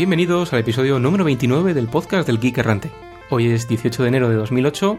Bienvenidos 0.00 0.50
al 0.54 0.60
episodio 0.60 0.98
número 0.98 1.24
29 1.24 1.74
del 1.74 1.86
podcast 1.86 2.26
del 2.26 2.40
Geek 2.40 2.56
Errante. 2.56 2.90
Hoy 3.28 3.48
es 3.50 3.68
18 3.68 4.02
de 4.02 4.08
enero 4.08 4.30
de 4.30 4.36
2008, 4.36 4.98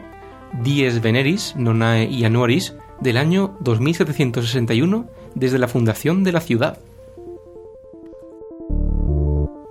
Dies 0.61 1.01
Veneris, 1.01 1.55
Nonae 1.55 2.05
y 2.05 2.23
Anuaris, 2.23 2.75
del 2.99 3.17
año 3.17 3.57
2761, 3.61 5.09
desde 5.33 5.57
la 5.57 5.67
fundación 5.67 6.23
de 6.23 6.31
la 6.33 6.39
ciudad. 6.39 6.77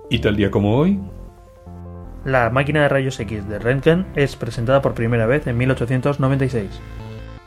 Y 0.09 0.19
tal 0.19 0.35
día 0.35 0.51
como 0.51 0.75
hoy, 0.75 0.99
La 2.25 2.49
máquina 2.49 2.81
de 2.81 2.89
rayos 2.89 3.17
X 3.17 3.47
de 3.47 3.57
Röntgen 3.57 4.07
es 4.17 4.35
presentada 4.35 4.81
por 4.81 4.95
primera 4.95 5.27
vez 5.27 5.47
en 5.47 5.57
1896. 5.57 6.69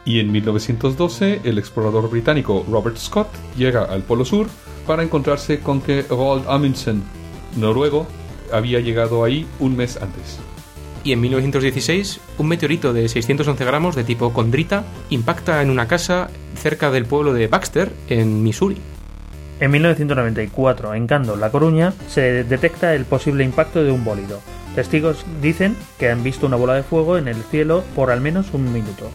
y 0.06 0.20
en 0.20 0.32
1912 0.32 1.42
el 1.44 1.58
explorador 1.58 2.08
británico 2.08 2.64
Robert 2.66 2.96
Scott 2.96 3.28
llega 3.58 3.84
al 3.84 4.04
Polo 4.04 4.24
Sur 4.24 4.46
para 4.86 5.02
encontrarse 5.02 5.60
con 5.60 5.82
que 5.82 6.00
Roald 6.08 6.48
Amundsen, 6.48 7.02
noruego, 7.56 8.06
había 8.52 8.80
llegado 8.80 9.24
ahí 9.24 9.46
un 9.58 9.76
mes 9.76 9.96
antes. 10.00 10.38
Y 11.04 11.12
en 11.12 11.20
1916, 11.20 12.20
un 12.38 12.48
meteorito 12.48 12.94
de 12.94 13.08
611 13.08 13.64
gramos 13.64 13.94
de 13.94 14.04
tipo 14.04 14.32
condrita 14.32 14.84
impacta 15.10 15.60
en 15.60 15.68
una 15.68 15.86
casa 15.86 16.30
cerca 16.56 16.90
del 16.90 17.04
pueblo 17.04 17.34
de 17.34 17.46
Baxter, 17.46 17.92
en 18.08 18.42
Missouri. 18.42 18.78
En 19.60 19.70
1994, 19.70 20.94
en 20.94 21.06
Cando, 21.06 21.36
La 21.36 21.50
Coruña, 21.50 21.92
se 22.08 22.44
detecta 22.44 22.94
el 22.94 23.04
posible 23.04 23.44
impacto 23.44 23.84
de 23.84 23.92
un 23.92 24.02
bólido. 24.02 24.40
Testigos 24.74 25.24
dicen 25.40 25.76
que 25.98 26.10
han 26.10 26.24
visto 26.24 26.46
una 26.46 26.56
bola 26.56 26.74
de 26.74 26.82
fuego 26.82 27.18
en 27.18 27.28
el 27.28 27.42
cielo 27.50 27.84
por 27.94 28.10
al 28.10 28.20
menos 28.20 28.52
un 28.52 28.72
minuto. 28.72 29.10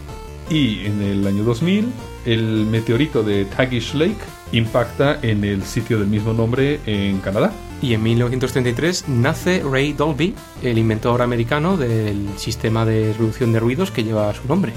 Y 0.50 0.86
en 0.86 1.02
el 1.02 1.28
año 1.28 1.44
2000, 1.44 1.88
el 2.26 2.66
meteorito 2.66 3.24
de 3.24 3.46
Tagish 3.46 3.94
Lake 3.96 4.18
impacta 4.52 5.20
en 5.22 5.44
el 5.44 5.64
sitio 5.64 6.00
del 6.00 6.08
mismo 6.08 6.34
nombre 6.34 6.80
en 6.86 7.20
Canadá. 7.20 7.52
Y 7.82 7.94
en 7.94 8.04
1933 8.04 9.08
nace 9.08 9.64
Ray 9.64 9.94
Dolby, 9.94 10.36
el 10.62 10.78
inventor 10.78 11.22
americano 11.22 11.78
del 11.78 12.38
sistema 12.38 12.86
de 12.86 13.14
reducción 13.14 13.54
de 13.54 13.60
ruidos 13.60 13.90
que 13.92 14.04
lleva 14.04 14.34
su 14.34 14.46
nombre. 14.48 14.74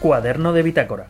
Cuaderno 0.00 0.52
de 0.54 0.62
bitácora. 0.62 1.08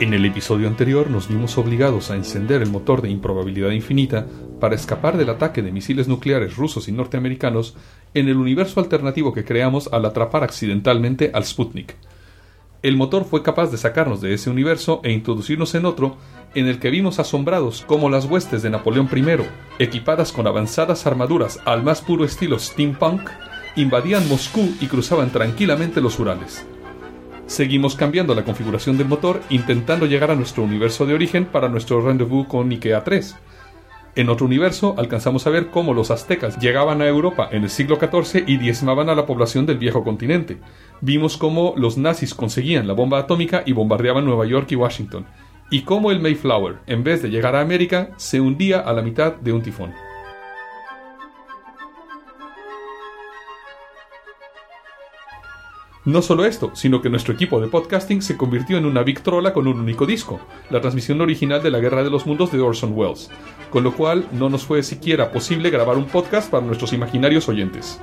En 0.00 0.14
el 0.14 0.24
episodio 0.24 0.68
anterior 0.68 1.10
nos 1.10 1.26
vimos 1.26 1.58
obligados 1.58 2.12
a 2.12 2.14
encender 2.14 2.62
el 2.62 2.70
motor 2.70 3.02
de 3.02 3.10
improbabilidad 3.10 3.70
infinita 3.70 4.26
para 4.60 4.76
escapar 4.76 5.16
del 5.16 5.28
ataque 5.28 5.60
de 5.60 5.72
misiles 5.72 6.06
nucleares 6.06 6.54
rusos 6.56 6.86
y 6.86 6.92
norteamericanos 6.92 7.74
en 8.14 8.28
el 8.28 8.36
universo 8.36 8.78
alternativo 8.78 9.34
que 9.34 9.44
creamos 9.44 9.88
al 9.92 10.04
atrapar 10.04 10.44
accidentalmente 10.44 11.32
al 11.34 11.44
Sputnik. 11.44 11.96
El 12.80 12.96
motor 12.96 13.24
fue 13.24 13.42
capaz 13.42 13.72
de 13.72 13.76
sacarnos 13.76 14.20
de 14.20 14.34
ese 14.34 14.50
universo 14.50 15.00
e 15.02 15.10
introducirnos 15.10 15.74
en 15.74 15.84
otro 15.84 16.16
en 16.54 16.68
el 16.68 16.78
que 16.78 16.90
vimos 16.90 17.18
asombrados 17.18 17.82
como 17.84 18.08
las 18.08 18.26
huestes 18.26 18.62
de 18.62 18.70
Napoleón 18.70 19.08
I, 19.12 19.82
equipadas 19.82 20.30
con 20.30 20.46
avanzadas 20.46 21.08
armaduras 21.08 21.58
al 21.64 21.82
más 21.82 22.02
puro 22.02 22.24
estilo 22.24 22.60
steampunk, 22.60 23.28
invadían 23.74 24.28
Moscú 24.28 24.76
y 24.80 24.86
cruzaban 24.86 25.30
tranquilamente 25.30 26.00
los 26.00 26.20
Urales. 26.20 26.64
Seguimos 27.48 27.96
cambiando 27.96 28.34
la 28.34 28.44
configuración 28.44 28.98
del 28.98 29.08
motor 29.08 29.40
intentando 29.48 30.04
llegar 30.04 30.30
a 30.30 30.34
nuestro 30.34 30.62
universo 30.62 31.06
de 31.06 31.14
origen 31.14 31.46
para 31.46 31.70
nuestro 31.70 32.02
rendezvous 32.02 32.46
con 32.46 32.70
IKEA 32.70 33.02
3. 33.02 33.36
En 34.16 34.28
otro 34.28 34.44
universo 34.44 34.94
alcanzamos 34.98 35.46
a 35.46 35.50
ver 35.50 35.68
cómo 35.68 35.94
los 35.94 36.10
aztecas 36.10 36.58
llegaban 36.58 37.00
a 37.00 37.08
Europa 37.08 37.48
en 37.50 37.62
el 37.62 37.70
siglo 37.70 37.96
XIV 37.96 38.44
y 38.46 38.58
diezmaban 38.58 39.08
a 39.08 39.14
la 39.14 39.24
población 39.24 39.64
del 39.64 39.78
viejo 39.78 40.04
continente. 40.04 40.58
Vimos 41.00 41.38
cómo 41.38 41.72
los 41.74 41.96
nazis 41.96 42.34
conseguían 42.34 42.86
la 42.86 42.92
bomba 42.92 43.18
atómica 43.18 43.62
y 43.64 43.72
bombardeaban 43.72 44.26
Nueva 44.26 44.44
York 44.44 44.70
y 44.72 44.76
Washington. 44.76 45.24
Y 45.70 45.82
cómo 45.82 46.10
el 46.10 46.20
Mayflower, 46.20 46.80
en 46.86 47.02
vez 47.02 47.22
de 47.22 47.30
llegar 47.30 47.56
a 47.56 47.62
América, 47.62 48.10
se 48.18 48.42
hundía 48.42 48.80
a 48.80 48.92
la 48.92 49.00
mitad 49.00 49.32
de 49.36 49.54
un 49.54 49.62
tifón. 49.62 50.07
No 56.08 56.22
solo 56.22 56.46
esto, 56.46 56.70
sino 56.72 57.02
que 57.02 57.10
nuestro 57.10 57.34
equipo 57.34 57.60
de 57.60 57.68
podcasting 57.68 58.22
se 58.22 58.38
convirtió 58.38 58.78
en 58.78 58.86
una 58.86 59.02
Victrola 59.02 59.52
con 59.52 59.68
un 59.68 59.78
único 59.78 60.06
disco, 60.06 60.40
la 60.70 60.80
transmisión 60.80 61.20
original 61.20 61.62
de 61.62 61.70
la 61.70 61.80
Guerra 61.80 62.02
de 62.02 62.08
los 62.08 62.24
Mundos 62.24 62.50
de 62.50 62.62
Orson 62.62 62.94
Welles, 62.94 63.30
con 63.68 63.84
lo 63.84 63.92
cual 63.92 64.26
no 64.32 64.48
nos 64.48 64.64
fue 64.64 64.82
siquiera 64.82 65.30
posible 65.30 65.68
grabar 65.68 65.98
un 65.98 66.06
podcast 66.06 66.50
para 66.50 66.64
nuestros 66.64 66.94
imaginarios 66.94 67.46
oyentes. 67.50 68.00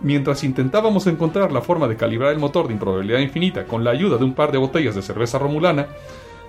Mientras 0.00 0.44
intentábamos 0.44 1.08
encontrar 1.08 1.50
la 1.50 1.60
forma 1.60 1.88
de 1.88 1.96
calibrar 1.96 2.30
el 2.30 2.38
motor 2.38 2.68
de 2.68 2.74
improbabilidad 2.74 3.18
infinita 3.18 3.64
con 3.64 3.82
la 3.82 3.90
ayuda 3.90 4.16
de 4.16 4.24
un 4.24 4.34
par 4.34 4.52
de 4.52 4.58
botellas 4.58 4.94
de 4.94 5.02
cerveza 5.02 5.40
romulana, 5.40 5.88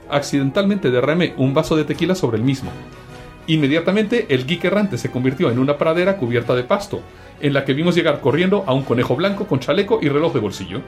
accidentalmente 0.07 0.91
derramé 0.91 1.33
un 1.37 1.55
vaso 1.55 1.75
de 1.75 1.85
tequila 1.85 2.13
sobre 2.13 2.37
el 2.37 2.43
mismo. 2.43 2.69
Inmediatamente 3.49 4.27
el 4.29 4.45
geek 4.45 4.65
errante 4.65 4.99
se 4.99 5.09
convirtió 5.09 5.49
en 5.49 5.57
una 5.57 5.75
pradera 5.79 6.17
cubierta 6.17 6.53
de 6.53 6.63
pasto, 6.63 7.01
en 7.41 7.53
la 7.53 7.65
que 7.65 7.73
vimos 7.73 7.95
llegar 7.95 8.21
corriendo 8.21 8.63
a 8.67 8.75
un 8.75 8.83
conejo 8.83 9.15
blanco 9.15 9.47
con 9.47 9.59
chaleco 9.59 9.97
y 10.03 10.07
reloj 10.07 10.33
de 10.35 10.39
bolsillo. 10.39 10.81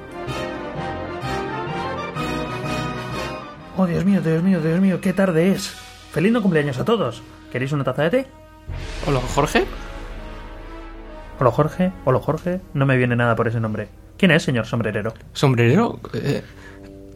Oh, 3.77 3.87
Dios 3.87 4.05
mío, 4.05 4.21
Dios 4.21 4.43
mío, 4.43 4.61
Dios 4.61 4.79
mío, 4.79 5.01
qué 5.01 5.11
tarde 5.11 5.51
es. 5.51 5.69
Feliz 6.11 6.31
no 6.31 6.43
cumpleaños 6.43 6.77
a 6.77 6.85
todos. 6.85 7.23
¿Queréis 7.51 7.71
una 7.71 7.83
taza 7.83 8.03
de 8.03 8.09
té? 8.11 8.27
Hola, 9.07 9.21
Jorge. 9.33 9.65
Hola 11.39 11.49
Jorge, 11.49 11.91
hola 12.05 12.19
Jorge, 12.19 12.61
no 12.75 12.85
me 12.85 12.95
viene 12.95 13.15
nada 13.15 13.35
por 13.35 13.47
ese 13.47 13.59
nombre. 13.59 13.87
¿Quién 14.17 14.29
es, 14.29 14.43
señor 14.43 14.67
sombrerero? 14.67 15.15
¿Sombrerero? 15.33 15.99
Eh, 16.13 16.43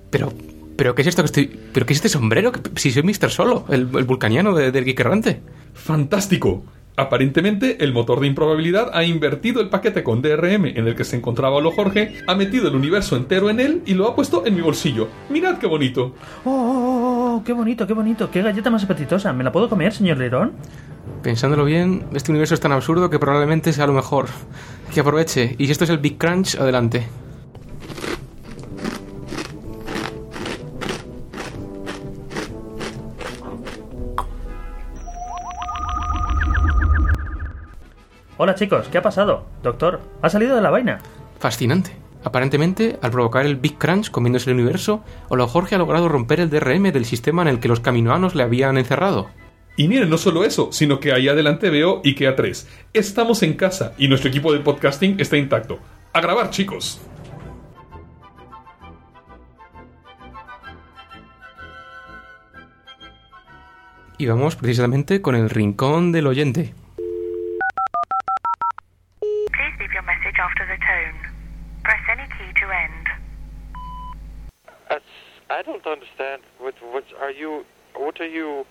pero, 0.10 0.34
pero, 0.78 0.96
¿qué 0.96 1.02
es 1.02 1.08
esto 1.08 1.22
que 1.24 1.26
estoy...? 1.28 1.60
¿Pero 1.74 1.86
qué 1.86 1.94
es 1.94 1.98
este 1.98 2.10
sombrero? 2.10 2.52
Si 2.76 2.92
soy 2.92 3.04
Mr. 3.04 3.30
Solo, 3.30 3.66
el, 3.70 3.90
el 3.96 4.04
vulcaniano 4.04 4.54
de- 4.56 4.72
del 4.72 4.86
Geek 4.86 5.00
Errante. 5.00 5.42
¡Fantástico! 5.74 6.64
Aparentemente, 6.98 7.84
el 7.84 7.92
motor 7.92 8.22
de 8.22 8.28
improbabilidad 8.28 8.90
ha 8.94 9.04
invertido 9.04 9.60
el 9.62 9.68
paquete 9.70 10.02
con 10.02 10.22
DRM 10.22 10.66
en 10.78 10.88
el 10.88 10.96
que 10.96 11.04
se 11.04 11.18
encontraba 11.18 11.58
Olo 11.58 11.72
Jorge, 11.72 12.14
ha 12.26 12.36
metido 12.36 12.70
el 12.70 12.76
universo 12.76 13.18
entero 13.18 13.50
en 13.50 13.60
él 13.60 13.82
y 13.86 13.94
lo 13.96 14.08
ha 14.08 14.16
puesto 14.16 14.46
en 14.46 14.56
mi 14.56 14.62
bolsillo. 14.62 15.10
¡Mirad 15.30 15.58
qué 15.58 15.68
bonito! 15.68 16.16
Oh, 16.46 16.50
oh, 16.52 17.36
oh, 17.38 17.44
qué 17.44 17.52
bonito, 17.52 17.86
qué 17.86 17.94
bonito, 17.94 18.32
qué 18.32 18.42
galleta 18.42 18.70
más 18.70 18.86
apetitosa. 18.86 19.34
¿Me 19.34 19.44
la 19.44 19.52
puedo 19.52 19.68
comer, 19.68 19.92
señor 19.94 20.18
Lerón? 20.18 20.54
Pensándolo 21.22 21.66
bien, 21.66 22.06
este 22.14 22.32
universo 22.32 22.54
es 22.54 22.62
tan 22.62 22.72
absurdo 22.72 23.10
que 23.10 23.20
probablemente 23.20 23.74
sea 23.74 23.88
lo 23.88 23.94
mejor. 23.94 24.28
Que 24.94 25.02
aproveche. 25.02 25.54
Y 25.58 25.66
si 25.66 25.74
esto 25.74 25.84
es 25.84 25.90
el 25.90 25.98
Big 25.98 26.18
Crunch, 26.18 26.56
adelante. 26.56 27.06
Hola 38.46 38.54
chicos, 38.54 38.88
¿qué 38.92 39.00
ha 39.00 39.02
pasado? 39.02 39.44
Doctor, 39.64 40.02
¿ha 40.22 40.30
salido 40.30 40.56
de 40.56 40.62
la 40.62 40.70
vaina? 40.70 41.00
Fascinante. 41.40 41.90
Aparentemente, 42.24 43.00
al 43.02 43.10
provocar 43.10 43.44
el 43.44 43.56
Big 43.56 43.80
Crunch 43.80 44.12
comiéndose 44.12 44.52
el 44.52 44.58
universo, 44.58 45.04
Olo 45.30 45.48
Jorge 45.48 45.74
ha 45.74 45.80
logrado 45.80 46.10
romper 46.10 46.40
el 46.40 46.52
DRM 46.52 46.92
del 46.92 47.06
sistema 47.06 47.42
en 47.42 47.48
el 47.48 47.60
que 47.60 47.68
los 47.68 47.80
caminoanos 47.80 48.36
le 48.36 48.44
habían 48.44 48.78
encerrado. 48.78 49.32
Y 49.78 49.88
miren, 49.88 50.12
no 50.12 50.20
solo 50.20 50.44
eso, 50.44 50.72
sino 50.72 51.00
que 51.00 51.12
ahí 51.12 51.28
adelante 51.28 51.72
veo 51.72 52.04
IKEA 52.06 52.36
3. 52.36 52.70
Estamos 52.94 53.42
en 53.42 53.56
casa 53.56 53.94
y 53.98 54.10
nuestro 54.10 54.30
equipo 54.30 54.54
de 54.54 54.60
podcasting 54.60 55.20
está 55.20 55.38
intacto. 55.38 55.80
¡A 56.14 56.22
grabar, 56.22 56.52
chicos! 56.52 57.02
Y 64.20 64.28
vamos 64.28 64.56
precisamente 64.56 65.24
con 65.24 65.34
el 65.34 65.50
rincón 65.50 66.12
del 66.12 66.28
oyente. 66.28 66.76
I 75.50 75.64
don't 75.66 75.86
understand. 75.86 76.42
What, 76.60 76.74
what 76.94 77.04
are 77.22 77.34
you? 77.34 77.64
What 77.96 78.16
are 78.20 78.32
you 78.32 78.66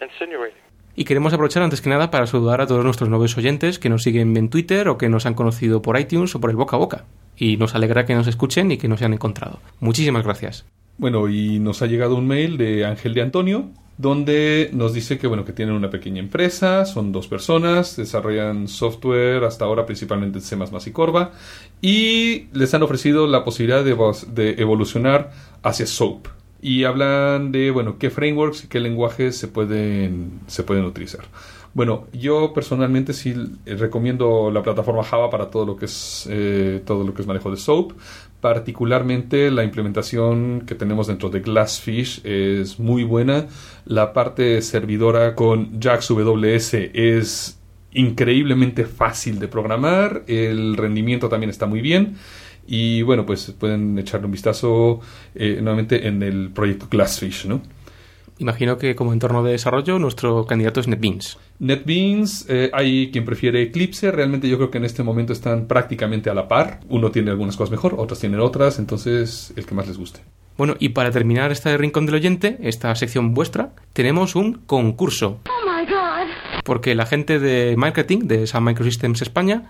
insinuating? 0.00 0.66
Y 0.98 1.04
queremos 1.04 1.32
aprovechar 1.34 1.62
antes 1.62 1.82
que 1.82 1.90
nada 1.90 2.10
para 2.10 2.26
saludar 2.26 2.62
a 2.62 2.66
todos 2.66 2.82
nuestros 2.82 3.10
nuevos 3.10 3.36
oyentes 3.36 3.78
que 3.78 3.90
nos 3.90 4.02
siguen 4.02 4.34
en 4.36 4.48
Twitter 4.48 4.88
o 4.88 4.96
que 4.96 5.10
nos 5.10 5.26
han 5.26 5.34
conocido 5.34 5.82
por 5.82 6.00
iTunes 6.00 6.34
o 6.34 6.40
por 6.40 6.48
el 6.48 6.56
boca 6.56 6.76
a 6.76 6.78
boca. 6.78 7.04
Y 7.36 7.58
nos 7.58 7.74
alegra 7.74 8.06
que 8.06 8.14
nos 8.14 8.26
escuchen 8.26 8.72
y 8.72 8.78
que 8.78 8.88
nos 8.88 9.00
hayan 9.00 9.12
encontrado. 9.12 9.60
Muchísimas 9.80 10.24
gracias. 10.24 10.64
Bueno, 10.96 11.28
y 11.28 11.58
nos 11.58 11.82
ha 11.82 11.86
llegado 11.86 12.16
un 12.16 12.26
mail 12.26 12.56
de 12.56 12.86
Ángel 12.86 13.12
de 13.12 13.20
Antonio, 13.20 13.68
donde 13.98 14.70
nos 14.72 14.94
dice 14.94 15.18
que 15.18 15.26
bueno, 15.26 15.44
que 15.44 15.52
tienen 15.52 15.74
una 15.74 15.90
pequeña 15.90 16.20
empresa, 16.20 16.86
son 16.86 17.12
dos 17.12 17.28
personas, 17.28 17.96
desarrollan 17.96 18.66
software 18.66 19.44
hasta 19.44 19.66
ahora 19.66 19.84
principalmente 19.84 20.38
en 20.38 20.42
C++ 20.42 20.56
y 20.86 20.90
Corva, 20.92 21.32
y 21.82 22.46
les 22.54 22.72
han 22.72 22.82
ofrecido 22.82 23.26
la 23.26 23.44
posibilidad 23.44 23.84
de, 23.84 23.94
de 24.32 24.62
evolucionar 24.62 25.30
hacia 25.66 25.86
SOAP. 25.86 26.28
Y 26.62 26.84
hablan 26.84 27.52
de, 27.52 27.70
bueno, 27.70 27.98
qué 27.98 28.10
frameworks 28.10 28.64
y 28.64 28.68
qué 28.68 28.80
lenguajes 28.80 29.36
se 29.36 29.48
pueden, 29.48 30.40
se 30.46 30.62
pueden 30.62 30.84
utilizar. 30.84 31.24
Bueno, 31.74 32.06
yo 32.12 32.54
personalmente 32.54 33.12
sí 33.12 33.34
recomiendo 33.66 34.50
la 34.50 34.62
plataforma 34.62 35.02
Java 35.02 35.28
para 35.28 35.50
todo 35.50 35.66
lo 35.66 35.76
que 35.76 35.84
es 35.84 36.26
eh, 36.30 36.80
todo 36.86 37.04
lo 37.04 37.12
que 37.12 37.20
es 37.20 37.28
manejo 37.28 37.50
de 37.50 37.58
SOAP. 37.58 37.92
Particularmente 38.40 39.50
la 39.50 39.62
implementación 39.62 40.62
que 40.66 40.74
tenemos 40.74 41.08
dentro 41.08 41.28
de 41.28 41.40
Glassfish 41.40 42.22
es 42.24 42.78
muy 42.78 43.04
buena. 43.04 43.46
La 43.84 44.14
parte 44.14 44.62
servidora 44.62 45.34
con 45.34 45.78
JaxWS 45.78 46.74
es 46.94 47.60
increíblemente 47.92 48.86
fácil 48.86 49.38
de 49.38 49.48
programar. 49.48 50.22
El 50.28 50.78
rendimiento 50.78 51.28
también 51.28 51.50
está 51.50 51.66
muy 51.66 51.82
bien. 51.82 52.16
Y 52.66 53.02
bueno, 53.02 53.24
pues 53.24 53.54
pueden 53.58 53.98
echarle 53.98 54.26
un 54.26 54.32
vistazo 54.32 55.00
eh, 55.34 55.58
nuevamente 55.60 56.06
en 56.06 56.22
el 56.22 56.50
proyecto 56.50 56.88
Glassfish, 56.90 57.46
¿no? 57.46 57.60
Imagino 58.38 58.76
que 58.76 58.94
como 58.94 59.14
entorno 59.14 59.42
de 59.42 59.52
desarrollo 59.52 59.98
nuestro 59.98 60.44
candidato 60.44 60.80
es 60.80 60.88
NetBeans. 60.88 61.38
NetBeans, 61.58 62.46
eh, 62.50 62.70
hay 62.72 63.10
quien 63.10 63.24
prefiere 63.24 63.62
Eclipse, 63.62 64.12
realmente 64.12 64.46
yo 64.46 64.58
creo 64.58 64.70
que 64.70 64.76
en 64.76 64.84
este 64.84 65.02
momento 65.02 65.32
están 65.32 65.66
prácticamente 65.66 66.28
a 66.28 66.34
la 66.34 66.46
par. 66.46 66.80
Uno 66.88 67.10
tiene 67.10 67.30
algunas 67.30 67.56
cosas 67.56 67.70
mejor, 67.70 67.94
otros 67.96 68.20
tienen 68.20 68.40
otras, 68.40 68.78
entonces 68.78 69.54
el 69.56 69.64
que 69.64 69.74
más 69.74 69.86
les 69.88 69.96
guste. 69.96 70.20
Bueno, 70.58 70.74
y 70.78 70.90
para 70.90 71.10
terminar 71.10 71.50
este 71.50 71.76
rincón 71.78 72.06
del 72.06 72.16
oyente, 72.16 72.58
esta 72.60 72.94
sección 72.94 73.32
vuestra, 73.32 73.72
tenemos 73.92 74.34
un 74.34 74.54
concurso. 74.66 75.40
Porque 76.64 76.94
la 76.94 77.06
gente 77.06 77.38
de 77.38 77.76
marketing 77.76 78.20
de 78.20 78.46
Sun 78.46 78.64
Microsystems 78.64 79.22
España 79.22 79.64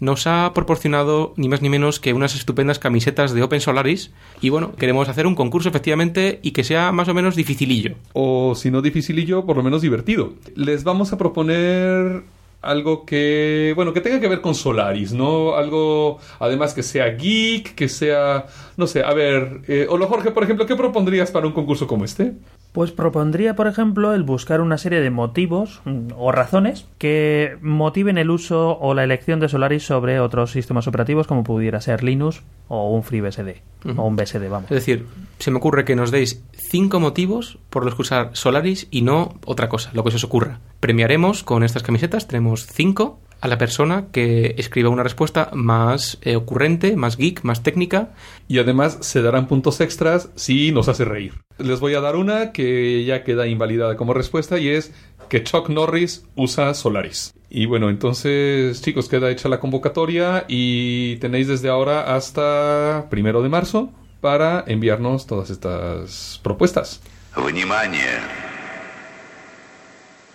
nos 0.00 0.26
ha 0.26 0.52
proporcionado 0.54 1.34
ni 1.36 1.48
más 1.48 1.62
ni 1.62 1.68
menos 1.68 2.00
que 2.00 2.12
unas 2.12 2.34
estupendas 2.34 2.78
camisetas 2.78 3.32
de 3.32 3.42
Open 3.42 3.60
Solaris 3.60 4.12
y 4.40 4.48
bueno, 4.48 4.74
queremos 4.76 5.08
hacer 5.08 5.26
un 5.26 5.34
concurso 5.34 5.68
efectivamente 5.68 6.40
y 6.42 6.50
que 6.50 6.64
sea 6.64 6.92
más 6.92 7.08
o 7.08 7.14
menos 7.14 7.36
dificilillo. 7.36 7.94
O 8.12 8.54
si 8.54 8.70
no 8.70 8.82
dificilillo, 8.82 9.46
por 9.46 9.56
lo 9.56 9.62
menos 9.62 9.82
divertido. 9.82 10.34
Les 10.56 10.84
vamos 10.84 11.12
a 11.12 11.18
proponer 11.18 12.22
algo 12.64 13.04
que, 13.04 13.72
bueno, 13.76 13.92
que 13.92 14.00
tenga 14.00 14.20
que 14.20 14.28
ver 14.28 14.40
con 14.40 14.54
Solaris, 14.54 15.12
¿no? 15.12 15.54
Algo, 15.54 16.18
además, 16.38 16.74
que 16.74 16.82
sea 16.82 17.10
geek, 17.10 17.74
que 17.74 17.88
sea, 17.88 18.46
no 18.76 18.86
sé, 18.86 19.02
a 19.02 19.12
ver, 19.12 19.60
eh, 19.68 19.86
Olo 19.88 20.06
Jorge, 20.06 20.30
por 20.30 20.42
ejemplo, 20.42 20.66
¿qué 20.66 20.74
propondrías 20.74 21.30
para 21.30 21.46
un 21.46 21.52
concurso 21.52 21.86
como 21.86 22.04
este? 22.04 22.32
Pues 22.74 22.90
propondría, 22.90 23.54
por 23.54 23.68
ejemplo, 23.68 24.14
el 24.14 24.24
buscar 24.24 24.60
una 24.60 24.78
serie 24.78 25.00
de 25.00 25.10
motivos 25.10 25.80
mm, 25.84 26.08
o 26.18 26.32
razones 26.32 26.86
que 26.98 27.56
motiven 27.62 28.18
el 28.18 28.30
uso 28.30 28.76
o 28.80 28.94
la 28.94 29.04
elección 29.04 29.38
de 29.38 29.48
Solaris 29.48 29.86
sobre 29.86 30.18
otros 30.18 30.50
sistemas 30.50 30.88
operativos 30.88 31.28
como 31.28 31.44
pudiera 31.44 31.80
ser 31.80 32.02
Linux 32.02 32.42
o 32.66 32.90
un 32.90 33.04
FreeBSD 33.04 33.60
Ujú. 33.84 34.00
o 34.02 34.06
un 34.06 34.16
BSD, 34.16 34.48
vamos. 34.50 34.72
Es 34.72 34.76
decir, 34.76 35.06
se 35.38 35.52
me 35.52 35.58
ocurre 35.58 35.84
que 35.84 35.94
nos 35.94 36.10
deis 36.10 36.42
cinco 36.52 36.98
motivos 36.98 37.58
por 37.70 37.84
los 37.84 37.94
que 37.94 38.02
usar 38.02 38.30
Solaris 38.32 38.88
y 38.90 39.02
no 39.02 39.34
otra 39.46 39.68
cosa, 39.68 39.90
lo 39.94 40.02
que 40.02 40.10
se 40.10 40.16
os 40.16 40.24
ocurra. 40.24 40.58
Premiaremos 40.80 41.44
con 41.44 41.62
estas 41.62 41.84
camisetas, 41.84 42.26
tenemos 42.26 42.66
cinco, 42.66 43.20
a 43.43 43.47
la 43.47 43.57
persona 43.57 44.07
que 44.11 44.55
escriba 44.57 44.89
una 44.89 45.03
respuesta 45.03 45.49
más 45.53 46.17
eh, 46.21 46.35
ocurrente, 46.35 46.95
más 46.95 47.17
geek, 47.17 47.43
más 47.43 47.63
técnica. 47.63 48.09
Y 48.47 48.59
además 48.59 48.97
se 49.01 49.21
darán 49.21 49.47
puntos 49.47 49.79
extras 49.81 50.29
si 50.35 50.71
nos 50.71 50.87
hace 50.89 51.05
reír. 51.05 51.33
Les 51.57 51.79
voy 51.79 51.93
a 51.93 52.01
dar 52.01 52.15
una 52.15 52.51
que 52.51 53.03
ya 53.05 53.23
queda 53.23 53.47
invalidada 53.47 53.95
como 53.95 54.13
respuesta 54.13 54.59
y 54.59 54.69
es 54.69 54.93
que 55.29 55.43
Chuck 55.43 55.69
Norris 55.69 56.25
usa 56.35 56.73
Solaris. 56.73 57.33
Y 57.49 57.65
bueno, 57.65 57.89
entonces 57.89 58.81
chicos, 58.81 59.09
queda 59.09 59.31
hecha 59.31 59.49
la 59.49 59.59
convocatoria 59.59 60.45
y 60.47 61.17
tenéis 61.17 61.47
desde 61.47 61.69
ahora 61.69 62.15
hasta 62.15 63.07
primero 63.09 63.41
de 63.41 63.49
marzo 63.49 63.89
para 64.21 64.63
enviarnos 64.67 65.27
todas 65.27 65.49
estas 65.49 66.39
propuestas. 66.43 67.01
Внимание! 67.35 68.19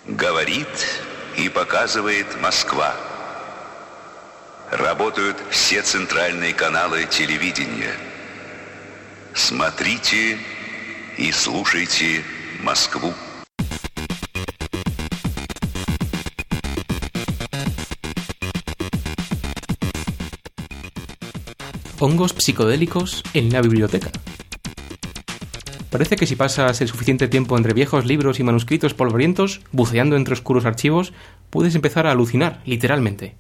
Говорит 0.06 0.68
и 1.39 1.47
показывает 1.47 2.27
Москва. 2.41 2.93
Работают 4.71 5.37
все 5.49 5.81
центральные 5.81 6.53
каналы 6.53 7.05
телевидения. 7.05 7.95
Смотрите 9.33 10.37
и 11.17 11.31
слушайте 11.31 12.23
Москву. 12.61 13.13
Hongos 22.01 22.31
psicodélicos 22.33 23.23
en 23.33 23.51
la 23.51 23.61
biblioteca. 23.61 24.11
Parece 25.89 26.17
que 26.17 26.27
si 26.27 26.35
pasas 26.35 26.81
el 26.81 26.87
suficiente 26.87 27.27
tiempo 27.27 27.57
entre 27.57 27.73
viejos 27.73 28.05
libros 28.05 28.39
y 28.39 28.43
manuscritos 28.43 28.93
polvorientos, 28.93 29.61
buceando 29.71 30.17
entre 30.17 30.33
oscuros 30.33 30.65
archivos, 30.65 31.13
puedes 31.49 31.73
empezar 31.73 32.05
a 32.05 32.11
alucinar, 32.11 32.61
literalmente. 32.65 33.35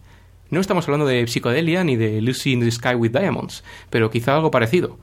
No 0.49 0.59
estamos 0.59 0.85
hablando 0.85 1.05
de 1.05 1.27
psicodelia 1.27 1.83
ni 1.83 1.95
de 1.95 2.21
Lucy 2.21 2.53
in 2.53 2.61
the 2.61 2.71
Sky 2.71 2.95
with 2.95 3.11
Diamonds, 3.11 3.63
pero 3.91 4.09
quizá 4.09 4.33
algo 4.33 4.49
parecido. 4.49 4.97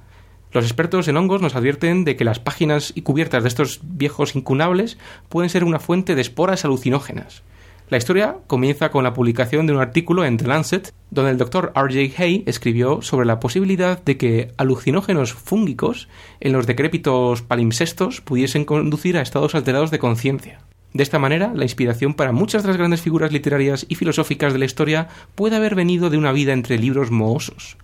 Los 0.51 0.65
expertos 0.65 1.07
en 1.07 1.17
hongos 1.17 1.41
nos 1.41 1.55
advierten 1.55 2.05
de 2.05 2.17
que 2.17 2.25
las 2.25 2.41
páginas 2.41 2.93
y 2.97 3.03
cubiertas 3.03 3.45
de 3.45 3.49
estos 3.49 3.79
viejos 3.83 4.35
incunables 4.35 4.99
pueden 5.29 5.49
ser 5.49 5.63
una 5.63 5.79
fuente 5.79 6.17
de 6.17 6.23
esporas 6.23 6.65
alucinógenas. 6.65 7.45
La 7.89 7.99
historia 7.99 8.39
comienza 8.49 8.91
con 8.91 9.05
la 9.05 9.15
publicación 9.15 9.69
de 9.69 9.73
un 9.73 9.79
artículo 9.79 10.25
en 10.25 10.39
The 10.39 10.49
Lancet, 10.49 10.93
donde 11.13 11.31
el 11.31 11.39
doctor 11.39 11.73
R.J. 11.77 12.21
Hay 12.21 12.43
escribió 12.47 13.01
sobre 13.01 13.27
la 13.27 13.39
posibilidad 13.39 14.03
de 14.03 14.17
que 14.17 14.53
alucinógenos 14.57 15.33
fúngicos 15.33 16.09
en 16.41 16.53
los 16.53 16.67
decrépitos 16.67 17.43
palimpsestos 17.43 18.21
pudiesen 18.21 18.65
conducir 18.65 19.17
a 19.17 19.23
estados 19.23 19.55
alterados 19.55 19.93
de 19.93 20.01
conciencia. 20.01 20.59
De 20.95 21.05
esta 21.05 21.21
manera, 21.21 21.53
la 21.55 21.63
inspiración 21.63 22.15
para 22.15 22.33
muchas 22.33 22.65
de 22.65 22.69
las 22.71 22.77
grandes 22.77 23.03
figuras 23.03 23.31
literarias 23.31 23.87
y 23.89 23.95
filosóficas 23.95 24.53
de 24.53 24.59
la 24.59 24.65
historia 24.65 25.07
puede 25.37 25.55
haber 25.55 25.77
venido 25.77 26.11
de 26.11 26.19
una 26.19 26.33
vida 26.33 26.55
entre 26.55 26.79
libros 26.79 27.13
mohosos. 27.13 27.77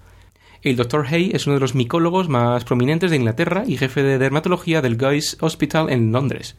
El 0.62 0.74
Dr. 0.74 1.06
Hay 1.10 1.30
es 1.32 1.46
uno 1.46 1.54
de 1.54 1.60
los 1.60 1.76
micólogos 1.76 2.28
más 2.28 2.64
prominentes 2.64 3.12
de 3.12 3.18
Inglaterra 3.18 3.62
y 3.68 3.76
jefe 3.76 4.02
de 4.02 4.18
dermatología 4.18 4.82
del 4.82 4.96
Guy's 4.96 5.36
Hospital 5.40 5.90
en 5.90 6.10
Londres. 6.10 6.56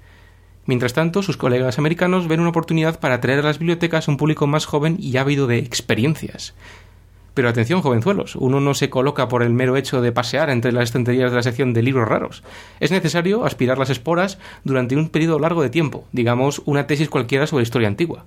Mientras 0.65 0.94
tanto, 0.94 1.24
sus 1.24 1.38
colegas 1.38 1.77
americanos 1.77 2.27
ven 2.27 2.39
una 2.39 2.50
oportunidad 2.50 3.00
para 3.00 3.15
atraer 3.15 3.39
a 3.39 3.44
las 3.44 3.60
bibliotecas 3.60 4.07
un 4.07 4.18
público 4.18 4.48
más 4.48 4.65
joven 4.65 4.95
y 5.00 5.18
ávido 5.18 5.45
de 5.45 5.57
experiencias. 5.57 6.54
Pero 7.33 7.50
atención, 7.50 7.81
jovenzuelos, 7.81 8.36
uno 8.36 8.62
no 8.62 8.74
se 8.74 8.89
coloca 8.89 9.27
por 9.27 9.44
el 9.44 9.50
mero 9.50 9.75
hecho 9.75 10.01
de 10.01 10.12
pasear 10.12 10.50
entre 10.50 10.71
las 10.71 10.86
estanterías 10.86 11.31
de 11.31 11.38
la 11.38 11.44
sección 11.44 11.73
de 11.73 11.81
libros 11.81 12.07
raros. 12.07 12.44
Es 12.80 12.92
necesario 12.92 13.45
aspirar 13.45 13.78
las 13.78 13.90
esporas 13.90 14.38
durante 14.64 14.95
un 14.95 15.09
periodo 15.09 15.40
largo 15.40 15.64
de 15.64 15.71
tiempo, 15.71 16.06
digamos 16.11 16.61
una 16.66 16.85
tesis 16.85 17.09
cualquiera 17.09 17.47
sobre 17.47 17.64
historia 17.64 17.88
antigua. 17.88 18.26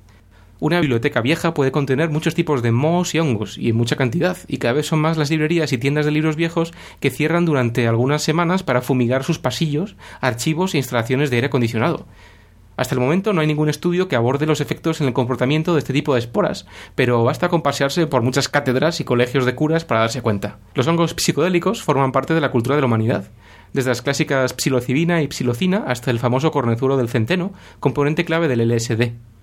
Una 0.58 0.80
biblioteca 0.80 1.20
vieja 1.20 1.52
puede 1.52 1.70
contener 1.70 2.08
muchos 2.08 2.34
tipos 2.34 2.62
de 2.62 2.72
mohos 2.72 3.14
y 3.14 3.18
hongos, 3.18 3.58
y 3.58 3.68
en 3.68 3.76
mucha 3.76 3.96
cantidad, 3.96 4.38
y 4.48 4.56
cada 4.56 4.72
vez 4.72 4.86
son 4.86 5.00
más 5.00 5.18
las 5.18 5.28
librerías 5.28 5.70
y 5.72 5.78
tiendas 5.78 6.06
de 6.06 6.12
libros 6.12 6.36
viejos 6.36 6.72
que 6.98 7.10
cierran 7.10 7.44
durante 7.44 7.86
algunas 7.86 8.22
semanas 8.22 8.62
para 8.62 8.80
fumigar 8.80 9.22
sus 9.22 9.38
pasillos, 9.38 9.96
archivos 10.22 10.75
e 10.75 10.78
instalaciones 10.78 11.28
de 11.28 11.36
aire 11.36 11.48
acondicionado. 11.48 12.06
Hasta 12.78 12.94
el 12.94 13.00
momento 13.00 13.32
no 13.32 13.42
hay 13.42 13.46
ningún 13.46 13.68
estudio 13.68 14.08
que 14.08 14.16
aborde 14.16 14.46
los 14.46 14.60
efectos 14.62 15.00
en 15.00 15.08
el 15.08 15.12
comportamiento 15.12 15.75
de 15.75 15.80
este 15.80 15.92
tipo 15.92 16.14
de 16.14 16.20
esporas, 16.20 16.66
pero 16.94 17.22
basta 17.22 17.48
con 17.48 17.62
pasearse 17.62 18.06
por 18.06 18.22
muchas 18.22 18.48
cátedras 18.48 19.00
y 19.00 19.04
colegios 19.04 19.44
de 19.44 19.54
curas 19.54 19.84
para 19.84 20.00
darse 20.00 20.22
cuenta. 20.22 20.58
Los 20.75 20.86
hongos 20.86 21.14
psicodélicos 21.18 21.82
forman 21.82 22.12
parte 22.12 22.34
de 22.34 22.40
la 22.40 22.50
cultura 22.50 22.76
de 22.76 22.82
la 22.82 22.86
humanidad, 22.86 23.30
desde 23.72 23.90
las 23.90 24.02
clásicas 24.02 24.54
psilocibina 24.56 25.22
y 25.22 25.28
psilocina 25.30 25.84
hasta 25.86 26.10
el 26.10 26.18
famoso 26.18 26.50
cornezuelo 26.50 26.96
del 26.96 27.08
centeno, 27.08 27.52
componente 27.80 28.25
clave 28.25 28.48
del 28.48 28.66
LSD. 28.70 29.36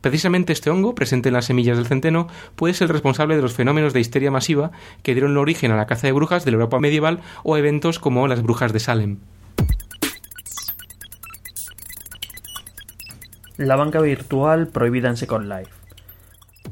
Precisamente 0.00 0.52
este 0.52 0.70
hongo, 0.70 0.94
presente 0.94 1.28
en 1.28 1.34
las 1.34 1.46
semillas 1.46 1.76
del 1.76 1.86
centeno, 1.86 2.28
puede 2.54 2.74
ser 2.74 2.86
el 2.86 2.92
responsable 2.92 3.36
de 3.36 3.42
los 3.42 3.52
fenómenos 3.52 3.92
de 3.92 4.00
histeria 4.00 4.30
masiva 4.30 4.70
que 5.02 5.14
dieron 5.14 5.36
origen 5.36 5.72
a 5.72 5.76
la 5.76 5.86
caza 5.86 6.06
de 6.06 6.12
brujas 6.12 6.44
de 6.44 6.52
la 6.52 6.56
Europa 6.56 6.78
medieval 6.78 7.20
o 7.42 7.56
eventos 7.56 7.98
como 7.98 8.28
las 8.28 8.42
brujas 8.42 8.72
de 8.72 8.80
Salem. 8.80 9.18
La 13.56 13.74
banca 13.74 14.00
virtual 14.00 14.68
prohibida 14.68 15.08
en 15.08 15.16
Second 15.16 15.48
Life. 15.48 15.72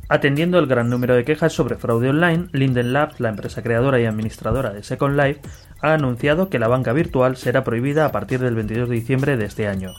Atendiendo 0.09 0.61
el 0.61 0.69
gran 0.69 0.89
número 0.89 1.17
de 1.17 1.25
quejas 1.25 1.53
sobre 1.53 1.75
fraude 1.75 2.11
online, 2.11 2.47
Linden 2.53 2.93
Labs, 2.93 3.19
la 3.19 3.31
empresa 3.31 3.61
creadora 3.61 3.99
y 4.01 4.05
administradora 4.05 4.73
de 4.73 4.85
Second 4.85 5.21
Life, 5.21 5.41
ha 5.83 5.95
anunciado 5.95 6.49
que 6.49 6.61
la 6.61 6.69
banca 6.69 6.93
virtual 6.93 7.37
será 7.37 7.65
prohibida 7.65 8.07
a 8.07 8.13
partir 8.13 8.39
del 8.39 8.55
22 8.55 8.89
de 8.89 8.95
diciembre 8.95 9.37
de 9.37 9.47
este 9.47 9.67
año. 9.67 9.95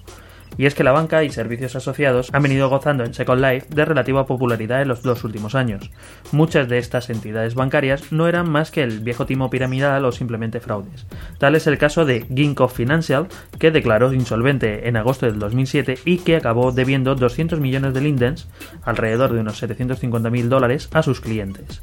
Y 0.58 0.66
es 0.66 0.76
que 0.76 0.84
la 0.84 0.92
banca 0.92 1.24
y 1.24 1.30
servicios 1.30 1.76
asociados 1.76 2.30
han 2.34 2.44
venido 2.44 2.70
gozando 2.70 3.04
en 3.04 3.14
Second 3.14 3.42
Life 3.42 3.68
de 3.70 3.86
relativa 3.86 4.26
popularidad 4.26 4.82
en 4.82 4.88
los 4.88 5.04
dos 5.04 5.24
últimos 5.24 5.56
años. 5.56 5.92
Muchas 6.32 6.68
de 6.68 6.80
estas 6.80 7.10
entidades 7.10 7.56
bancarias 7.56 8.12
no 8.12 8.28
eran 8.28 8.50
más 8.50 8.72
que 8.72 8.84
el 8.84 9.00
viejo 9.00 9.26
timo 9.26 9.50
piramidal 9.50 10.04
o 10.06 10.12
simplemente 10.12 10.60
fraudes. 10.60 11.06
Tal 11.38 11.56
es 11.56 11.68
el 11.68 11.78
caso 11.78 12.06
de 12.06 12.26
Ginkgo 12.34 12.68
Financial, 12.68 13.28
que 13.60 13.72
declaró 13.72 14.14
insolvente 14.14 14.88
en 14.88 14.98
agosto 14.98 15.26
del 15.26 15.40
2007 15.40 16.00
y 16.06 16.20
que 16.20 16.36
acabó 16.36 16.72
debiendo 16.72 17.16
200 17.16 17.60
millones 17.60 17.94
de 17.94 18.02
lindens, 18.02 18.48
alrededor 18.84 19.34
de 19.34 19.42
unos 19.42 19.58
750 19.58 20.30
mil 20.30 20.50
dólares, 20.50 20.90
a 20.94 21.04
sus 21.04 21.22
clientes. 21.22 21.82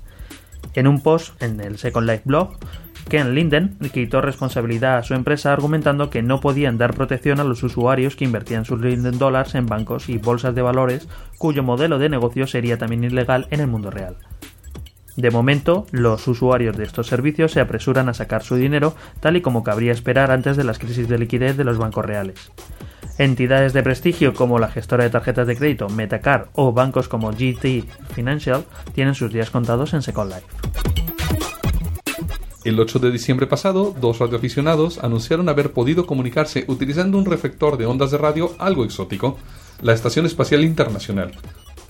En 0.74 0.88
un 0.88 1.00
post 1.02 1.40
en 1.42 1.60
el 1.60 1.78
Second 1.78 2.08
Life 2.08 2.22
blog, 2.24 2.56
Ken 3.08 3.34
Linden 3.34 3.76
quitó 3.92 4.20
responsabilidad 4.20 4.96
a 4.96 5.02
su 5.02 5.14
empresa 5.14 5.52
argumentando 5.52 6.10
que 6.10 6.22
no 6.22 6.40
podían 6.40 6.78
dar 6.78 6.94
protección 6.94 7.38
a 7.38 7.44
los 7.44 7.62
usuarios 7.62 8.16
que 8.16 8.24
invertían 8.24 8.64
sus 8.64 8.80
Linden 8.80 9.18
Dollars 9.18 9.54
en 9.54 9.66
bancos 9.66 10.08
y 10.08 10.18
bolsas 10.18 10.54
de 10.54 10.62
valores 10.62 11.08
cuyo 11.38 11.62
modelo 11.62 11.98
de 11.98 12.08
negocio 12.08 12.46
sería 12.46 12.78
también 12.78 13.04
ilegal 13.04 13.46
en 13.50 13.60
el 13.60 13.66
mundo 13.66 13.90
real. 13.90 14.16
De 15.16 15.30
momento, 15.30 15.86
los 15.92 16.26
usuarios 16.26 16.76
de 16.76 16.84
estos 16.84 17.06
servicios 17.06 17.52
se 17.52 17.60
apresuran 17.60 18.08
a 18.08 18.14
sacar 18.14 18.42
su 18.42 18.56
dinero 18.56 18.96
tal 19.20 19.36
y 19.36 19.42
como 19.42 19.62
cabría 19.62 19.92
esperar 19.92 20.30
antes 20.30 20.56
de 20.56 20.64
las 20.64 20.78
crisis 20.78 21.08
de 21.08 21.18
liquidez 21.18 21.56
de 21.56 21.64
los 21.64 21.78
bancos 21.78 22.04
reales. 22.04 22.50
Entidades 23.18 23.72
de 23.72 23.84
prestigio 23.84 24.34
como 24.34 24.58
la 24.58 24.68
gestora 24.68 25.04
de 25.04 25.10
tarjetas 25.10 25.46
de 25.46 25.56
crédito 25.56 25.88
Metacar 25.88 26.48
o 26.54 26.72
bancos 26.72 27.08
como 27.08 27.30
GT 27.30 27.84
Financial 28.12 28.64
tienen 28.92 29.14
sus 29.14 29.32
días 29.32 29.50
contados 29.50 29.94
en 29.94 30.02
Second 30.02 30.32
Life. 30.32 31.03
El 32.64 32.80
8 32.80 32.98
de 32.98 33.12
diciembre 33.12 33.46
pasado, 33.46 33.94
dos 34.00 34.20
radioaficionados 34.20 34.96
anunciaron 35.04 35.50
haber 35.50 35.72
podido 35.72 36.06
comunicarse 36.06 36.64
utilizando 36.66 37.18
un 37.18 37.26
reflector 37.26 37.76
de 37.76 37.84
ondas 37.84 38.10
de 38.10 38.16
radio 38.16 38.52
algo 38.58 38.86
exótico, 38.86 39.36
la 39.82 39.92
Estación 39.92 40.24
Espacial 40.24 40.64
Internacional. 40.64 41.32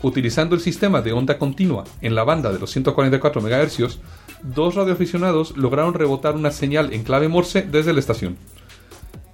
Utilizando 0.02 0.56
el 0.56 0.60
sistema 0.60 1.00
de 1.00 1.12
onda 1.12 1.38
continua 1.38 1.84
en 2.00 2.16
la 2.16 2.24
banda 2.24 2.52
de 2.52 2.58
los 2.58 2.72
144 2.72 3.40
MHz, 3.40 4.00
dos 4.42 4.74
radioaficionados 4.74 5.56
lograron 5.56 5.94
rebotar 5.94 6.34
una 6.34 6.50
señal 6.50 6.92
en 6.92 7.04
clave 7.04 7.28
Morse 7.28 7.62
desde 7.62 7.92
la 7.92 8.00
estación. 8.00 8.36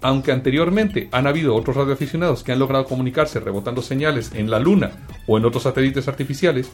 Aunque 0.02 0.32
anteriormente 0.32 1.08
han 1.10 1.26
habido 1.26 1.56
otros 1.56 1.74
radioaficionados 1.74 2.44
que 2.44 2.52
han 2.52 2.58
logrado 2.58 2.84
comunicarse 2.84 3.40
rebotando 3.40 3.80
señales 3.80 4.32
en 4.34 4.50
la 4.50 4.58
Luna 4.58 5.06
o 5.26 5.38
en 5.38 5.46
otros 5.46 5.62
satélites 5.62 6.06
artificiales, 6.06 6.70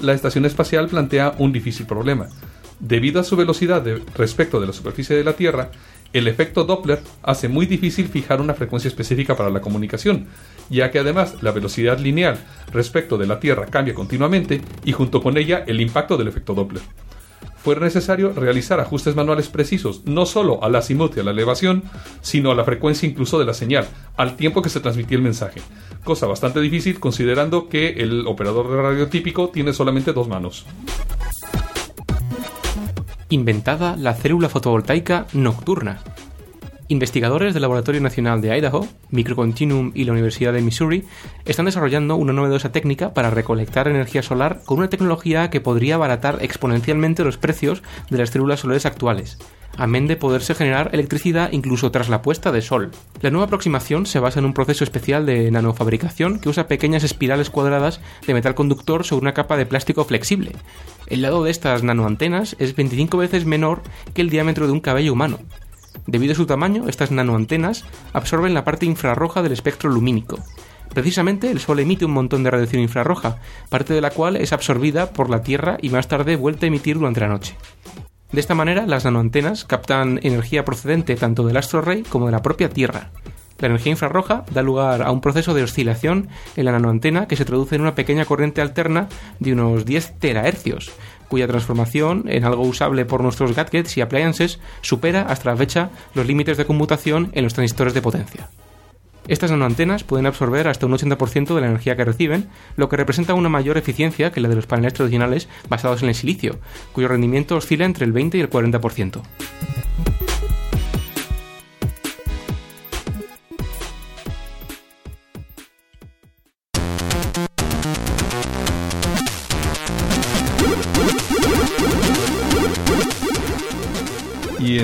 la 0.00 0.14
estación 0.14 0.46
espacial 0.46 0.88
plantea 0.88 1.36
un 1.38 1.52
difícil 1.52 1.86
problema. 1.86 2.28
Debido 2.80 3.20
a 3.20 3.24
su 3.24 3.36
velocidad 3.36 3.84
respecto 4.16 4.60
de 4.60 4.66
la 4.66 4.72
superficie 4.72 5.14
de 5.14 5.24
la 5.24 5.34
Tierra, 5.34 5.70
el 6.12 6.26
efecto 6.26 6.64
Doppler 6.64 7.00
hace 7.22 7.48
muy 7.48 7.66
difícil 7.66 8.08
fijar 8.08 8.40
una 8.40 8.54
frecuencia 8.54 8.88
específica 8.88 9.36
para 9.36 9.50
la 9.50 9.60
comunicación, 9.60 10.26
ya 10.70 10.90
que 10.90 10.98
además 10.98 11.42
la 11.42 11.52
velocidad 11.52 11.98
lineal 11.98 12.38
respecto 12.72 13.16
de 13.18 13.26
la 13.26 13.38
Tierra 13.38 13.66
cambia 13.66 13.94
continuamente 13.94 14.60
y 14.84 14.92
junto 14.92 15.22
con 15.22 15.36
ella 15.36 15.62
el 15.66 15.80
impacto 15.80 16.16
del 16.16 16.28
efecto 16.28 16.54
Doppler 16.54 16.82
fue 17.62 17.76
necesario 17.76 18.32
realizar 18.32 18.80
ajustes 18.80 19.14
manuales 19.14 19.48
precisos, 19.48 20.02
no 20.06 20.24
solo 20.24 20.62
al 20.64 20.74
azimut 20.76 21.16
y 21.16 21.20
a 21.20 21.22
la 21.22 21.30
elevación, 21.30 21.82
sino 22.22 22.50
a 22.50 22.54
la 22.54 22.64
frecuencia 22.64 23.08
incluso 23.08 23.38
de 23.38 23.44
la 23.44 23.54
señal, 23.54 23.86
al 24.16 24.36
tiempo 24.36 24.62
que 24.62 24.70
se 24.70 24.80
transmitía 24.80 25.18
el 25.18 25.22
mensaje. 25.22 25.60
Cosa 26.02 26.26
bastante 26.26 26.60
difícil 26.60 26.98
considerando 26.98 27.68
que 27.68 27.90
el 27.90 28.26
operador 28.26 28.70
de 28.70 28.80
radio 28.80 29.08
típico 29.08 29.50
tiene 29.50 29.74
solamente 29.74 30.12
dos 30.12 30.26
manos. 30.26 30.64
Inventada 33.32 33.94
la 33.94 34.14
célula 34.14 34.48
fotovoltaica 34.48 35.28
nocturna. 35.32 36.02
Investigadores 36.88 37.54
del 37.54 37.62
Laboratorio 37.62 38.00
Nacional 38.00 38.40
de 38.40 38.58
Idaho, 38.58 38.88
Microcontinuum 39.10 39.92
y 39.94 40.02
la 40.02 40.10
Universidad 40.10 40.52
de 40.52 40.62
Missouri 40.62 41.04
están 41.44 41.66
desarrollando 41.66 42.16
una 42.16 42.32
novedosa 42.32 42.72
técnica 42.72 43.14
para 43.14 43.30
recolectar 43.30 43.86
energía 43.86 44.24
solar 44.24 44.62
con 44.66 44.78
una 44.78 44.90
tecnología 44.90 45.48
que 45.48 45.60
podría 45.60 45.94
abaratar 45.94 46.38
exponencialmente 46.40 47.22
los 47.22 47.38
precios 47.38 47.84
de 48.10 48.18
las 48.18 48.30
células 48.30 48.58
solares 48.58 48.84
actuales, 48.84 49.38
amén 49.76 50.06
de 50.06 50.16
poderse 50.16 50.54
generar 50.54 50.90
electricidad 50.92 51.50
incluso 51.52 51.90
tras 51.90 52.08
la 52.08 52.22
puesta 52.22 52.52
de 52.52 52.62
sol. 52.62 52.90
La 53.20 53.30
nueva 53.30 53.46
aproximación 53.46 54.06
se 54.06 54.18
basa 54.18 54.38
en 54.38 54.44
un 54.44 54.54
proceso 54.54 54.84
especial 54.84 55.26
de 55.26 55.50
nanofabricación 55.50 56.38
que 56.38 56.48
usa 56.48 56.68
pequeñas 56.68 57.04
espirales 57.04 57.50
cuadradas 57.50 58.00
de 58.26 58.34
metal 58.34 58.54
conductor 58.54 59.04
sobre 59.04 59.22
una 59.22 59.34
capa 59.34 59.56
de 59.56 59.66
plástico 59.66 60.04
flexible. 60.04 60.52
El 61.06 61.22
lado 61.22 61.44
de 61.44 61.50
estas 61.50 61.82
nanoantenas 61.82 62.56
es 62.58 62.76
25 62.76 63.16
veces 63.18 63.44
menor 63.44 63.82
que 64.14 64.22
el 64.22 64.30
diámetro 64.30 64.66
de 64.66 64.72
un 64.72 64.80
cabello 64.80 65.12
humano. 65.12 65.38
Debido 66.06 66.32
a 66.32 66.36
su 66.36 66.46
tamaño, 66.46 66.88
estas 66.88 67.10
nanoantenas 67.10 67.84
absorben 68.12 68.54
la 68.54 68.64
parte 68.64 68.86
infrarroja 68.86 69.42
del 69.42 69.52
espectro 69.52 69.90
lumínico. 69.90 70.38
Precisamente 70.94 71.50
el 71.50 71.60
Sol 71.60 71.78
emite 71.78 72.04
un 72.04 72.12
montón 72.12 72.42
de 72.42 72.50
radiación 72.50 72.82
infrarroja, 72.82 73.38
parte 73.68 73.94
de 73.94 74.00
la 74.00 74.10
cual 74.10 74.36
es 74.36 74.52
absorbida 74.52 75.12
por 75.12 75.30
la 75.30 75.42
Tierra 75.42 75.78
y 75.80 75.90
más 75.90 76.08
tarde 76.08 76.36
vuelta 76.36 76.66
a 76.66 76.68
emitir 76.68 76.98
durante 76.98 77.20
la 77.20 77.28
noche. 77.28 77.54
De 78.32 78.40
esta 78.40 78.54
manera, 78.54 78.86
las 78.86 79.04
nanoantenas 79.04 79.64
captan 79.64 80.20
energía 80.22 80.64
procedente 80.64 81.16
tanto 81.16 81.44
del 81.44 81.56
astro 81.56 81.80
rey 81.80 82.04
como 82.04 82.26
de 82.26 82.32
la 82.32 82.42
propia 82.42 82.68
Tierra. 82.68 83.10
La 83.58 83.66
energía 83.66 83.90
infrarroja 83.90 84.44
da 84.52 84.62
lugar 84.62 85.02
a 85.02 85.10
un 85.10 85.20
proceso 85.20 85.52
de 85.52 85.64
oscilación 85.64 86.28
en 86.56 86.64
la 86.64 86.72
nanoantena 86.72 87.26
que 87.26 87.36
se 87.36 87.44
traduce 87.44 87.74
en 87.74 87.82
una 87.82 87.96
pequeña 87.96 88.24
corriente 88.24 88.60
alterna 88.62 89.08
de 89.40 89.52
unos 89.52 89.84
10 89.84 90.18
terahercios, 90.18 90.92
cuya 91.28 91.48
transformación 91.48 92.24
en 92.28 92.44
algo 92.44 92.62
usable 92.62 93.04
por 93.04 93.22
nuestros 93.22 93.54
gadgets 93.54 93.96
y 93.96 94.00
appliances 94.00 94.60
supera 94.80 95.22
hasta 95.22 95.50
la 95.50 95.56
fecha 95.56 95.90
los 96.14 96.26
límites 96.26 96.56
de 96.56 96.66
conmutación 96.66 97.30
en 97.32 97.44
los 97.44 97.54
transistores 97.54 97.94
de 97.94 98.02
potencia. 98.02 98.48
Estas 99.28 99.50
nanoantenas 99.50 100.04
pueden 100.04 100.26
absorber 100.26 100.68
hasta 100.68 100.86
un 100.86 100.92
80% 100.92 101.54
de 101.54 101.60
la 101.60 101.68
energía 101.68 101.96
que 101.96 102.04
reciben, 102.04 102.48
lo 102.76 102.88
que 102.88 102.96
representa 102.96 103.34
una 103.34 103.48
mayor 103.48 103.78
eficiencia 103.78 104.32
que 104.32 104.40
la 104.40 104.48
de 104.48 104.56
los 104.56 104.66
paneles 104.66 104.94
tradicionales 104.94 105.48
basados 105.68 106.02
en 106.02 106.08
el 106.08 106.14
silicio, 106.14 106.58
cuyo 106.92 107.08
rendimiento 107.08 107.56
oscila 107.56 107.84
entre 107.84 108.04
el 108.04 108.12
20 108.12 108.38
y 108.38 108.40
el 108.40 108.50
40%. 108.50 109.22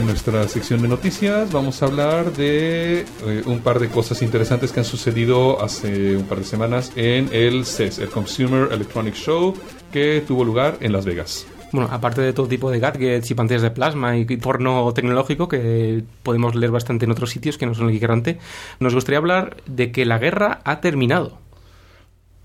En 0.07 0.11
nuestra 0.11 0.47
sección 0.47 0.83
de 0.83 0.89
noticias 0.89 1.53
vamos 1.53 1.83
a 1.83 1.87
hablar 1.87 2.33
de 2.33 3.01
eh, 3.01 3.43
un 3.45 3.59
par 3.59 3.81
de 3.81 3.89
cosas 3.89 4.23
interesantes 4.23 4.71
que 4.71 4.79
han 4.79 4.85
sucedido 4.85 5.61
hace 5.61 6.17
un 6.17 6.23
par 6.25 6.39
de 6.39 6.45
semanas 6.45 6.93
en 6.95 7.29
el 7.33 7.65
CES, 7.65 7.99
el 7.99 8.09
Consumer 8.09 8.69
Electronic 8.71 9.15
Show, 9.15 9.55
que 9.93 10.23
tuvo 10.25 10.45
lugar 10.45 10.77
en 10.81 10.93
Las 10.93 11.05
Vegas. 11.05 11.47
Bueno, 11.73 11.89
aparte 11.91 12.21
de 12.21 12.33
todo 12.33 12.47
tipo 12.47 12.71
de 12.71 12.79
gadgets 12.79 13.29
y 13.33 13.35
pantallas 13.35 13.63
de 13.63 13.73
plasma 13.73 14.17
y 14.17 14.25
porno 14.37 14.93
tecnológico 14.95 15.49
que 15.49 16.05
podemos 16.23 16.55
leer 16.55 16.71
bastante 16.71 17.05
en 17.05 17.11
otros 17.11 17.31
sitios 17.31 17.59
que 17.59 17.67
no 17.67 17.75
son 17.75 17.87
el 17.87 17.93
Geekerrante, 17.93 18.39
nos 18.79 18.95
gustaría 18.95 19.19
hablar 19.19 19.57
de 19.67 19.91
que 19.91 20.05
la 20.05 20.19
guerra 20.19 20.61
ha 20.65 20.81
terminado. 20.81 21.39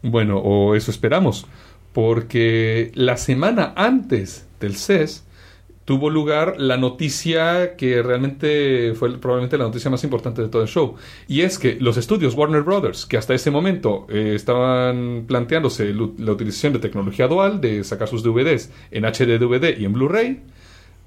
Bueno, 0.01 0.39
o 0.39 0.73
eso 0.73 0.89
esperamos, 0.89 1.45
porque 1.93 2.91
la 2.95 3.17
semana 3.17 3.73
antes 3.75 4.47
del 4.59 4.75
CES 4.75 5.25
tuvo 5.91 6.09
lugar 6.09 6.55
la 6.57 6.77
noticia 6.77 7.75
que 7.75 8.01
realmente 8.01 8.93
fue 8.95 9.17
probablemente 9.19 9.57
la 9.57 9.65
noticia 9.65 9.91
más 9.91 10.05
importante 10.05 10.41
de 10.41 10.47
todo 10.47 10.61
el 10.61 10.69
show. 10.69 10.95
Y 11.27 11.41
es 11.41 11.59
que 11.59 11.75
los 11.81 11.97
estudios 11.97 12.33
Warner 12.33 12.61
Brothers, 12.61 13.05
que 13.05 13.17
hasta 13.17 13.33
ese 13.33 13.51
momento 13.51 14.07
eh, 14.09 14.31
estaban 14.33 15.25
planteándose 15.27 15.93
la 15.93 16.31
utilización 16.31 16.71
de 16.71 16.79
tecnología 16.79 17.27
dual, 17.27 17.59
de 17.59 17.83
sacar 17.83 18.07
sus 18.07 18.23
DVDs 18.23 18.71
en 18.91 19.03
HD 19.03 19.37
DVD 19.37 19.77
y 19.77 19.83
en 19.83 19.91
Blu-ray, 19.91 20.39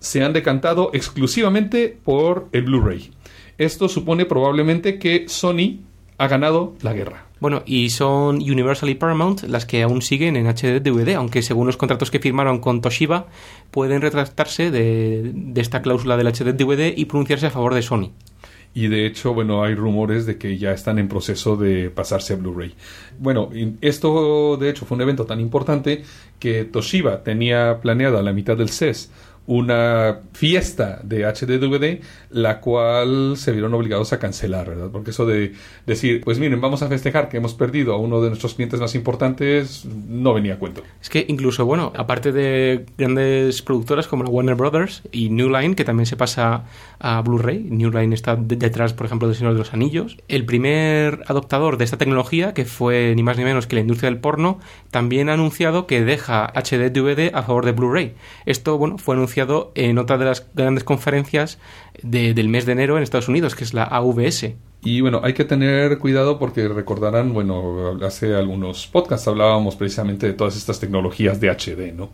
se 0.01 0.23
han 0.23 0.35
decantado 0.35 0.91
exclusivamente 0.93 1.97
por 2.05 2.49
el 2.53 2.65
Blu-ray. 2.65 3.11
Esto 3.57 3.89
supone 3.89 4.27
probablemente 4.27 4.99
que 4.99 5.31
Sony 5.31 5.81
ha 6.19 6.29
ganado 6.29 6.75
la 6.83 6.93
guerra. 6.93 7.25
Bueno, 7.45 7.63
y 7.67 7.91
son 7.91 8.37
Universal 8.37 8.89
y 8.89 8.95
Paramount 8.95 9.43
las 9.43 9.67
que 9.67 9.83
aún 9.83 10.01
siguen 10.01 10.37
en 10.37 10.47
HD 10.47 10.81
DVD, 10.81 11.17
aunque 11.17 11.43
según 11.43 11.67
los 11.67 11.77
contratos 11.77 12.11
que 12.11 12.19
firmaron 12.19 12.59
con 12.59 12.81
Toshiba, 12.81 13.27
pueden 13.71 14.01
retractarse 14.01 14.71
de, 14.71 15.35
esta 15.57 15.83
cláusula 15.83 16.17
del 16.17 16.29
HD 16.29 16.55
DVD 16.55 16.95
y 16.97 17.05
pronunciarse 17.05 17.45
a 17.45 17.51
favor 17.51 17.75
de 17.75 17.83
Sony. 17.83 18.13
Y 18.73 18.89
de 18.89 19.05
hecho, 19.05 19.35
bueno, 19.35 19.63
hay 19.63 19.75
rumores 19.75 20.25
de 20.25 20.39
que 20.39 20.57
ya 20.57 20.73
están 20.73 20.99
en 20.99 21.07
proceso 21.07 21.55
de 21.57 21.91
pasarse 21.91 22.33
a 22.33 22.37
Blu-ray. 22.37 22.75
Bueno, 23.19 23.51
esto 23.83 24.57
de 24.57 24.71
hecho 24.71 24.87
fue 24.87 24.95
un 24.95 25.03
evento 25.03 25.27
tan 25.27 25.39
importante 25.39 26.03
que 26.39 26.65
Toshiba 26.65 27.25
tenía 27.25 27.79
planeada 27.83 28.23
la 28.23 28.33
mitad 28.33 28.57
del 28.57 28.71
CES 28.71 29.11
una 29.47 30.21
fiesta 30.33 31.01
de 31.03 31.25
HD 31.27 31.59
DVD, 31.59 32.01
la 32.31 32.61
cual 32.61 33.35
se 33.37 33.53
vieron 33.53 33.75
obligados 33.75 34.13
a 34.13 34.19
cancelar, 34.19 34.69
¿verdad? 34.71 34.89
Porque 34.91 35.11
eso 35.11 35.27
de 35.27 35.53
decir, 35.87 36.23
pues 36.25 36.39
miren, 36.39 36.61
vamos 36.61 36.83
a 36.83 36.89
festejar 36.89 37.29
que 37.29 37.37
hemos 37.37 37.55
perdido 37.55 37.93
a 37.95 37.99
uno 37.99 38.21
de 38.23 38.29
nuestros 38.29 38.55
clientes 38.55 38.81
más 38.81 38.95
importantes, 38.95 39.85
no 40.09 40.33
venía 40.35 40.55
a 40.55 40.59
cuento. 40.59 40.83
Es 41.03 41.11
que 41.11 41.25
incluso, 41.29 41.67
bueno, 41.67 41.93
aparte 41.97 42.33
de 42.33 42.87
grandes 42.97 43.61
productoras 43.63 44.07
como 44.09 44.25
la 44.25 44.31
Warner 44.31 44.55
Brothers 44.55 45.03
y 45.13 45.29
New 45.29 45.51
Line, 45.51 45.75
que 45.75 45.85
también 45.85 46.07
se 46.07 46.17
pasa 46.17 46.65
a 46.99 47.21
Blu-ray, 47.21 47.59
New 47.71 47.91
Line 47.91 48.15
está 48.15 48.37
de- 48.37 48.57
detrás, 48.57 48.95
por 48.95 49.07
ejemplo, 49.07 49.29
del 49.29 49.37
Señor 49.37 49.53
de 49.53 49.59
los 49.59 49.75
Anillos, 49.75 50.17
el 50.29 50.47
primer 50.47 51.21
adoptador 51.27 51.77
de 51.77 51.85
esta 51.85 51.99
tecnología, 51.99 52.55
que 52.55 52.65
fue 52.65 53.13
ni 53.15 53.23
más 53.23 53.37
ni 53.37 53.45
menos 53.45 53.67
que 53.67 53.77
la 53.77 53.83
industria 53.83 54.09
del 54.11 54.21
porno, 54.21 54.59
también 54.91 55.29
ha 55.29 55.35
anunciado 55.35 55.87
que 55.87 56.03
deja 56.05 56.47
HD 56.55 56.91
DVD 56.91 57.31
a 57.35 57.43
favor 57.43 57.67
de 57.67 57.73
Blu-ray. 57.73 58.15
Esto, 58.47 58.79
bueno, 58.79 58.97
fue 58.97 59.15
anunciado 59.15 59.34
en 59.75 59.99
otra 59.99 60.19
de 60.19 60.25
las 60.25 60.47
grandes 60.55 60.85
conferencias 60.85 61.59
de- 62.03 62.35
del 62.35 62.49
mes 62.49 62.67
de 62.67 62.73
enero 62.73 62.97
en 62.97 63.03
Estados 63.03 63.29
Unidos, 63.29 63.55
que 63.55 63.65
es 63.65 63.75
la 63.75 63.85
AVS. 63.85 64.57
Y 64.83 65.01
bueno, 65.01 65.21
hay 65.25 65.33
que 65.33 65.45
tener 65.45 65.99
cuidado 65.99 66.39
porque 66.39 66.69
recordarán, 66.69 67.33
bueno, 67.33 67.99
hace 68.05 68.35
algunos 68.35 68.87
podcasts 68.87 69.27
hablábamos 69.27 69.77
precisamente 69.77 70.27
de 70.27 70.35
todas 70.35 70.57
estas 70.57 70.79
tecnologías 70.79 71.41
de 71.41 71.49
HD, 71.51 71.93
¿no? 71.93 72.11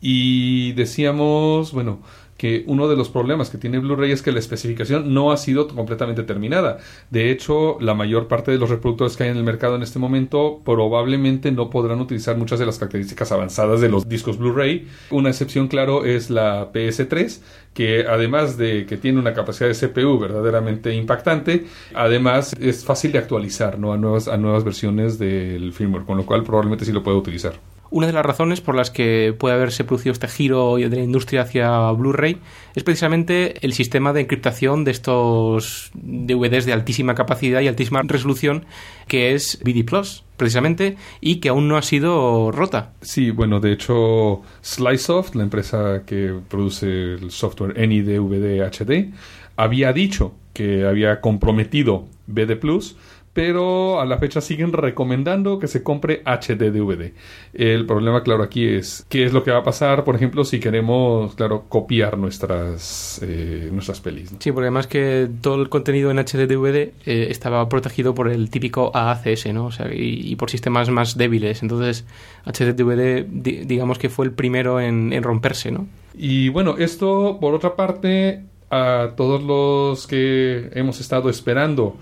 Y 0.00 0.72
decíamos, 0.72 1.72
bueno, 1.72 2.00
que 2.36 2.64
uno 2.66 2.88
de 2.88 2.96
los 2.96 3.08
problemas 3.08 3.50
que 3.50 3.58
tiene 3.58 3.78
Blu-ray 3.78 4.12
es 4.12 4.22
que 4.22 4.32
la 4.32 4.38
especificación 4.38 5.14
no 5.14 5.32
ha 5.32 5.36
sido 5.36 5.68
completamente 5.68 6.22
terminada. 6.22 6.78
De 7.10 7.30
hecho, 7.30 7.78
la 7.80 7.94
mayor 7.94 8.28
parte 8.28 8.50
de 8.50 8.58
los 8.58 8.70
reproductores 8.70 9.16
que 9.16 9.24
hay 9.24 9.30
en 9.30 9.36
el 9.36 9.44
mercado 9.44 9.76
en 9.76 9.82
este 9.82 9.98
momento 9.98 10.60
probablemente 10.64 11.50
no 11.50 11.70
podrán 11.70 12.00
utilizar 12.00 12.36
muchas 12.36 12.58
de 12.58 12.66
las 12.66 12.78
características 12.78 13.32
avanzadas 13.32 13.80
de 13.80 13.88
los 13.88 14.08
discos 14.08 14.38
Blu-ray. 14.38 14.86
Una 15.10 15.30
excepción, 15.30 15.68
claro, 15.68 16.04
es 16.04 16.30
la 16.30 16.72
PS3, 16.72 17.40
que 17.72 18.06
además 18.06 18.56
de 18.56 18.86
que 18.86 18.96
tiene 18.96 19.18
una 19.18 19.34
capacidad 19.34 19.68
de 19.68 19.74
CPU 19.74 20.18
verdaderamente 20.18 20.94
impactante, 20.94 21.66
además 21.94 22.54
es 22.60 22.84
fácil 22.84 23.12
de 23.12 23.18
actualizar 23.18 23.78
¿no? 23.78 23.92
a, 23.92 23.96
nuevas, 23.96 24.28
a 24.28 24.36
nuevas 24.36 24.64
versiones 24.64 25.18
del 25.18 25.72
firmware, 25.72 26.04
con 26.04 26.16
lo 26.18 26.26
cual 26.26 26.42
probablemente 26.42 26.84
sí 26.84 26.92
lo 26.92 27.02
pueda 27.02 27.16
utilizar. 27.16 27.54
Una 27.90 28.06
de 28.06 28.12
las 28.12 28.26
razones 28.26 28.60
por 28.60 28.74
las 28.74 28.90
que 28.90 29.34
puede 29.38 29.54
haberse 29.54 29.84
producido 29.84 30.12
este 30.12 30.28
giro 30.28 30.76
de 30.76 30.88
la 30.88 31.02
industria 31.02 31.42
hacia 31.42 31.90
Blu-ray 31.92 32.38
es 32.74 32.82
precisamente 32.82 33.64
el 33.64 33.72
sistema 33.72 34.12
de 34.12 34.22
encriptación 34.22 34.84
de 34.84 34.90
estos 34.90 35.90
DVDs 35.94 36.66
de 36.66 36.72
altísima 36.72 37.14
capacidad 37.14 37.60
y 37.60 37.68
altísima 37.68 38.02
resolución 38.02 38.66
que 39.06 39.34
es 39.34 39.60
VD 39.64 39.84
Plus, 39.84 40.24
precisamente, 40.36 40.96
y 41.20 41.36
que 41.36 41.48
aún 41.48 41.68
no 41.68 41.76
ha 41.76 41.82
sido 41.82 42.50
rota. 42.50 42.92
Sí, 43.02 43.30
bueno, 43.30 43.60
de 43.60 43.72
hecho, 43.72 44.42
Slicesoft, 44.62 45.34
la 45.34 45.44
empresa 45.44 46.02
que 46.04 46.34
produce 46.48 47.14
el 47.14 47.30
software 47.30 47.80
AnyDVD 47.80 48.62
HD, 48.62 49.12
había 49.56 49.92
dicho 49.92 50.34
que 50.52 50.86
había 50.86 51.20
comprometido 51.20 52.06
BD 52.26 52.56
Plus 52.56 52.96
pero 53.36 54.00
a 54.00 54.06
la 54.06 54.16
fecha 54.16 54.40
siguen 54.40 54.72
recomendando 54.72 55.58
que 55.58 55.68
se 55.68 55.82
compre 55.82 56.22
HD 56.24 56.70
DVD. 56.72 57.12
El 57.52 57.84
problema, 57.84 58.22
claro, 58.22 58.42
aquí 58.42 58.66
es 58.66 59.04
qué 59.10 59.24
es 59.26 59.34
lo 59.34 59.44
que 59.44 59.50
va 59.50 59.58
a 59.58 59.62
pasar, 59.62 60.04
por 60.04 60.16
ejemplo, 60.16 60.42
si 60.42 60.58
queremos, 60.58 61.34
claro, 61.34 61.66
copiar 61.68 62.16
nuestras, 62.16 63.20
eh, 63.22 63.68
nuestras 63.70 64.00
pelis. 64.00 64.32
¿no? 64.32 64.38
Sí, 64.40 64.52
porque 64.52 64.64
además 64.68 64.86
que 64.86 65.28
todo 65.42 65.60
el 65.60 65.68
contenido 65.68 66.10
en 66.10 66.18
HD 66.18 66.46
DVD 66.48 66.76
eh, 67.04 67.26
estaba 67.28 67.68
protegido 67.68 68.14
por 68.14 68.28
el 68.28 68.48
típico 68.48 68.90
AACS, 68.94 69.52
¿no? 69.52 69.66
O 69.66 69.70
sea, 69.70 69.92
y, 69.94 70.32
y 70.32 70.36
por 70.36 70.48
sistemas 70.50 70.88
más 70.88 71.18
débiles. 71.18 71.62
Entonces, 71.62 72.06
HD 72.46 72.72
DVD, 72.74 73.26
di- 73.28 73.64
digamos 73.66 73.98
que 73.98 74.08
fue 74.08 74.24
el 74.24 74.32
primero 74.32 74.80
en, 74.80 75.12
en 75.12 75.22
romperse, 75.22 75.70
¿no? 75.70 75.86
Y 76.16 76.48
bueno, 76.48 76.76
esto, 76.78 77.36
por 77.38 77.52
otra 77.54 77.76
parte, 77.76 78.44
a 78.70 79.10
todos 79.14 79.42
los 79.42 80.06
que 80.06 80.70
hemos 80.72 81.00
estado 81.00 81.28
esperando 81.28 81.96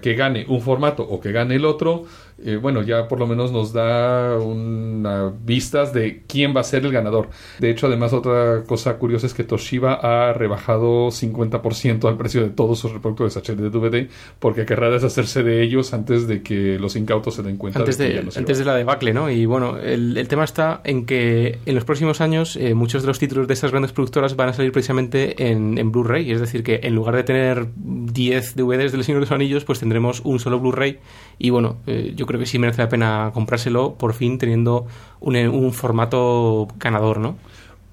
que 0.00 0.14
gane 0.14 0.44
un 0.48 0.60
formato 0.60 1.02
o 1.02 1.20
que 1.20 1.32
gane 1.32 1.56
el 1.56 1.64
otro, 1.64 2.04
eh, 2.44 2.56
bueno, 2.56 2.82
ya 2.82 3.08
por 3.08 3.18
lo 3.18 3.26
menos 3.26 3.52
nos 3.52 3.72
da 3.72 4.38
unas 4.38 5.32
vistas 5.44 5.92
de 5.92 6.22
quién 6.26 6.54
va 6.54 6.60
a 6.60 6.64
ser 6.64 6.84
el 6.84 6.92
ganador. 6.92 7.30
De 7.58 7.70
hecho, 7.70 7.86
además, 7.86 8.12
otra 8.12 8.64
cosa 8.64 8.96
curiosa 8.98 9.26
es 9.26 9.34
que 9.34 9.44
Toshiba 9.44 9.94
ha 9.94 10.32
rebajado 10.32 11.08
50% 11.08 12.08
al 12.08 12.16
precio 12.16 12.42
de 12.42 12.50
todos 12.50 12.78
sus 12.78 12.92
reproductores 12.92 13.36
HD 13.36 13.70
DVD 13.70 14.08
porque 14.38 14.64
querrá 14.64 14.90
deshacerse 14.90 15.42
de 15.42 15.62
ellos 15.62 15.92
antes 15.92 16.28
de 16.28 16.42
que 16.42 16.78
los 16.78 16.96
incautos 16.96 17.34
se 17.34 17.42
den 17.42 17.56
cuenta 17.56 17.80
Antes 17.80 17.98
de 17.98 18.08
que 18.08 18.14
ya 18.14 18.22
no 18.22 18.30
antes 18.34 18.58
de 18.58 18.64
la 18.64 18.74
debacle, 18.74 19.12
¿no? 19.12 19.30
Y 19.30 19.46
bueno, 19.46 19.78
el, 19.78 20.16
el 20.16 20.28
tema 20.28 20.44
está 20.44 20.80
en 20.84 21.06
que 21.06 21.58
en 21.66 21.74
los 21.74 21.84
próximos 21.84 22.20
años 22.20 22.56
eh, 22.56 22.74
muchos 22.74 23.02
de 23.02 23.08
los 23.08 23.18
títulos 23.18 23.48
de 23.48 23.54
estas 23.54 23.70
grandes 23.70 23.92
productoras 23.92 24.36
van 24.36 24.50
a 24.50 24.52
salir 24.52 24.72
precisamente 24.72 25.50
en, 25.50 25.78
en 25.78 25.90
Blu-ray. 25.92 26.30
Es 26.30 26.40
decir, 26.40 26.62
que 26.62 26.80
en 26.82 26.94
lugar 26.94 27.16
de 27.16 27.24
tener 27.24 27.68
10 27.76 28.56
DVDs 28.56 28.92
del 28.92 29.04
Señor 29.04 29.20
de 29.20 29.26
los 29.26 29.32
Anillos, 29.32 29.64
pues 29.64 29.80
tendremos 29.80 30.20
un 30.24 30.38
solo 30.38 30.60
Blu-ray. 30.60 30.98
Y 31.38 31.50
bueno, 31.50 31.78
eh, 31.86 32.12
yo 32.16 32.26
creo 32.28 32.38
que 32.38 32.46
sí 32.46 32.60
merece 32.60 32.82
la 32.82 32.88
pena 32.88 33.32
comprárselo 33.34 33.94
por 33.94 34.14
fin 34.14 34.38
teniendo 34.38 34.86
un, 35.18 35.34
un 35.36 35.72
formato 35.72 36.68
ganador, 36.78 37.18
¿no? 37.18 37.36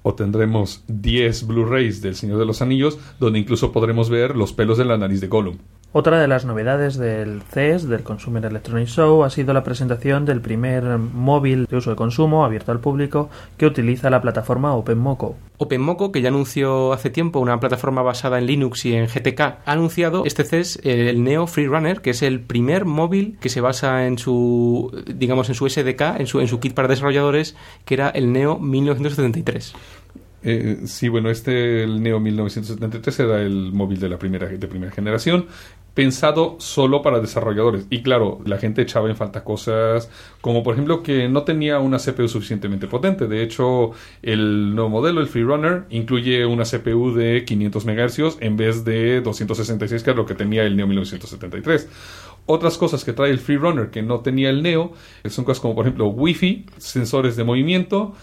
o 0.08 0.14
tendremos 0.14 0.84
10 0.86 1.48
Blu-rays 1.48 2.00
del 2.00 2.14
Señor 2.14 2.38
de 2.38 2.46
los 2.46 2.62
Anillos, 2.62 2.96
donde 3.18 3.40
incluso 3.40 3.72
podremos 3.72 4.08
ver 4.08 4.36
los 4.36 4.52
pelos 4.52 4.78
de 4.78 4.84
la 4.84 4.96
nariz 4.96 5.20
de 5.20 5.26
Gollum. 5.26 5.58
Otra 5.92 6.20
de 6.20 6.28
las 6.28 6.44
novedades 6.44 6.98
del 6.98 7.40
CES, 7.42 7.88
del 7.88 8.02
Consumer 8.02 8.44
Electronics 8.44 8.90
Show, 8.90 9.24
ha 9.24 9.30
sido 9.30 9.54
la 9.54 9.64
presentación 9.64 10.26
del 10.26 10.42
primer 10.42 10.98
móvil 10.98 11.64
de 11.64 11.76
uso 11.76 11.88
de 11.88 11.96
consumo 11.96 12.44
abierto 12.44 12.70
al 12.70 12.80
público 12.80 13.30
que 13.56 13.64
utiliza 13.64 14.10
la 14.10 14.20
plataforma 14.20 14.74
OpenMoko. 14.74 15.36
OpenMoko, 15.56 16.12
que 16.12 16.20
ya 16.20 16.28
anunció 16.28 16.92
hace 16.92 17.08
tiempo 17.08 17.40
una 17.40 17.60
plataforma 17.60 18.02
basada 18.02 18.38
en 18.38 18.44
Linux 18.44 18.84
y 18.84 18.94
en 18.94 19.06
GTK, 19.06 19.40
ha 19.40 19.62
anunciado 19.64 20.24
este 20.26 20.44
CES 20.44 20.80
eh, 20.82 21.08
el 21.08 21.24
Neo 21.24 21.46
Freerunner, 21.46 22.02
que 22.02 22.10
es 22.10 22.20
el 22.20 22.40
primer 22.40 22.84
móvil 22.84 23.38
que 23.40 23.48
se 23.48 23.62
basa 23.62 24.06
en 24.06 24.18
su, 24.18 24.92
digamos, 25.06 25.48
en 25.48 25.54
su 25.54 25.66
SDK, 25.66 26.20
en 26.20 26.26
su, 26.26 26.40
en 26.40 26.48
su 26.48 26.60
kit 26.60 26.74
para 26.74 26.88
desarrolladores, 26.88 27.56
que 27.86 27.94
era 27.94 28.10
el 28.10 28.32
Neo 28.32 28.58
1973. 28.58 29.74
Eh, 30.48 30.82
sí, 30.84 31.08
bueno, 31.08 31.28
este, 31.28 31.82
el 31.82 32.00
Neo 32.00 32.20
1973, 32.20 33.20
era 33.20 33.42
el 33.42 33.72
móvil 33.72 33.98
de 33.98 34.08
la 34.08 34.16
primera, 34.16 34.46
de 34.46 34.68
primera 34.68 34.92
generación, 34.92 35.46
pensado 35.96 36.56
solo 36.58 37.00
para 37.00 37.20
desarrolladores. 37.20 37.86
Y 37.88 38.02
claro, 38.02 38.38
la 38.44 38.58
gente 38.58 38.82
echaba 38.82 39.08
en 39.08 39.16
falta 39.16 39.42
cosas 39.42 40.10
como, 40.42 40.62
por 40.62 40.74
ejemplo, 40.74 41.02
que 41.02 41.26
no 41.30 41.42
tenía 41.42 41.78
una 41.78 41.96
CPU 41.96 42.28
suficientemente 42.28 42.86
potente. 42.86 43.26
De 43.26 43.42
hecho, 43.42 43.92
el 44.22 44.74
nuevo 44.74 44.90
modelo, 44.90 45.22
el 45.22 45.26
Freerunner, 45.26 45.84
incluye 45.88 46.44
una 46.44 46.64
CPU 46.64 47.14
de 47.14 47.46
500 47.46 47.86
MHz 47.86 48.36
en 48.40 48.58
vez 48.58 48.84
de 48.84 49.22
266, 49.22 50.02
que 50.02 50.10
es 50.10 50.16
lo 50.16 50.26
que 50.26 50.34
tenía 50.34 50.64
el 50.64 50.76
Neo 50.76 50.86
1973. 50.86 51.88
Otras 52.44 52.76
cosas 52.76 53.02
que 53.02 53.14
trae 53.14 53.30
el 53.30 53.38
Freerunner 53.38 53.88
que 53.88 54.02
no 54.02 54.20
tenía 54.20 54.50
el 54.50 54.62
Neo 54.62 54.92
son 55.24 55.46
cosas 55.46 55.60
como, 55.62 55.74
por 55.74 55.86
ejemplo, 55.86 56.08
Wi-Fi, 56.08 56.66
sensores 56.76 57.36
de 57.36 57.44
movimiento, 57.44 58.14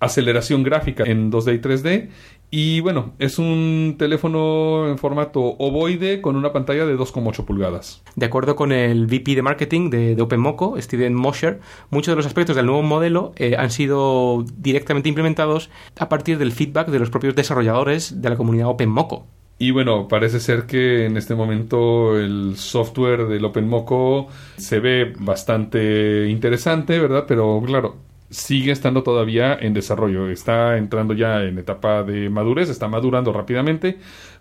aceleración 0.00 0.64
gráfica 0.64 1.04
en 1.04 1.32
2D 1.32 1.54
y 1.54 1.58
3D. 1.60 2.08
Y 2.54 2.80
bueno, 2.80 3.14
es 3.18 3.38
un 3.38 3.96
teléfono 3.98 4.86
en 4.86 4.98
formato 4.98 5.40
ovoide 5.40 6.20
con 6.20 6.36
una 6.36 6.52
pantalla 6.52 6.84
de 6.84 6.98
2,8 6.98 7.46
pulgadas. 7.46 8.02
De 8.14 8.26
acuerdo 8.26 8.56
con 8.56 8.72
el 8.72 9.06
VP 9.06 9.36
de 9.36 9.40
marketing 9.40 9.88
de, 9.88 10.14
de 10.14 10.20
OpenMoko, 10.20 10.78
Steven 10.78 11.14
Mosher, 11.14 11.60
muchos 11.88 12.12
de 12.12 12.16
los 12.16 12.26
aspectos 12.26 12.54
del 12.54 12.66
nuevo 12.66 12.82
modelo 12.82 13.32
eh, 13.36 13.56
han 13.56 13.70
sido 13.70 14.44
directamente 14.58 15.08
implementados 15.08 15.70
a 15.98 16.10
partir 16.10 16.36
del 16.36 16.52
feedback 16.52 16.88
de 16.88 16.98
los 16.98 17.08
propios 17.08 17.34
desarrolladores 17.34 18.20
de 18.20 18.28
la 18.28 18.36
comunidad 18.36 18.68
OpenMoko. 18.68 19.26
Y 19.58 19.70
bueno, 19.70 20.06
parece 20.06 20.38
ser 20.38 20.66
que 20.66 21.06
en 21.06 21.16
este 21.16 21.34
momento 21.34 22.18
el 22.18 22.56
software 22.56 23.28
del 23.28 23.46
OpenMoko 23.46 24.26
se 24.58 24.78
ve 24.78 25.14
bastante 25.18 26.28
interesante, 26.28 26.98
¿verdad? 26.98 27.24
Pero 27.26 27.62
claro, 27.64 27.96
sigue 28.32 28.72
estando 28.72 29.02
todavía 29.04 29.54
en 29.60 29.74
desarrollo. 29.74 30.28
Está 30.28 30.76
entrando 30.76 31.14
ya 31.14 31.42
en 31.44 31.58
etapa 31.58 32.02
de 32.02 32.28
madurez, 32.30 32.68
está 32.70 32.88
madurando 32.88 33.32
rápidamente, 33.32 33.98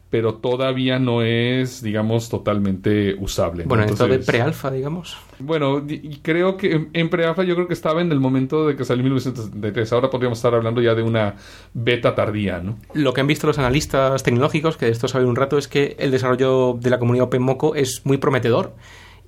pero 0.09 0.33
todavía 0.35 0.99
no 0.99 1.21
es, 1.21 1.81
digamos, 1.81 2.27
totalmente 2.27 3.15
usable. 3.19 3.63
¿no? 3.63 3.69
Bueno, 3.69 3.85
esto 3.85 4.07
de 4.07 4.19
pre-alfa, 4.19 4.69
digamos. 4.69 5.15
Bueno, 5.39 5.81
y 5.87 6.17
creo 6.17 6.57
que 6.57 6.87
en- 6.91 7.09
pre-alpha 7.09 7.43
yo 7.43 7.55
creo 7.55 7.67
que 7.67 7.73
estaba 7.73 8.01
en 8.01 8.11
el 8.11 8.19
momento 8.19 8.67
de 8.67 8.75
que 8.75 8.83
salió 8.83 8.99
en 9.01 9.05
1973. 9.05 9.93
Ahora 9.93 10.09
podríamos 10.09 10.37
estar 10.39 10.53
hablando 10.53 10.81
ya 10.81 10.95
de 10.95 11.03
una 11.03 11.35
beta 11.73 12.13
tardía, 12.13 12.59
¿no? 12.59 12.77
Lo 12.93 13.13
que 13.13 13.21
han 13.21 13.27
visto 13.27 13.47
los 13.47 13.57
analistas 13.57 14.21
tecnológicos, 14.23 14.75
que 14.75 14.87
de 14.87 14.91
esto 14.91 15.07
saben 15.07 15.27
un 15.29 15.35
rato, 15.37 15.57
es 15.57 15.69
que 15.69 15.95
el 15.97 16.11
desarrollo 16.11 16.77
de 16.79 16.89
la 16.89 16.99
comunidad 16.99 17.27
OpenMoko 17.27 17.75
es 17.75 18.01
muy 18.05 18.17
prometedor. 18.17 18.73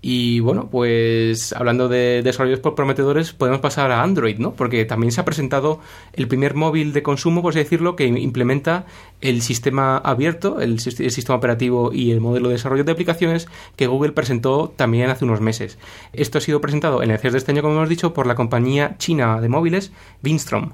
Y 0.06 0.42
bueno, 0.42 0.68
pues 0.70 1.54
hablando 1.54 1.88
de 1.88 2.22
desarrollos 2.24 2.60
prometedores, 2.60 3.32
podemos 3.32 3.62
pasar 3.62 3.90
a 3.90 4.04
Android, 4.04 4.38
¿no? 4.38 4.52
Porque 4.52 4.84
también 4.84 5.14
se 5.14 5.22
ha 5.22 5.24
presentado 5.26 5.80
el 6.12 6.28
primer 6.28 6.56
móvil 6.56 6.92
de 6.92 7.02
consumo, 7.04 7.42
por 7.42 7.52
así 7.52 7.60
decirlo, 7.60 7.96
que 7.96 8.06
implementa 8.06 8.86
el 9.22 9.42
sistema 9.42 9.98
abierto, 9.98 10.60
el, 10.60 10.80
sis- 10.82 11.00
el 11.00 11.10
sistema 11.10 11.38
operativo 11.38 11.94
y 11.94 12.12
el 12.12 12.20
modelo 12.20 12.50
de 12.50 12.56
desarrollo 12.56 12.84
de 12.84 12.92
aplicaciones 12.92 13.48
que 13.78 13.88
Google 13.88 14.12
presentó 14.12 14.74
también 14.76 15.10
hace 15.10 15.24
unos 15.24 15.40
meses. 15.40 15.80
Esto 16.12 16.38
ha 16.38 16.42
sido 16.42 16.60
presentado 16.60 17.02
en 17.02 17.10
el 17.10 17.18
CES 17.20 17.32
de 17.32 17.38
este 17.38 17.52
año, 17.54 17.62
como 17.62 17.76
hemos 17.76 17.88
dicho, 17.88 18.14
por 18.14 18.28
la 18.28 18.36
compañía 18.36 18.98
china 18.98 19.40
de 19.40 19.48
móviles, 19.48 19.94
Winstrom. 20.22 20.72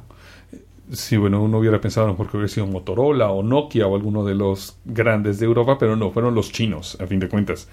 Sí, 0.92 1.18
bueno, 1.18 1.44
uno 1.44 1.60
hubiera 1.60 1.80
pensado 1.80 2.06
a 2.06 2.08
lo 2.08 2.14
mejor 2.14 2.32
que 2.32 2.38
hubiera 2.38 2.52
sido 2.52 2.66
Motorola 2.66 3.30
o 3.30 3.44
Nokia 3.44 3.86
o 3.86 3.96
alguno 3.96 4.26
de 4.26 4.34
los 4.34 4.76
grandes 4.86 5.38
de 5.40 5.46
Europa, 5.46 5.78
pero 5.78 5.96
no, 5.96 6.10
fueron 6.10 6.34
los 6.34 6.52
chinos, 6.52 6.98
a 7.00 7.06
fin 7.06 7.20
de 7.20 7.30
cuentas. 7.30 7.70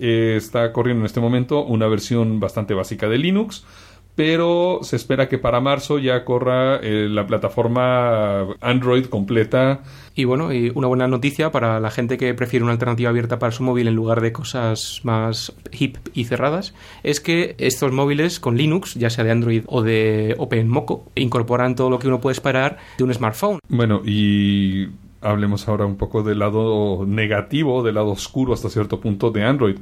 Eh, 0.00 0.36
está 0.36 0.72
corriendo 0.72 1.02
en 1.02 1.06
este 1.06 1.20
momento 1.20 1.62
una 1.62 1.86
versión 1.86 2.40
bastante 2.40 2.72
básica 2.72 3.06
de 3.06 3.18
Linux, 3.18 3.66
pero 4.14 4.80
se 4.82 4.96
espera 4.96 5.28
que 5.28 5.38
para 5.38 5.60
marzo 5.60 5.98
ya 5.98 6.24
corra 6.24 6.76
eh, 6.76 7.06
la 7.08 7.26
plataforma 7.26 8.46
Android 8.60 9.06
completa. 9.06 9.82
Y 10.14 10.24
bueno, 10.24 10.52
y 10.52 10.72
una 10.74 10.88
buena 10.88 11.06
noticia 11.06 11.50
para 11.52 11.80
la 11.80 11.90
gente 11.90 12.16
que 12.16 12.32
prefiere 12.34 12.64
una 12.64 12.72
alternativa 12.72 13.10
abierta 13.10 13.38
para 13.38 13.52
su 13.52 13.62
móvil 13.62 13.88
en 13.88 13.94
lugar 13.94 14.22
de 14.22 14.32
cosas 14.32 15.00
más 15.04 15.52
hip 15.70 15.98
y 16.14 16.24
cerradas, 16.24 16.74
es 17.02 17.20
que 17.20 17.54
estos 17.58 17.92
móviles 17.92 18.40
con 18.40 18.56
Linux, 18.56 18.94
ya 18.94 19.10
sea 19.10 19.24
de 19.24 19.30
Android 19.30 19.64
o 19.66 19.82
de 19.82 20.34
OpenMoko, 20.38 21.04
incorporan 21.14 21.74
todo 21.74 21.90
lo 21.90 21.98
que 21.98 22.08
uno 22.08 22.20
puede 22.20 22.32
esperar 22.32 22.78
de 22.96 23.04
un 23.04 23.12
smartphone. 23.12 23.58
Bueno, 23.68 24.02
y 24.04 24.88
hablemos 25.20 25.68
ahora 25.68 25.86
un 25.86 25.96
poco 25.96 26.22
del 26.22 26.38
lado 26.38 27.04
negativo, 27.06 27.82
del 27.82 27.96
lado 27.96 28.10
oscuro 28.10 28.52
hasta 28.52 28.68
cierto 28.68 29.00
punto 29.00 29.30
de 29.30 29.44
Android. 29.44 29.78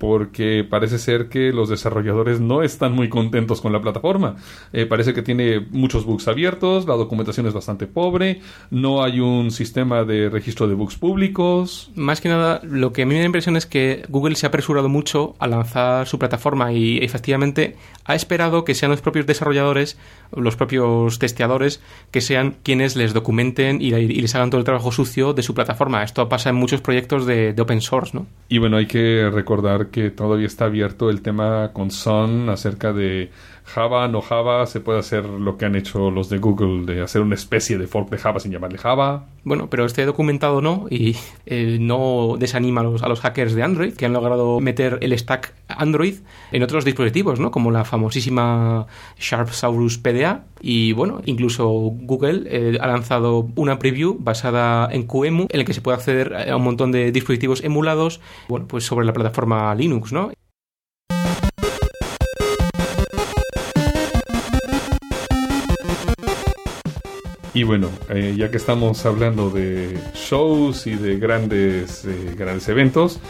Porque 0.00 0.66
parece 0.68 0.98
ser 0.98 1.28
que 1.28 1.52
los 1.52 1.68
desarrolladores 1.68 2.40
no 2.40 2.62
están 2.62 2.92
muy 2.92 3.10
contentos 3.10 3.60
con 3.60 3.70
la 3.70 3.82
plataforma. 3.82 4.36
Eh, 4.72 4.86
parece 4.86 5.12
que 5.12 5.20
tiene 5.20 5.60
muchos 5.70 6.06
bugs 6.06 6.26
abiertos, 6.26 6.86
la 6.86 6.96
documentación 6.96 7.46
es 7.46 7.52
bastante 7.52 7.86
pobre, 7.86 8.40
no 8.70 9.04
hay 9.04 9.20
un 9.20 9.50
sistema 9.50 10.04
de 10.04 10.30
registro 10.30 10.66
de 10.66 10.74
bugs 10.74 10.96
públicos. 10.96 11.90
Más 11.96 12.22
que 12.22 12.30
nada, 12.30 12.62
lo 12.64 12.94
que 12.94 13.02
a 13.02 13.06
mí 13.06 13.12
me 13.12 13.20
da 13.20 13.26
impresión 13.26 13.58
es 13.58 13.66
que 13.66 14.04
Google 14.08 14.36
se 14.36 14.46
ha 14.46 14.48
apresurado 14.48 14.88
mucho 14.88 15.36
a 15.38 15.46
lanzar 15.46 16.06
su 16.06 16.18
plataforma 16.18 16.72
y 16.72 16.96
efectivamente 17.04 17.76
ha 18.06 18.14
esperado 18.14 18.64
que 18.64 18.74
sean 18.74 18.90
los 18.90 19.02
propios 19.02 19.26
desarrolladores, 19.26 19.98
los 20.34 20.56
propios 20.56 21.18
testeadores, 21.18 21.82
que 22.10 22.22
sean 22.22 22.56
quienes 22.62 22.96
les 22.96 23.12
documenten 23.12 23.82
y, 23.82 23.92
y 23.94 24.20
les 24.22 24.34
hagan 24.34 24.48
todo 24.48 24.60
el 24.60 24.64
trabajo 24.64 24.92
sucio 24.92 25.34
de 25.34 25.42
su 25.42 25.52
plataforma. 25.52 26.02
Esto 26.02 26.26
pasa 26.30 26.48
en 26.48 26.56
muchos 26.56 26.80
proyectos 26.80 27.26
de, 27.26 27.52
de 27.52 27.62
open 27.62 27.82
source, 27.82 28.16
¿no? 28.16 28.26
Y 28.48 28.56
bueno, 28.56 28.78
hay 28.78 28.86
que 28.86 29.28
recordar 29.30 29.89
que 29.90 30.10
todavía 30.10 30.46
está 30.46 30.66
abierto 30.66 31.10
el 31.10 31.22
tema 31.22 31.70
con 31.72 31.90
Sun 31.90 32.48
acerca 32.48 32.92
de 32.92 33.30
Java, 33.64 34.08
no 34.08 34.20
Java, 34.20 34.66
se 34.66 34.80
puede 34.80 34.98
hacer 34.98 35.24
lo 35.24 35.56
que 35.56 35.64
han 35.64 35.76
hecho 35.76 36.10
los 36.10 36.28
de 36.28 36.38
Google, 36.38 36.92
de 36.92 37.02
hacer 37.02 37.22
una 37.22 37.34
especie 37.34 37.78
de 37.78 37.86
fork 37.86 38.10
de 38.10 38.18
Java 38.18 38.40
sin 38.40 38.52
llamarle 38.52 38.78
Java. 38.78 39.26
Bueno, 39.44 39.68
pero 39.70 39.84
esté 39.84 40.04
documentado 40.04 40.60
no 40.60 40.86
y 40.90 41.16
eh, 41.46 41.78
no 41.80 42.36
desanima 42.38 42.82
a 42.82 42.84
los, 42.84 43.02
a 43.02 43.08
los 43.08 43.20
hackers 43.20 43.54
de 43.54 43.62
Android 43.62 43.94
que 43.94 44.06
han 44.06 44.12
logrado 44.12 44.60
meter 44.60 44.98
el 45.00 45.16
stack 45.18 45.54
Android 45.68 46.16
en 46.52 46.62
otros 46.62 46.84
dispositivos, 46.84 47.40
¿no? 47.40 47.50
Como 47.50 47.70
la 47.70 47.84
famosísima 47.84 48.86
Sharpsaurus 49.18 49.98
PDA 49.98 50.44
y 50.60 50.92
bueno, 50.92 51.22
incluso 51.24 51.68
Google 51.68 52.42
eh, 52.46 52.78
ha 52.80 52.86
lanzado 52.86 53.48
una 53.56 53.78
preview 53.78 54.16
basada 54.18 54.88
en 54.92 55.04
QEMU 55.04 55.46
en 55.48 55.60
el 55.60 55.64
que 55.64 55.74
se 55.74 55.80
puede 55.80 55.96
acceder 55.96 56.50
a 56.50 56.56
un 56.56 56.62
montón 56.62 56.92
de 56.92 57.12
dispositivos 57.12 57.64
emulados, 57.64 58.20
bueno, 58.48 58.66
pues 58.66 58.84
sobre 58.84 59.06
la 59.06 59.12
plataforma 59.12 59.74
Linux, 59.74 60.12
¿no? 60.12 60.30
Y 67.52 67.64
bueno, 67.64 67.88
eh, 68.08 68.34
ya 68.36 68.50
que 68.50 68.56
estamos 68.56 69.04
hablando 69.06 69.50
de 69.50 69.98
shows 70.14 70.86
y 70.86 70.94
de 70.94 71.18
grandes, 71.18 72.04
eh, 72.04 72.34
grandes 72.36 72.68
eventos, 72.68 73.20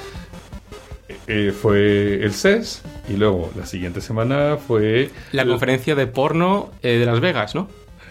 eh, 1.33 1.53
fue 1.53 2.25
el 2.25 2.33
CES 2.33 2.83
y 3.09 3.13
luego 3.13 3.53
la 3.57 3.65
siguiente 3.65 4.01
semana 4.01 4.57
fue... 4.57 5.11
La 5.31 5.47
conferencia 5.47 5.95
de 5.95 6.09
porno 6.09 6.73
eh, 6.83 6.99
de 6.99 7.07
Las 7.07 7.21
Vegas, 7.21 7.55
¿no? 7.55 7.69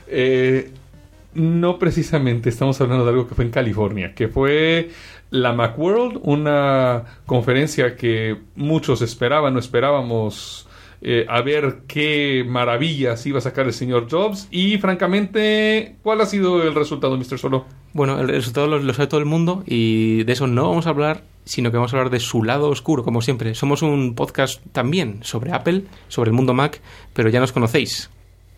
Eh, 0.08 0.72
no 1.34 1.78
precisamente, 1.80 2.48
estamos 2.48 2.80
hablando 2.80 3.04
de 3.04 3.12
algo 3.12 3.28
que 3.28 3.36
fue 3.36 3.44
en 3.44 3.52
California, 3.52 4.16
que 4.16 4.30
fue 4.30 4.92
la 5.32 5.52
Macworld, 5.52 6.22
una 6.24 7.20
conferencia 7.26 7.98
que 7.98 8.38
muchos 8.56 9.02
esperaban, 9.02 9.54
no 9.54 9.60
esperábamos 9.60 10.69
eh, 11.02 11.26
a 11.30 11.42
ver 11.42 11.84
qué 11.88 12.46
maravillas 12.48 13.26
iba 13.26 13.38
a 13.38 13.42
sacar 13.42 13.66
el 13.66 13.74
señor 13.74 14.08
Jobs 14.10 14.48
y 14.52 14.78
francamente, 14.78 15.96
¿cuál 16.04 16.22
ha 16.22 16.26
sido 16.26 16.62
el 16.64 16.76
resultado, 16.76 17.18
Mr. 17.18 17.40
Solo? 17.40 17.66
Bueno, 17.94 18.20
el 18.20 18.28
resultado 18.28 18.68
lo, 18.68 18.80
lo 18.80 18.94
sabe 18.94 19.08
todo 19.08 19.20
el 19.20 19.26
mundo 19.26 19.64
y 19.66 20.24
de 20.24 20.34
eso 20.34 20.48
no 20.48 20.70
vamos 20.70 20.88
a 20.88 20.90
hablar, 20.90 21.24
sino 21.46 21.72
que 21.72 21.78
vamos 21.78 21.94
a 21.94 21.98
hablar 21.98 22.12
de 22.12 22.20
su 22.20 22.44
lado 22.44 22.70
oscuro, 22.70 23.04
como 23.04 23.22
siempre. 23.22 23.56
Somos 23.56 23.82
un 23.82 24.14
podcast 24.14 24.62
también 24.72 25.20
sobre 25.24 25.52
Apple, 25.52 25.84
sobre 26.08 26.30
el 26.30 26.36
mundo 26.36 26.54
Mac, 26.54 26.82
pero 27.14 27.30
ya 27.30 27.40
nos 27.40 27.52
conocéis. 27.52 28.10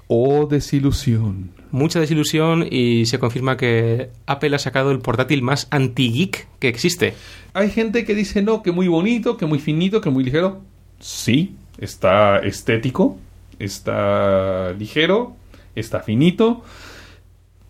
Oh, 0.08 0.45
desilusión. 0.45 1.51
Mucha 1.71 2.01
desilusión 2.01 2.67
y 2.69 3.06
se 3.06 3.17
confirma 3.17 3.56
que 3.56 4.10
Apple 4.25 4.54
ha 4.54 4.60
sacado 4.60 4.91
el 4.91 4.99
portátil 4.99 5.41
más 5.41 5.69
anti-geek 5.71 6.49
que 6.60 6.67
existe. 6.67 7.13
Hay 7.54 7.69
gente 7.69 8.04
que 8.04 8.13
dice 8.13 8.41
no, 8.41 8.62
que 8.62 8.73
muy 8.73 8.89
bonito, 8.89 9.38
que 9.38 9.45
muy 9.45 9.60
finito, 9.60 10.01
que 10.01 10.10
muy 10.10 10.25
ligero. 10.25 10.60
Sí, 10.99 11.56
está 11.77 12.39
estético, 12.39 13.17
está 13.60 14.73
ligero, 14.73 15.36
está 15.75 16.01
finito, 16.01 16.63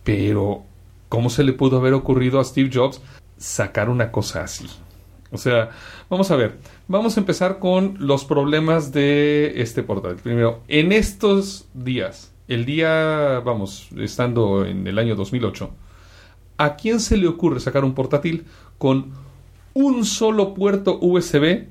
pero 0.04 0.64
¿cómo 1.10 1.30
se 1.30 1.44
le 1.44 1.54
pudo 1.54 1.78
haber 1.78 1.94
ocurrido 1.94 2.40
a 2.40 2.44
Steve 2.44 2.70
Jobs 2.74 3.02
sacar 3.38 3.90
una 3.90 4.12
cosa 4.12 4.44
así? 4.44 4.68
O 5.32 5.38
sea, 5.38 5.70
vamos 6.10 6.30
a 6.32 6.36
ver, 6.36 6.58
vamos 6.88 7.16
a 7.16 7.20
empezar 7.22 7.60
con 7.60 7.96
los 8.00 8.26
problemas 8.26 8.92
de 8.92 9.62
este 9.62 9.82
portátil. 9.82 10.22
Primero, 10.22 10.62
en 10.68 10.92
estos 10.92 11.68
días, 11.74 12.34
el 12.50 12.66
día, 12.66 13.42
vamos, 13.46 13.88
estando 13.98 14.66
en 14.66 14.86
el 14.88 15.00
año 15.00 15.16
2008, 15.16 15.72
¿a 16.58 16.76
quién 16.76 17.00
se 17.00 17.16
le 17.16 17.28
ocurre 17.28 17.62
sacar 17.62 17.86
un 17.86 17.94
portátil 17.94 18.46
con 18.78 19.14
un 19.74 20.04
solo 20.04 20.54
puerto 20.54 21.00
USB 21.02 21.68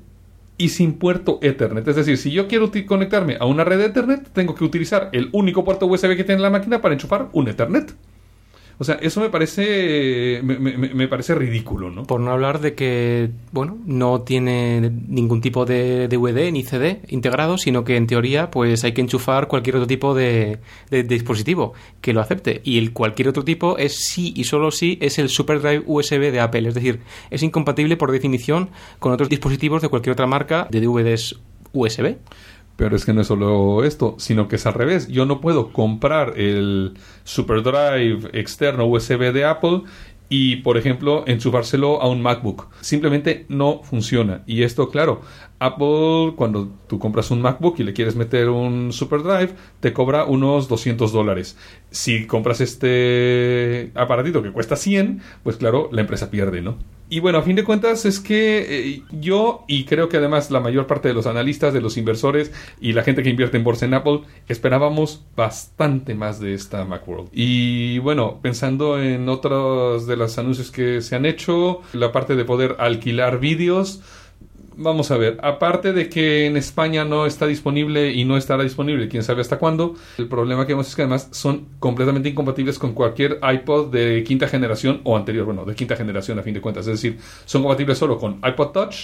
y 0.61 0.69
sin 0.69 0.93
puerto 0.93 1.39
Ethernet? 1.41 1.87
Es 1.87 1.95
decir, 1.95 2.17
si 2.17 2.31
yo 2.31 2.47
quiero 2.47 2.71
conectarme 2.85 3.35
a 3.39 3.45
una 3.45 3.63
red 3.63 3.79
de 3.79 3.85
Ethernet, 3.85 4.29
tengo 4.31 4.53
que 4.53 4.63
utilizar 4.63 5.09
el 5.11 5.29
único 5.31 5.63
puerto 5.63 5.87
USB 5.87 6.15
que 6.15 6.23
tiene 6.23 6.41
la 6.41 6.51
máquina 6.51 6.81
para 6.81 6.93
enchufar 6.93 7.29
un 7.33 7.47
Ethernet. 7.47 7.95
O 8.81 8.83
sea, 8.83 8.95
eso 8.95 9.21
me 9.21 9.29
parece 9.29 10.39
me, 10.43 10.57
me- 10.57 10.75
me 10.75 11.07
parece 11.07 11.35
ridículo, 11.35 11.91
¿no? 11.91 12.03
Por 12.05 12.19
no 12.19 12.31
hablar 12.31 12.61
de 12.61 12.73
que, 12.73 13.29
bueno, 13.51 13.77
no 13.85 14.21
tiene 14.21 14.89
ningún 15.07 15.39
tipo 15.39 15.65
de 15.67 16.07
DVD 16.07 16.51
ni 16.51 16.63
CD 16.63 17.01
integrado, 17.09 17.59
sino 17.59 17.83
que 17.83 17.95
en 17.95 18.07
teoría 18.07 18.49
pues 18.49 18.83
hay 18.83 18.93
que 18.93 19.01
enchufar 19.01 19.47
cualquier 19.47 19.75
otro 19.75 19.85
tipo 19.85 20.15
de, 20.15 20.57
dispositivo 20.89 21.73
que 22.01 22.11
lo 22.11 22.21
acepte. 22.21 22.61
Y 22.63 22.79
el 22.79 22.91
cualquier 22.91 23.27
otro 23.27 23.43
tipo 23.43 23.77
es 23.77 23.93
sí 24.03 24.33
y 24.35 24.45
solo 24.45 24.71
sí 24.71 24.97
es 24.99 25.19
el 25.19 25.29
SuperDrive 25.29 25.83
USB 25.85 26.31
de 26.31 26.39
Apple. 26.39 26.67
Es 26.67 26.73
decir, 26.73 27.01
es 27.29 27.43
incompatible 27.43 27.97
por 27.97 28.11
definición 28.11 28.71
con 28.97 29.11
otros 29.11 29.29
dispositivos 29.29 29.83
de 29.83 29.89
cualquier 29.89 30.13
otra 30.13 30.25
marca 30.25 30.67
de 30.71 30.81
DVDs 30.81 31.39
USB. 31.73 32.15
Pero 32.81 32.95
es 32.95 33.05
que 33.05 33.13
no 33.13 33.21
es 33.21 33.27
solo 33.27 33.83
esto, 33.83 34.15
sino 34.17 34.47
que 34.47 34.55
es 34.55 34.65
al 34.65 34.73
revés. 34.73 35.07
Yo 35.07 35.27
no 35.27 35.39
puedo 35.39 35.71
comprar 35.71 36.39
el 36.39 36.95
SuperDrive 37.25 38.31
externo 38.33 38.87
USB 38.87 39.31
de 39.31 39.45
Apple 39.45 39.83
y, 40.29 40.55
por 40.63 40.79
ejemplo, 40.79 41.23
enchufárselo 41.27 42.01
a 42.01 42.09
un 42.09 42.23
MacBook. 42.23 42.69
Simplemente 42.81 43.45
no 43.49 43.83
funciona. 43.83 44.41
Y 44.47 44.63
esto, 44.63 44.89
claro, 44.89 45.21
Apple, 45.61 46.33
cuando 46.35 46.69
tú 46.87 46.97
compras 46.97 47.29
un 47.29 47.39
MacBook 47.39 47.79
y 47.79 47.83
le 47.83 47.93
quieres 47.93 48.15
meter 48.15 48.49
un 48.49 48.91
SuperDrive, 48.91 49.53
te 49.79 49.93
cobra 49.93 50.25
unos 50.25 50.67
200 50.67 51.11
dólares. 51.11 51.55
Si 51.91 52.25
compras 52.25 52.61
este 52.61 53.91
aparatito 53.93 54.41
que 54.41 54.51
cuesta 54.51 54.75
100, 54.75 55.21
pues 55.43 55.57
claro, 55.57 55.87
la 55.91 56.01
empresa 56.01 56.31
pierde, 56.31 56.63
¿no? 56.63 56.77
Y 57.11 57.19
bueno, 57.19 57.39
a 57.39 57.43
fin 57.43 57.57
de 57.57 57.65
cuentas 57.65 58.05
es 58.05 58.21
que 58.21 58.65
eh, 58.69 59.03
yo 59.11 59.65
y 59.67 59.83
creo 59.83 60.07
que 60.07 60.15
además 60.15 60.49
la 60.49 60.61
mayor 60.61 60.87
parte 60.87 61.09
de 61.09 61.13
los 61.13 61.27
analistas, 61.27 61.73
de 61.73 61.81
los 61.81 61.97
inversores 61.97 62.53
y 62.79 62.93
la 62.93 63.03
gente 63.03 63.21
que 63.21 63.29
invierte 63.29 63.57
en 63.57 63.65
bolsa 63.65 63.85
en 63.85 63.93
Apple 63.93 64.21
esperábamos 64.47 65.25
bastante 65.35 66.15
más 66.15 66.39
de 66.39 66.53
esta 66.53 66.85
Macworld. 66.85 67.27
Y 67.33 67.99
bueno, 67.99 68.39
pensando 68.41 68.99
en 68.99 69.27
otros 69.27 70.07
de 70.07 70.15
los 70.15 70.37
anuncios 70.37 70.71
que 70.71 71.01
se 71.01 71.17
han 71.17 71.25
hecho, 71.25 71.81
la 71.91 72.13
parte 72.13 72.37
de 72.37 72.45
poder 72.45 72.77
alquilar 72.79 73.41
vídeos, 73.41 74.01
Vamos 74.77 75.11
a 75.11 75.17
ver, 75.17 75.37
aparte 75.43 75.91
de 75.93 76.07
que 76.07 76.45
en 76.45 76.55
España 76.55 77.03
no 77.03 77.25
está 77.25 77.45
disponible 77.45 78.13
y 78.13 78.23
no 78.23 78.37
estará 78.37 78.63
disponible, 78.63 79.09
quién 79.09 79.23
sabe 79.23 79.41
hasta 79.41 79.59
cuándo, 79.59 79.95
el 80.17 80.27
problema 80.27 80.65
que 80.65 80.73
vemos 80.73 80.87
es 80.87 80.95
que 80.95 81.01
además 81.01 81.27
son 81.31 81.67
completamente 81.79 82.29
incompatibles 82.29 82.79
con 82.79 82.93
cualquier 82.93 83.39
iPod 83.41 83.91
de 83.91 84.23
quinta 84.23 84.47
generación 84.47 85.01
o 85.03 85.17
anterior, 85.17 85.45
bueno, 85.45 85.65
de 85.65 85.75
quinta 85.75 85.95
generación 85.95 86.39
a 86.39 86.43
fin 86.43 86.53
de 86.53 86.61
cuentas, 86.61 86.87
es 86.87 86.93
decir, 86.93 87.19
son 87.45 87.63
compatibles 87.63 87.97
solo 87.97 88.17
con 88.17 88.39
iPod 88.43 88.71
Touch, 88.71 88.95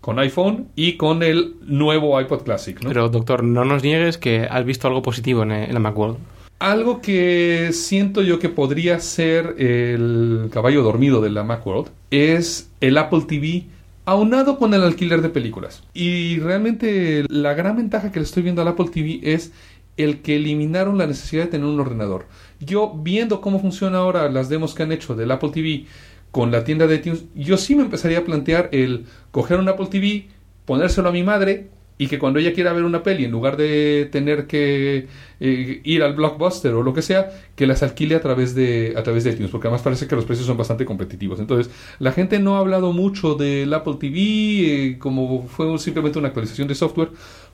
con 0.00 0.18
iPhone 0.20 0.68
y 0.76 0.96
con 0.96 1.22
el 1.22 1.56
nuevo 1.62 2.20
iPod 2.20 2.42
Classic, 2.42 2.80
¿no? 2.80 2.88
Pero, 2.88 3.08
doctor, 3.08 3.42
no 3.42 3.64
nos 3.64 3.82
niegues 3.82 4.18
que 4.18 4.46
has 4.48 4.64
visto 4.64 4.86
algo 4.86 5.02
positivo 5.02 5.42
en, 5.42 5.50
en 5.50 5.74
la 5.74 5.80
Macworld. 5.80 6.16
Algo 6.60 7.00
que 7.00 7.70
siento 7.72 8.22
yo 8.22 8.38
que 8.38 8.48
podría 8.48 8.98
ser 9.00 9.54
el 9.58 10.48
caballo 10.52 10.82
dormido 10.82 11.20
de 11.20 11.30
la 11.30 11.44
Macworld 11.44 11.88
es 12.10 12.70
el 12.80 12.98
Apple 12.98 13.22
TV 13.28 13.66
aunado 14.08 14.58
con 14.58 14.72
el 14.72 14.82
alquiler 14.84 15.20
de 15.20 15.28
películas. 15.28 15.82
Y 15.92 16.38
realmente 16.38 17.26
la 17.28 17.52
gran 17.52 17.76
ventaja 17.76 18.10
que 18.10 18.20
le 18.20 18.24
estoy 18.24 18.42
viendo 18.42 18.62
al 18.62 18.68
Apple 18.68 18.88
TV 18.90 19.20
es 19.22 19.52
el 19.98 20.22
que 20.22 20.36
eliminaron 20.36 20.96
la 20.96 21.06
necesidad 21.06 21.44
de 21.44 21.50
tener 21.50 21.66
un 21.66 21.78
ordenador. 21.78 22.26
Yo 22.58 22.94
viendo 22.94 23.42
cómo 23.42 23.60
funciona 23.60 23.98
ahora 23.98 24.30
las 24.30 24.48
demos 24.48 24.74
que 24.74 24.82
han 24.82 24.92
hecho 24.92 25.14
del 25.14 25.30
Apple 25.30 25.50
TV 25.50 25.84
con 26.30 26.50
la 26.50 26.64
tienda 26.64 26.86
de 26.86 26.96
iTunes, 26.96 27.24
yo 27.34 27.58
sí 27.58 27.74
me 27.74 27.82
empezaría 27.82 28.20
a 28.20 28.24
plantear 28.24 28.70
el 28.72 29.04
coger 29.30 29.58
un 29.58 29.68
Apple 29.68 29.88
TV, 29.90 30.28
ponérselo 30.64 31.10
a 31.10 31.12
mi 31.12 31.22
madre 31.22 31.68
y 31.98 32.06
que 32.06 32.18
cuando 32.18 32.38
ella 32.38 32.52
quiera 32.52 32.72
ver 32.72 32.84
una 32.84 33.02
peli, 33.02 33.24
en 33.24 33.32
lugar 33.32 33.56
de 33.56 34.08
tener 34.10 34.46
que 34.46 35.08
eh, 35.40 35.80
ir 35.82 36.02
al 36.04 36.14
blockbuster 36.14 36.72
o 36.74 36.82
lo 36.84 36.94
que 36.94 37.02
sea, 37.02 37.30
que 37.56 37.66
las 37.66 37.82
alquile 37.82 38.14
a 38.14 38.20
través 38.20 38.54
de 38.54 38.94
a 38.96 39.02
través 39.02 39.24
de 39.24 39.30
iTunes, 39.30 39.50
porque 39.50 39.66
además 39.66 39.82
parece 39.82 40.06
que 40.06 40.14
los 40.14 40.24
precios 40.24 40.46
son 40.46 40.56
bastante 40.56 40.84
competitivos. 40.84 41.40
Entonces, 41.40 41.72
la 41.98 42.12
gente 42.12 42.38
no 42.38 42.56
ha 42.56 42.60
hablado 42.60 42.92
mucho 42.92 43.34
del 43.34 43.74
Apple 43.74 43.96
TV, 43.98 44.18
eh, 44.20 44.98
como 44.98 45.46
fue 45.48 45.76
simplemente 45.78 46.18
una 46.20 46.28
actualización 46.28 46.68
de 46.68 46.76
software, 46.76 47.10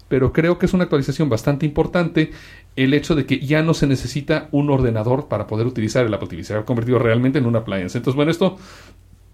pero 0.09 0.33
creo 0.33 0.59
que 0.59 0.67
es 0.67 0.75
una 0.75 0.85
actualización 0.85 1.31
bastante 1.31 1.65
importante 1.65 2.31
el 2.77 2.93
hecho 2.93 3.15
de 3.15 3.25
que 3.25 3.41
ya 3.41 3.63
no 3.63 3.73
se 3.73 3.87
necesita 3.87 4.49
un 4.53 4.69
ordenador 4.69 5.29
para 5.29 5.47
poder 5.47 5.67
utilizar 5.67 6.05
el 6.05 6.13
Apple 6.13 6.29
TV. 6.29 6.45
Se 6.45 6.55
ha 6.55 6.65
convertido 6.65 6.99
realmente 6.99 7.39
en 7.39 7.47
una 7.47 7.61
appliance. 7.61 7.97
Entonces, 7.97 8.17
bueno, 8.17 8.31
esto 8.31 8.59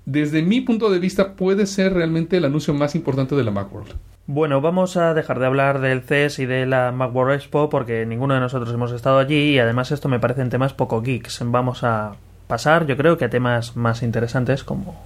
desde 0.04 0.42
mi 0.42 0.60
punto 0.60 0.90
de 0.90 0.98
vista 0.98 1.34
puede 1.34 1.66
ser 1.66 1.94
realmente 1.94 2.36
el 2.36 2.44
anuncio 2.44 2.74
más 2.74 2.94
importante 2.94 3.34
de 3.34 3.44
la 3.44 3.50
Macworld. 3.50 3.94
Bueno, 4.26 4.60
vamos 4.60 4.96
a 4.96 5.12
dejar 5.14 5.40
de 5.40 5.46
hablar 5.46 5.80
del 5.80 6.02
CES 6.02 6.38
y 6.38 6.46
de 6.46 6.66
la 6.66 6.92
Macworld 6.92 7.34
Expo 7.34 7.68
porque 7.68 8.06
ninguno 8.06 8.34
de 8.34 8.40
nosotros 8.40 8.72
hemos 8.72 8.92
estado 8.92 9.18
allí 9.18 9.54
y 9.54 9.58
además 9.58 9.90
esto 9.90 10.08
me 10.08 10.20
parecen 10.20 10.50
temas 10.50 10.72
poco 10.72 11.02
geeks. 11.02 11.40
Vamos 11.44 11.82
a 11.82 12.14
pasar, 12.46 12.86
yo 12.86 12.96
creo 12.96 13.18
que 13.18 13.24
a 13.24 13.30
temas 13.30 13.76
más 13.76 14.02
interesantes 14.02 14.64
como 14.64 15.02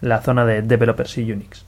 la 0.00 0.20
zona 0.22 0.44
de 0.44 0.62
developers 0.62 1.18
y 1.18 1.32
Unix. 1.32 1.64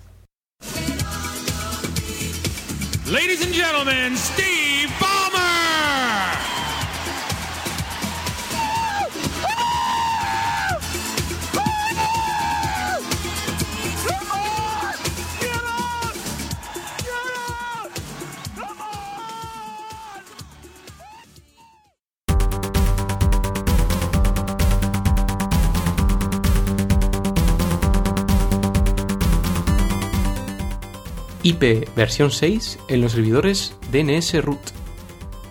IP 31.46 31.86
versión 31.94 32.32
6 32.32 32.76
en 32.88 33.00
los 33.00 33.12
servidores 33.12 33.76
DNS 33.92 34.42
root. 34.42 34.58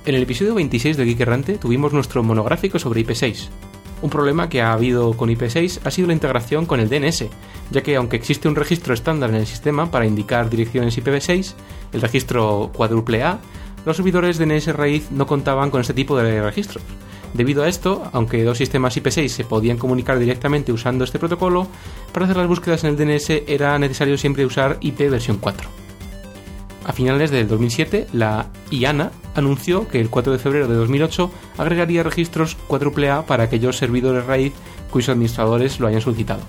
En 0.06 0.16
el 0.16 0.24
episodio 0.24 0.54
26 0.54 0.98
de 0.98 1.06
Geek 1.06 1.22
Errante 1.22 1.58
tuvimos 1.58 1.94
nuestro 1.94 2.22
monográfico 2.22 2.80
sobre 2.80 3.06
IP6. 3.06 3.48
Un 4.02 4.10
problema 4.10 4.50
que 4.50 4.62
ha 4.62 4.74
habido 4.74 5.16
con 5.16 5.30
IP6 5.30 5.80
ha 5.86 5.92
sido 5.92 6.08
la 6.08 6.14
integración 6.14 6.66
con 6.66 6.82
el 6.82 6.90
DNS, 6.90 7.28
ya 7.72 7.82
que 7.82 7.96
aunque 7.96 8.18
existe 8.18 8.50
un 8.50 8.58
registro 8.58 8.94
estándar 8.94 9.30
en 9.30 9.38
el 9.38 9.48
sistema 9.48 9.90
para 9.90 10.06
indicar 10.06 10.50
direcciones 10.50 10.98
IPv6, 10.98 11.54
el 11.94 12.02
registro 12.02 12.72
cuádruple 12.76 13.24
A, 13.24 13.40
los 13.86 13.96
servidores 13.96 14.38
DNS 14.38 14.76
raíz 14.76 15.12
no 15.12 15.26
contaban 15.26 15.72
con 15.72 15.80
este 15.80 15.94
tipo 15.94 16.18
de 16.18 16.42
registros. 16.42 16.84
Debido 17.34 17.64
a 17.64 17.70
esto, 17.70 18.04
aunque 18.12 18.44
dos 18.44 18.58
sistemas 18.58 18.98
IP6 18.98 19.30
se 19.30 19.46
podían 19.46 19.78
comunicar 19.78 20.20
directamente 20.20 20.74
usando 20.74 21.06
este 21.06 21.20
protocolo, 21.20 21.70
para 22.12 22.26
hacer 22.26 22.36
las 22.36 22.50
búsquedas 22.50 22.84
en 22.84 22.90
el 22.90 22.98
DNS 22.98 23.30
era 23.48 23.80
necesario 23.80 24.18
siempre 24.18 24.46
usar 24.46 24.78
IP 24.82 25.10
versión 25.10 25.38
4. 25.38 25.85
A 26.86 26.94
finales 26.94 27.32
del 27.32 27.48
2007, 27.48 28.08
la 28.14 28.48
IANA 28.70 29.12
anunció 29.34 29.88
que 29.88 30.00
el 30.00 30.12
4 30.12 30.34
de 30.34 30.40
febrero 30.40 30.68
de 30.68 30.76
2008 30.76 31.32
agregaría 31.58 32.04
registros 32.04 32.58
AAA 32.70 33.26
para 33.26 33.46
aquellos 33.46 33.78
servidores 33.78 34.26
raíz 34.28 34.54
cuyos 34.92 35.10
administradores 35.10 35.80
lo 35.80 35.88
hayan 35.88 36.02
solicitado. 36.02 36.42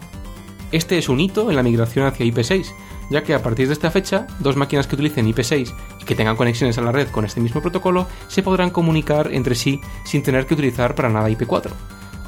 Este 0.73 0.99
es 0.99 1.09
un 1.09 1.21
hito 1.21 1.49
en 1.49 1.57
la 1.57 1.63
migración 1.63 2.07
hacia 2.07 2.27
IP6, 2.27 2.67
ya 3.11 3.23
que 3.23 3.33
a 3.33 3.43
partir 3.43 3.67
de 3.67 3.73
esta 3.73 3.91
fecha, 3.91 4.27
dos 4.41 4.57
máquinas 4.57 4.87
que 4.87 4.97
utilicen 4.97 5.27
IP6 5.33 5.73
y 6.03 6.05
que 6.05 6.15
tengan 6.15 6.37
conexiones 6.37 6.77
a 6.77 6.83
la 6.83 6.93
red 6.93 7.09
con 7.09 7.25
este 7.25 7.41
mismo 7.41 7.63
protocolo 7.63 8.07
se 8.29 8.43
podrán 8.43 8.69
comunicar 8.69 9.31
entre 9.33 9.55
sí 9.55 9.81
sin 10.05 10.23
tener 10.23 10.45
que 10.45 10.53
utilizar 10.53 10.95
para 10.95 11.09
nada 11.09 11.31
IP4. 11.31 11.71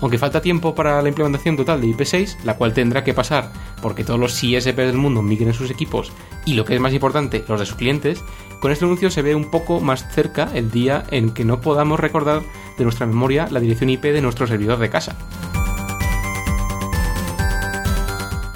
Aunque 0.01 0.19
falta 0.19 0.41
tiempo 0.41 0.75
para 0.75 1.03
la 1.03 1.09
implementación 1.09 1.57
total 1.57 1.81
de 1.81 1.89
IP6, 1.89 2.43
la 2.45 2.57
cual 2.57 2.73
tendrá 2.73 3.05
que 3.05 3.15
pasar 3.15 3.53
porque 3.83 4.05
todos 4.05 4.21
los 4.21 4.33
CSP 4.35 4.77
del 4.77 4.97
mundo 4.97 5.23
migren 5.23 5.55
sus 5.55 5.71
equipos 5.71 6.13
y 6.47 6.55
lo 6.55 6.65
que 6.65 6.75
es 6.75 6.81
más 6.81 6.93
importante, 6.93 7.45
los 7.49 7.61
de 7.61 7.67
sus 7.67 7.77
clientes, 7.77 8.23
con 8.61 8.73
este 8.73 8.85
anuncio 8.85 9.11
se 9.11 9.23
ve 9.23 9.35
un 9.35 9.51
poco 9.51 9.81
más 9.81 10.11
cerca 10.13 10.51
el 10.55 10.71
día 10.71 11.05
en 11.11 11.31
que 11.31 11.45
no 11.45 11.61
podamos 11.61 12.01
recordar 12.01 12.43
de 12.77 12.85
nuestra 12.85 13.07
memoria 13.07 13.49
la 13.51 13.61
dirección 13.61 13.91
IP 13.91 14.05
de 14.05 14.23
nuestro 14.23 14.47
servidor 14.47 14.79
de 14.79 14.91
casa. 14.91 15.17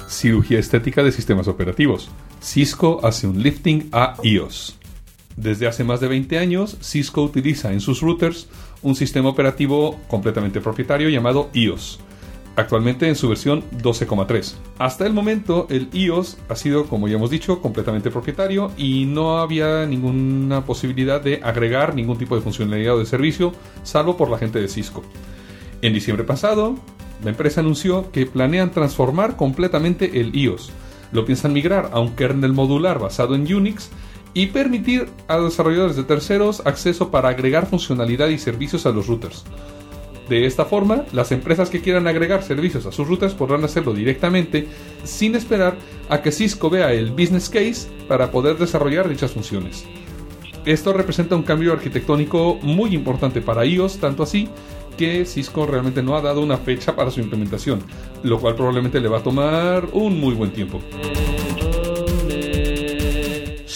Cirugía 0.07 0.59
estética 0.59 1.03
de 1.03 1.11
sistemas 1.11 1.47
operativos. 1.47 2.09
Cisco 2.41 2.99
hace 3.03 3.27
un 3.27 3.43
lifting 3.43 3.89
a 3.91 4.15
iOS. 4.23 4.79
Desde 5.35 5.67
hace 5.67 5.83
más 5.83 5.99
de 5.99 6.07
20 6.07 6.37
años, 6.37 6.77
Cisco 6.81 7.23
utiliza 7.23 7.73
en 7.73 7.81
sus 7.81 8.01
routers 8.01 8.47
un 8.81 8.95
sistema 8.95 9.29
operativo 9.29 9.99
completamente 10.07 10.61
propietario 10.61 11.09
llamado 11.09 11.49
iOS, 11.53 11.99
actualmente 12.55 13.07
en 13.07 13.15
su 13.15 13.29
versión 13.29 13.63
12,3. 13.71 14.53
Hasta 14.77 15.07
el 15.07 15.13
momento, 15.13 15.67
el 15.69 15.89
iOS 15.91 16.37
ha 16.49 16.55
sido, 16.55 16.85
como 16.85 17.07
ya 17.07 17.15
hemos 17.15 17.31
dicho, 17.31 17.61
completamente 17.61 18.11
propietario 18.11 18.71
y 18.77 19.05
no 19.05 19.39
había 19.39 19.85
ninguna 19.85 20.65
posibilidad 20.65 21.19
de 21.19 21.39
agregar 21.43 21.95
ningún 21.95 22.17
tipo 22.17 22.35
de 22.35 22.41
funcionalidad 22.41 22.95
o 22.95 22.99
de 22.99 23.05
servicio, 23.05 23.53
salvo 23.83 24.17
por 24.17 24.29
la 24.29 24.37
gente 24.37 24.61
de 24.61 24.67
Cisco. 24.67 25.03
En 25.81 25.93
diciembre 25.93 26.25
pasado, 26.25 26.75
la 27.23 27.31
empresa 27.31 27.61
anunció 27.61 28.11
que 28.11 28.25
planean 28.25 28.71
transformar 28.71 29.35
completamente 29.35 30.19
el 30.19 30.35
iOS. 30.35 30.71
Lo 31.11 31.25
piensan 31.25 31.53
migrar 31.53 31.89
a 31.93 31.99
un 31.99 32.15
kernel 32.15 32.53
modular 32.53 32.99
basado 32.99 33.35
en 33.35 33.51
Unix 33.53 33.89
y 34.33 34.47
permitir 34.47 35.09
a 35.27 35.37
desarrolladores 35.39 35.95
de 35.95 36.03
terceros 36.03 36.61
acceso 36.65 37.11
para 37.11 37.29
agregar 37.29 37.67
funcionalidad 37.67 38.29
y 38.29 38.37
servicios 38.37 38.85
a 38.85 38.91
los 38.91 39.07
routers. 39.07 39.43
De 40.29 40.45
esta 40.45 40.65
forma, 40.65 41.03
las 41.11 41.31
empresas 41.31 41.69
que 41.69 41.81
quieran 41.81 42.07
agregar 42.07 42.43
servicios 42.43 42.85
a 42.85 42.91
sus 42.91 43.07
routers 43.07 43.33
podrán 43.33 43.63
hacerlo 43.65 43.93
directamente 43.93 44.67
sin 45.03 45.35
esperar 45.35 45.75
a 46.09 46.21
que 46.21 46.31
Cisco 46.31 46.69
vea 46.69 46.93
el 46.93 47.11
business 47.11 47.49
case 47.49 47.87
para 48.07 48.31
poder 48.31 48.57
desarrollar 48.57 49.09
dichas 49.09 49.31
funciones. 49.31 49.85
Esto 50.65 50.93
representa 50.93 51.35
un 51.35 51.43
cambio 51.43 51.73
arquitectónico 51.73 52.57
muy 52.61 52.95
importante 52.95 53.41
para 53.41 53.65
iOS, 53.65 53.97
tanto 53.97 54.23
así 54.23 54.47
que 54.97 55.25
Cisco 55.25 55.65
realmente 55.65 56.01
no 56.01 56.15
ha 56.15 56.21
dado 56.21 56.41
una 56.41 56.57
fecha 56.57 56.95
para 56.95 57.11
su 57.11 57.19
implementación, 57.19 57.81
lo 58.23 58.39
cual 58.39 58.55
probablemente 58.55 59.01
le 59.01 59.09
va 59.09 59.17
a 59.17 59.23
tomar 59.23 59.89
un 59.91 60.19
muy 60.19 60.33
buen 60.35 60.51
tiempo. 60.51 60.79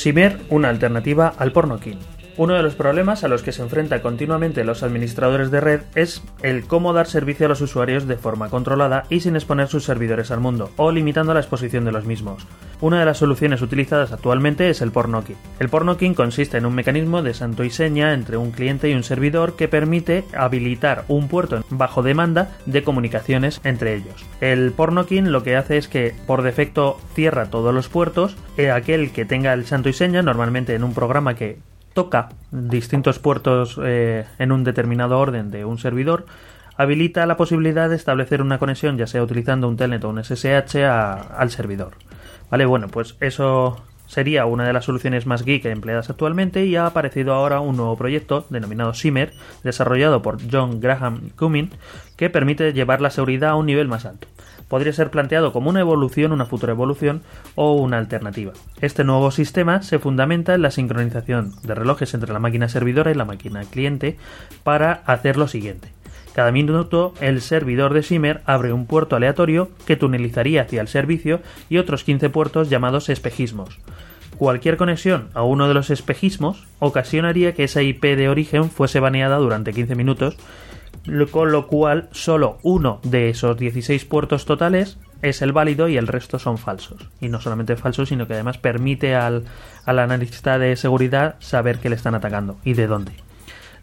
Simer, 0.07 0.37
una 0.47 0.69
alternativa 0.69 1.33
al 1.37 1.51
pornokin. 1.51 2.16
Uno 2.37 2.53
de 2.53 2.61
los 2.61 2.75
problemas 2.75 3.23
a 3.23 3.27
los 3.27 3.41
que 3.41 3.51
se 3.51 3.63
enfrentan 3.63 4.01
continuamente 4.01 4.63
los 4.63 4.83
administradores 4.83 5.49
de 5.49 5.59
red 5.59 5.81
es 5.95 6.21
el 6.43 6.65
cómo 6.65 6.93
dar 6.93 7.07
servicio 7.07 7.47
a 7.47 7.49
los 7.49 7.61
usuarios 7.61 8.07
de 8.07 8.15
forma 8.15 8.49
controlada 8.49 9.05
y 9.09 9.21
sin 9.21 9.35
exponer 9.35 9.67
sus 9.69 9.85
servidores 9.85 10.29
al 10.29 10.39
mundo, 10.39 10.69
o 10.77 10.91
limitando 10.91 11.33
la 11.33 11.39
exposición 11.39 11.83
de 11.83 11.91
los 11.91 12.05
mismos. 12.05 12.45
Una 12.79 12.99
de 12.99 13.05
las 13.05 13.17
soluciones 13.17 13.63
utilizadas 13.63 14.11
actualmente 14.11 14.69
es 14.69 14.83
el 14.83 14.91
pornokin. 14.91 15.35
El 15.59 15.69
pornokin 15.69 16.13
consiste 16.13 16.59
en 16.59 16.67
un 16.67 16.75
mecanismo 16.75 17.23
de 17.23 17.33
santo 17.33 17.63
y 17.63 17.71
seña 17.71 18.13
entre 18.13 18.37
un 18.37 18.51
cliente 18.51 18.87
y 18.87 18.93
un 18.93 19.01
servidor 19.01 19.55
que 19.55 19.67
permite 19.67 20.23
habilitar 20.37 21.05
un 21.07 21.29
puerto 21.29 21.63
bajo 21.71 22.03
demanda 22.03 22.51
de 22.67 22.83
comunicaciones 22.83 23.61
entre 23.63 23.95
ellos. 23.95 24.23
El 24.41 24.73
pornokin 24.73 25.31
lo 25.31 25.41
que 25.41 25.55
hace 25.55 25.77
es 25.77 25.87
que 25.87 26.13
por 26.27 26.43
defecto 26.43 26.99
cierra 27.15 27.49
todos 27.49 27.73
los 27.73 27.89
puertos, 27.89 28.37
eh, 28.57 28.69
aquel 28.69 29.11
que 29.11 29.25
tenga 29.25 29.53
el 29.53 29.65
santo 29.65 29.89
y 29.89 29.93
seña, 29.93 30.21
normalmente 30.21 30.75
en 30.75 30.83
un 30.83 30.93
programa 30.93 31.33
que 31.33 31.57
toca 31.97 32.29
distintos 32.51 33.17
puertos 33.17 33.79
eh, 33.83 34.23
en 34.37 34.51
un 34.51 34.63
determinado 34.63 35.17
orden 35.17 35.49
de 35.49 35.65
un 35.65 35.79
servidor, 35.79 36.27
habilita 36.75 37.25
la 37.25 37.37
posibilidad 37.37 37.89
de 37.89 37.95
establecer 37.95 38.43
una 38.43 38.59
conexión, 38.59 38.99
ya 38.99 39.07
sea 39.07 39.23
utilizando 39.23 39.67
un 39.67 39.77
telnet 39.77 40.03
o 40.03 40.09
un 40.09 40.23
SSH, 40.23 40.75
al 40.85 41.49
servidor. 41.49 41.93
Vale, 42.51 42.67
bueno, 42.67 42.87
pues 42.87 43.15
eso 43.19 43.83
sería 44.07 44.45
una 44.45 44.65
de 44.65 44.73
las 44.73 44.85
soluciones 44.85 45.25
más 45.25 45.43
geek 45.43 45.65
empleadas 45.65 46.09
actualmente 46.09 46.65
y 46.65 46.75
ha 46.75 46.87
aparecido 46.87 47.33
ahora 47.33 47.59
un 47.59 47.77
nuevo 47.77 47.95
proyecto 47.97 48.45
denominado 48.49 48.93
Simmer, 48.93 49.33
desarrollado 49.63 50.21
por 50.21 50.39
John 50.51 50.79
Graham 50.79 51.29
Cumming, 51.35 51.71
que 52.15 52.29
permite 52.29 52.73
llevar 52.73 53.01
la 53.01 53.11
seguridad 53.11 53.51
a 53.51 53.55
un 53.55 53.67
nivel 53.67 53.87
más 53.87 54.05
alto 54.05 54.27
podría 54.67 54.93
ser 54.93 55.09
planteado 55.09 55.53
como 55.53 55.69
una 55.69 55.79
evolución, 55.79 56.31
una 56.31 56.45
futura 56.45 56.73
evolución 56.73 57.21
o 57.55 57.73
una 57.73 57.97
alternativa. 57.97 58.53
Este 58.81 59.03
nuevo 59.03 59.31
sistema 59.31 59.81
se 59.81 59.99
fundamenta 59.99 60.53
en 60.55 60.61
la 60.61 60.71
sincronización 60.71 61.53
de 61.63 61.75
relojes 61.75 62.13
entre 62.13 62.33
la 62.33 62.39
máquina 62.39 62.69
servidora 62.69 63.11
y 63.11 63.15
la 63.15 63.25
máquina 63.25 63.61
cliente 63.61 64.17
para 64.63 64.91
hacer 65.05 65.37
lo 65.37 65.47
siguiente. 65.47 65.96
Cada 66.37 66.51
minuto 66.51 67.15
el 67.19 67.41
servidor 67.41 67.95
de 67.95 68.03
Simmer 68.03 68.43
abre 68.45 68.71
un 68.71 68.85
puerto 68.85 69.15
aleatorio 69.15 69.71
que 69.87 69.95
tunelizaría 69.95 70.61
hacia 70.61 70.81
el 70.81 70.87
servicio 70.87 71.41
y 71.67 71.79
otros 71.79 72.03
15 72.03 72.29
puertos 72.29 72.69
llamados 72.69 73.09
espejismos. 73.09 73.79
Cualquier 74.37 74.77
conexión 74.77 75.29
a 75.33 75.41
uno 75.41 75.67
de 75.67 75.73
los 75.73 75.89
espejismos 75.89 76.67
ocasionaría 76.77 77.55
que 77.55 77.63
esa 77.63 77.81
IP 77.81 78.03
de 78.03 78.29
origen 78.29 78.69
fuese 78.69 78.99
baneada 78.99 79.37
durante 79.37 79.73
15 79.73 79.95
minutos 79.95 80.37
con 81.31 81.51
lo 81.51 81.65
cual 81.65 82.07
solo 82.11 82.59
uno 82.61 82.99
de 83.01 83.29
esos 83.29 83.57
16 83.57 84.05
puertos 84.05 84.45
totales 84.45 84.99
es 85.23 85.41
el 85.41 85.53
válido 85.53 85.87
y 85.87 85.97
el 85.97 86.05
resto 86.05 86.37
son 86.37 86.59
falsos. 86.59 87.09
Y 87.19 87.29
no 87.29 87.41
solamente 87.41 87.77
falsos, 87.77 88.09
sino 88.09 88.27
que 88.27 88.35
además 88.35 88.59
permite 88.59 89.15
al, 89.15 89.45
al 89.85 89.97
analista 89.97 90.59
de 90.59 90.75
seguridad 90.75 91.37
saber 91.39 91.79
que 91.79 91.89
le 91.89 91.95
están 91.95 92.13
atacando 92.13 92.57
y 92.63 92.75
de 92.75 92.85
dónde. 92.85 93.26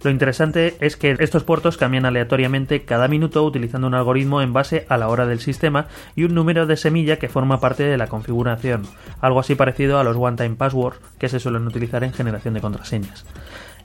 Lo 0.05 0.11
interesante 0.11 0.77
es 0.81 0.99
que 0.99 1.17
estos 1.19 1.45
puertos 1.45 1.79
cambian 1.79 2.05
aleatoriamente 2.05 2.85
cada 2.85 3.09
minuto 3.09 3.43
utilizando 3.43 3.87
un 3.87 3.95
algoritmo 3.95 4.43
en 4.43 4.53
base 4.53 4.85
a 4.91 4.99
la 4.99 5.09
hora 5.09 5.25
del 5.25 5.41
sistema 5.41 5.87
y 6.15 6.25
un 6.25 6.35
número 6.35 6.67
de 6.67 6.77
semilla 6.77 7.19
que 7.19 7.31
forma 7.31 7.59
parte 7.59 7.85
de 7.85 7.97
la 7.97 8.07
configuración, 8.07 8.83
algo 9.23 9.41
así 9.41 9.55
parecido 9.55 9.99
a 9.99 10.05
los 10.05 10.19
one-time 10.19 10.57
passwords 10.57 10.99
que 11.19 11.31
se 11.31 11.41
suelen 11.41 11.67
utilizar 11.67 12.05
en 12.05 12.13
generación 12.13 12.53
de 12.53 12.61
contraseñas. 12.61 13.25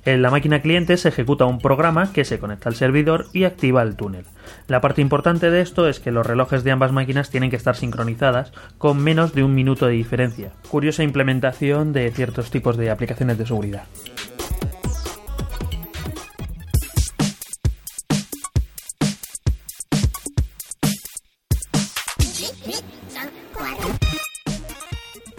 En 0.03 0.21
la 0.21 0.29
máquina 0.29 0.62
cliente 0.62 0.97
se 0.97 1.08
ejecuta 1.08 1.45
un 1.45 1.60
programa 1.60 2.12
que 2.12 2.25
se 2.25 2.38
conecta 2.38 2.67
al 2.67 2.75
servidor 2.75 3.27
y 3.32 3.45
activa 3.45 3.82
el 3.82 3.95
túnel. 3.95 4.25
La 4.67 4.82
parte 4.82 5.01
importante 5.01 5.49
de 5.49 5.62
esto 5.62 5.88
es 5.88 6.01
que 6.01 6.12
los 6.12 6.25
relojes 6.25 6.65
de 6.65 6.71
ambas 6.71 6.91
máquinas 6.91 7.29
tienen 7.29 7.49
que 7.49 7.55
estar 7.55 7.77
sincronizadas 7.77 8.51
con 8.77 9.01
menos 9.01 9.34
de 9.34 9.43
un 9.43 9.55
minuto 9.55 9.86
de 9.86 9.93
diferencia. 9.93 10.51
Curiosa 10.69 11.03
implementación 11.03 11.93
de 11.93 12.12
ciertos 12.12 12.51
tipos 12.51 12.75
de 12.75 12.91
aplicaciones 12.91 13.38
de 13.38 13.45
seguridad. 13.45 13.84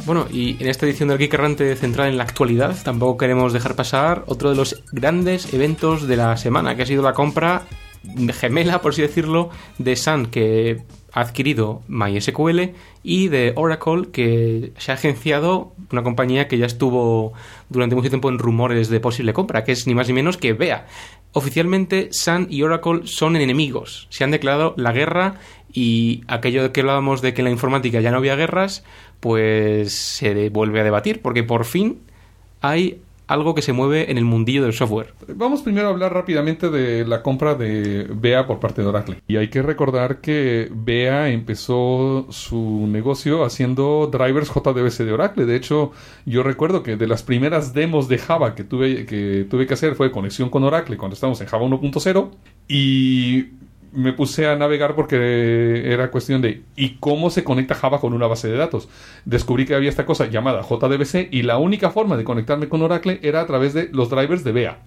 Bueno, 0.06 0.26
y 0.30 0.56
en 0.60 0.68
esta 0.68 0.86
edición 0.86 1.08
del 1.08 1.18
Geek 1.18 1.34
Errante 1.34 1.76
centrada 1.76 2.08
en 2.08 2.16
la 2.16 2.24
actualidad, 2.24 2.76
tampoco 2.82 3.18
queremos 3.18 3.52
dejar 3.52 3.76
pasar 3.76 4.24
otro 4.26 4.50
de 4.50 4.56
los 4.56 4.82
grandes 4.92 5.52
eventos 5.52 6.08
de 6.08 6.16
la 6.16 6.36
semana, 6.36 6.74
que 6.74 6.82
ha 6.82 6.86
sido 6.86 7.02
la 7.02 7.12
compra 7.12 7.66
gemela, 8.32 8.80
por 8.80 8.92
así 8.92 9.02
decirlo, 9.02 9.50
de 9.78 9.96
Sun, 9.96 10.26
que 10.26 10.82
ha 11.12 11.20
adquirido 11.20 11.82
MySQL, 11.88 12.72
y 13.02 13.28
de 13.28 13.52
Oracle, 13.56 14.08
que 14.12 14.72
se 14.78 14.90
ha 14.90 14.94
agenciado 14.94 15.74
una 15.90 16.02
compañía 16.02 16.48
que 16.48 16.56
ya 16.56 16.66
estuvo 16.66 17.32
durante 17.68 17.94
mucho 17.94 18.08
tiempo 18.08 18.28
en 18.30 18.38
rumores 18.38 18.88
de 18.88 19.00
posible 19.00 19.32
compra, 19.32 19.64
que 19.64 19.72
es 19.72 19.86
ni 19.86 19.94
más 19.94 20.08
ni 20.08 20.14
menos 20.14 20.36
que 20.36 20.54
Bea. 20.54 20.86
Oficialmente, 21.32 22.08
Sun 22.12 22.48
y 22.50 22.62
Oracle 22.62 23.02
son 23.04 23.36
enemigos. 23.36 24.06
Se 24.10 24.24
han 24.24 24.32
declarado 24.32 24.74
la 24.76 24.92
guerra 24.92 25.36
y 25.72 26.22
aquello 26.26 26.62
de 26.62 26.72
que 26.72 26.80
hablábamos 26.80 27.22
de 27.22 27.34
que 27.34 27.40
en 27.42 27.44
la 27.44 27.50
informática 27.52 28.00
ya 28.00 28.10
no 28.10 28.16
había 28.16 28.34
guerras, 28.34 28.84
pues 29.20 29.92
se 29.94 30.48
vuelve 30.48 30.80
a 30.80 30.84
debatir, 30.84 31.22
porque 31.22 31.44
por 31.44 31.64
fin 31.64 32.00
hay 32.60 33.00
algo 33.30 33.54
que 33.54 33.62
se 33.62 33.72
mueve 33.72 34.10
en 34.10 34.18
el 34.18 34.24
mundillo 34.24 34.64
del 34.64 34.72
software. 34.72 35.14
Vamos 35.28 35.62
primero 35.62 35.86
a 35.86 35.90
hablar 35.90 36.12
rápidamente 36.12 36.68
de 36.68 37.06
la 37.06 37.22
compra 37.22 37.54
de 37.54 38.08
BEA 38.12 38.44
por 38.44 38.58
parte 38.58 38.82
de 38.82 38.88
Oracle. 38.88 39.22
Y 39.28 39.36
hay 39.36 39.48
que 39.48 39.62
recordar 39.62 40.20
que 40.20 40.68
BEA 40.74 41.28
empezó 41.28 42.26
su 42.30 42.88
negocio 42.88 43.44
haciendo 43.44 44.10
drivers 44.12 44.48
JDBC 44.48 45.04
de 45.04 45.12
Oracle. 45.12 45.46
De 45.46 45.54
hecho, 45.54 45.92
yo 46.26 46.42
recuerdo 46.42 46.82
que 46.82 46.96
de 46.96 47.06
las 47.06 47.22
primeras 47.22 47.72
demos 47.72 48.08
de 48.08 48.18
Java 48.18 48.56
que 48.56 48.64
tuve 48.64 49.06
que, 49.06 49.46
tuve 49.48 49.68
que 49.68 49.74
hacer 49.74 49.94
fue 49.94 50.10
conexión 50.10 50.50
con 50.50 50.64
Oracle 50.64 50.96
cuando 50.96 51.14
estábamos 51.14 51.40
en 51.40 51.46
Java 51.46 51.64
1.0 51.64 52.30
y 52.66 53.46
me 53.92 54.12
puse 54.12 54.46
a 54.46 54.56
navegar 54.56 54.94
porque 54.94 55.92
era 55.92 56.10
cuestión 56.10 56.42
de 56.42 56.62
¿y 56.76 56.96
cómo 57.00 57.30
se 57.30 57.44
conecta 57.44 57.74
Java 57.74 58.00
con 58.00 58.12
una 58.12 58.26
base 58.26 58.48
de 58.48 58.56
datos? 58.56 58.88
Descubrí 59.24 59.66
que 59.66 59.74
había 59.74 59.88
esta 59.90 60.06
cosa 60.06 60.26
llamada 60.26 60.62
JDBC 60.62 61.28
y 61.32 61.42
la 61.42 61.58
única 61.58 61.90
forma 61.90 62.16
de 62.16 62.24
conectarme 62.24 62.68
con 62.68 62.82
Oracle 62.82 63.18
era 63.22 63.40
a 63.40 63.46
través 63.46 63.74
de 63.74 63.88
los 63.92 64.10
drivers 64.10 64.44
de 64.44 64.52
BEA. 64.52 64.78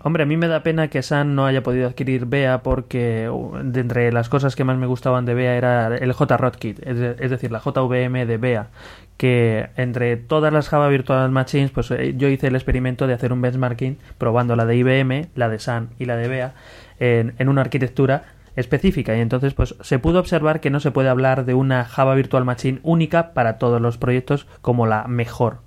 Hombre, 0.00 0.22
a 0.22 0.26
mí 0.26 0.36
me 0.36 0.46
da 0.46 0.62
pena 0.62 0.86
que 0.88 1.02
San 1.02 1.34
no 1.34 1.44
haya 1.44 1.64
podido 1.64 1.88
adquirir 1.88 2.24
BEA 2.26 2.62
porque 2.62 3.28
uh, 3.28 3.58
de 3.64 3.80
entre 3.80 4.12
las 4.12 4.28
cosas 4.28 4.54
que 4.54 4.62
más 4.62 4.78
me 4.78 4.86
gustaban 4.86 5.24
de 5.26 5.34
BEA 5.34 5.56
era 5.56 5.96
el 5.96 6.12
JROTKit, 6.14 6.86
es, 6.86 6.98
de- 6.98 7.16
es 7.18 7.30
decir, 7.32 7.50
la 7.50 7.58
JVM 7.58 8.24
de 8.24 8.36
BEA, 8.38 8.68
que 9.16 9.70
entre 9.76 10.16
todas 10.16 10.52
las 10.52 10.68
Java 10.68 10.86
Virtual 10.88 11.28
Machines, 11.32 11.72
pues 11.72 11.90
eh, 11.90 12.14
yo 12.16 12.28
hice 12.28 12.46
el 12.46 12.54
experimento 12.54 13.08
de 13.08 13.14
hacer 13.14 13.32
un 13.32 13.42
benchmarking 13.42 13.98
probando 14.18 14.54
la 14.54 14.66
de 14.66 14.76
IBM, 14.76 15.30
la 15.34 15.48
de 15.48 15.58
Sun 15.58 15.88
y 15.98 16.04
la 16.04 16.14
de 16.16 16.28
BEA 16.28 16.54
en, 17.00 17.34
en 17.38 17.48
una 17.48 17.62
arquitectura 17.62 18.22
específica 18.58 19.16
y 19.16 19.20
entonces 19.20 19.54
pues 19.54 19.74
se 19.80 19.98
pudo 19.98 20.20
observar 20.20 20.60
que 20.60 20.70
no 20.70 20.80
se 20.80 20.90
puede 20.90 21.08
hablar 21.08 21.44
de 21.44 21.54
una 21.54 21.84
Java 21.84 22.14
Virtual 22.14 22.44
Machine 22.44 22.80
única 22.82 23.32
para 23.32 23.58
todos 23.58 23.80
los 23.80 23.98
proyectos 23.98 24.46
como 24.60 24.86
la 24.86 25.06
mejor. 25.06 25.58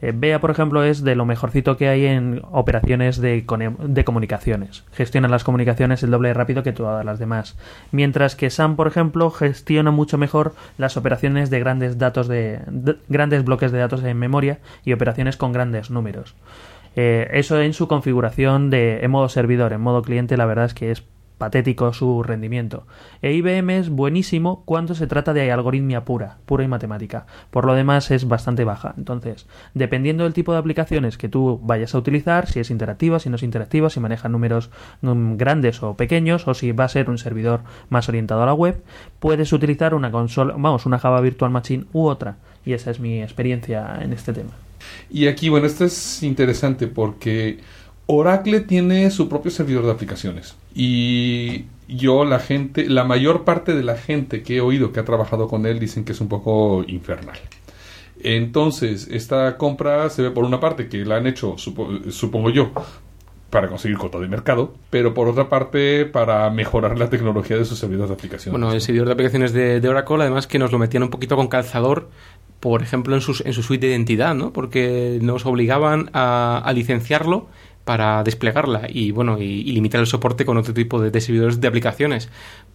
Eh, 0.00 0.12
Bea, 0.14 0.40
por 0.40 0.50
ejemplo, 0.50 0.84
es 0.84 1.02
de 1.02 1.16
lo 1.16 1.24
mejorcito 1.24 1.76
que 1.76 1.88
hay 1.88 2.06
en 2.06 2.42
operaciones 2.50 3.20
de, 3.20 3.44
comunicaciones. 4.04 4.84
Gestiona 4.92 5.28
las 5.28 5.44
comunicaciones 5.44 6.02
el 6.02 6.10
doble 6.10 6.32
rápido 6.34 6.62
que 6.62 6.72
todas 6.72 7.04
las 7.04 7.18
demás. 7.18 7.56
Mientras 7.90 8.36
que 8.36 8.50
SAM, 8.50 8.76
por 8.76 8.86
ejemplo, 8.86 9.30
gestiona 9.30 9.90
mucho 9.90 10.18
mejor 10.18 10.54
las 10.78 10.96
operaciones 10.96 11.50
de 11.50 11.60
grandes 11.60 11.98
datos 11.98 12.28
de, 12.28 12.60
de- 12.66 12.98
grandes 13.08 13.44
bloques 13.44 13.72
de 13.72 13.78
datos 13.78 14.04
en 14.04 14.18
memoria 14.18 14.58
y 14.84 14.92
operaciones 14.92 15.36
con 15.36 15.52
grandes 15.52 15.90
números. 15.90 16.34
Eh, 16.96 17.28
eso 17.32 17.60
en 17.60 17.72
su 17.72 17.88
configuración 17.88 18.70
de 18.70 19.04
en 19.04 19.10
modo 19.10 19.28
servidor, 19.28 19.72
en 19.72 19.80
modo 19.80 20.02
cliente, 20.02 20.36
la 20.36 20.46
verdad 20.46 20.66
es 20.66 20.74
que 20.74 20.92
es 20.92 21.02
patético 21.38 21.92
su 21.92 22.22
rendimiento. 22.22 22.86
E 23.22 23.32
IBM 23.32 23.70
es 23.70 23.88
buenísimo 23.90 24.62
cuando 24.64 24.94
se 24.94 25.06
trata 25.06 25.32
de 25.32 25.50
algoritmia 25.50 26.04
pura, 26.04 26.38
pura 26.46 26.64
y 26.64 26.68
matemática. 26.68 27.26
Por 27.50 27.64
lo 27.64 27.74
demás 27.74 28.10
es 28.10 28.28
bastante 28.28 28.64
baja. 28.64 28.94
Entonces, 28.96 29.46
dependiendo 29.74 30.24
del 30.24 30.32
tipo 30.32 30.52
de 30.52 30.58
aplicaciones 30.58 31.18
que 31.18 31.28
tú 31.28 31.60
vayas 31.62 31.94
a 31.94 31.98
utilizar, 31.98 32.46
si 32.46 32.60
es 32.60 32.70
interactiva, 32.70 33.18
si 33.18 33.30
no 33.30 33.36
es 33.36 33.42
interactiva, 33.42 33.90
si 33.90 34.00
maneja 34.00 34.28
números 34.28 34.70
mm, 35.02 35.36
grandes 35.36 35.82
o 35.82 35.94
pequeños, 35.94 36.46
o 36.46 36.54
si 36.54 36.72
va 36.72 36.84
a 36.84 36.88
ser 36.88 37.10
un 37.10 37.18
servidor 37.18 37.60
más 37.88 38.08
orientado 38.08 38.42
a 38.42 38.46
la 38.46 38.54
web, 38.54 38.82
puedes 39.18 39.52
utilizar 39.52 39.94
una 39.94 40.10
consola, 40.10 40.54
vamos, 40.56 40.86
una 40.86 40.98
Java 40.98 41.20
Virtual 41.20 41.50
Machine 41.50 41.84
u 41.92 42.06
otra. 42.06 42.36
Y 42.64 42.72
esa 42.72 42.90
es 42.90 43.00
mi 43.00 43.22
experiencia 43.22 43.98
en 44.00 44.12
este 44.12 44.32
tema. 44.32 44.50
Y 45.10 45.26
aquí, 45.26 45.48
bueno, 45.48 45.66
esto 45.66 45.84
es 45.84 46.22
interesante 46.22 46.86
porque 46.86 47.58
Oracle 48.06 48.60
tiene 48.60 49.10
su 49.10 49.28
propio 49.28 49.50
servidor 49.50 49.84
de 49.86 49.92
aplicaciones. 49.92 50.56
Y 50.74 51.64
yo, 51.88 52.24
la 52.24 52.38
gente, 52.38 52.88
la 52.88 53.04
mayor 53.04 53.44
parte 53.44 53.74
de 53.74 53.82
la 53.82 53.96
gente 53.96 54.42
que 54.42 54.56
he 54.56 54.60
oído 54.60 54.92
que 54.92 55.00
ha 55.00 55.04
trabajado 55.04 55.48
con 55.48 55.64
él 55.66 55.78
dicen 55.78 56.04
que 56.04 56.12
es 56.12 56.20
un 56.20 56.28
poco 56.28 56.84
infernal. 56.86 57.38
Entonces, 58.22 59.08
esta 59.10 59.56
compra 59.56 60.08
se 60.10 60.22
ve 60.22 60.30
por 60.30 60.44
una 60.44 60.60
parte 60.60 60.88
que 60.88 61.04
la 61.04 61.16
han 61.16 61.26
hecho, 61.26 61.56
supo- 61.56 62.10
supongo 62.10 62.50
yo, 62.50 62.70
para 63.50 63.68
conseguir 63.68 63.98
cota 63.98 64.18
de 64.18 64.28
mercado, 64.28 64.74
pero 64.90 65.14
por 65.14 65.28
otra 65.28 65.48
parte 65.48 66.06
para 66.06 66.48
mejorar 66.50 66.98
la 66.98 67.08
tecnología 67.10 67.56
de 67.56 67.64
sus 67.64 67.78
servidores 67.78 68.08
de 68.10 68.14
aplicaciones. 68.14 68.58
Bueno, 68.58 68.74
el 68.74 68.80
servidor 68.80 69.06
de 69.08 69.12
aplicaciones 69.12 69.52
de, 69.52 69.80
de 69.80 69.88
Oracle, 69.88 70.22
además 70.22 70.46
que 70.46 70.58
nos 70.58 70.72
lo 70.72 70.78
metían 70.78 71.02
un 71.04 71.10
poquito 71.10 71.36
con 71.36 71.48
calzador, 71.48 72.08
por 72.60 72.82
ejemplo, 72.82 73.14
en, 73.14 73.20
sus, 73.20 73.42
en 73.44 73.52
su 73.52 73.62
suite 73.62 73.86
de 73.86 73.92
identidad, 73.92 74.34
¿no? 74.34 74.52
Porque 74.52 75.18
nos 75.22 75.44
obligaban 75.46 76.10
a, 76.14 76.62
a 76.64 76.72
licenciarlo 76.72 77.46
para 77.84 78.22
desplegarla 78.22 78.88
y, 78.88 79.10
bueno, 79.10 79.38
y, 79.38 79.44
y 79.44 79.72
limitar 79.72 80.00
el 80.00 80.06
soporte 80.06 80.44
con 80.44 80.56
otro 80.56 80.72
tipo 80.72 81.00
de, 81.00 81.10
de 81.10 81.20
servidores 81.20 81.60
de 81.60 81.68
aplicaciones. 81.68 82.28